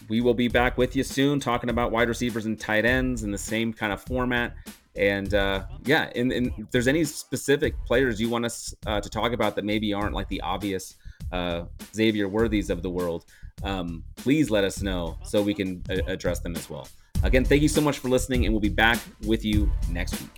we 0.09 0.21
will 0.21 0.35
be 0.35 0.49
back 0.49 0.77
with 0.77 0.97
you 0.97 1.05
soon, 1.05 1.39
talking 1.39 1.71
about 1.71 1.93
wide 1.93 2.09
receivers 2.09 2.47
and 2.47 2.59
tight 2.59 2.85
ends 2.85 3.23
in 3.23 3.31
the 3.31 3.39
same 3.39 3.73
kind 3.73 3.93
of 3.93 4.03
format. 4.03 4.55
And 4.97 5.33
uh, 5.33 5.67
yeah, 5.85 6.11
and, 6.17 6.33
and 6.33 6.51
if 6.59 6.73
there's 6.73 6.89
any 6.89 7.05
specific 7.05 7.75
players 7.87 8.21
you 8.21 8.29
want 8.31 8.45
us 8.47 8.75
uh, 8.85 9.01
to 9.01 9.09
talk 9.09 9.33
about 9.33 9.55
that 9.55 9.65
maybe 9.65 9.95
aren't 9.95 10.15
like 10.15 10.27
the 10.29 10.41
obvious 10.41 10.97
uh, 11.31 11.67
Xavier 11.95 12.27
Worthies 12.29 12.69
of 12.69 12.83
the 12.83 12.91
world, 12.91 13.27
um, 13.63 14.03
please 14.17 14.51
let 14.51 14.65
us 14.65 14.83
know 14.83 15.17
so 15.23 15.41
we 15.41 15.55
can 15.55 15.85
a- 15.89 16.03
address 16.15 16.41
them 16.41 16.57
as 16.57 16.69
well. 16.69 16.89
Again, 17.23 17.45
thank 17.45 17.63
you 17.63 17.69
so 17.69 17.81
much 17.81 17.99
for 17.99 18.09
listening, 18.09 18.45
and 18.45 18.55
we'll 18.55 18.61
be 18.61 18.69
back 18.69 18.99
with 19.27 19.45
you 19.45 19.71
next 19.91 20.21
week. 20.21 20.38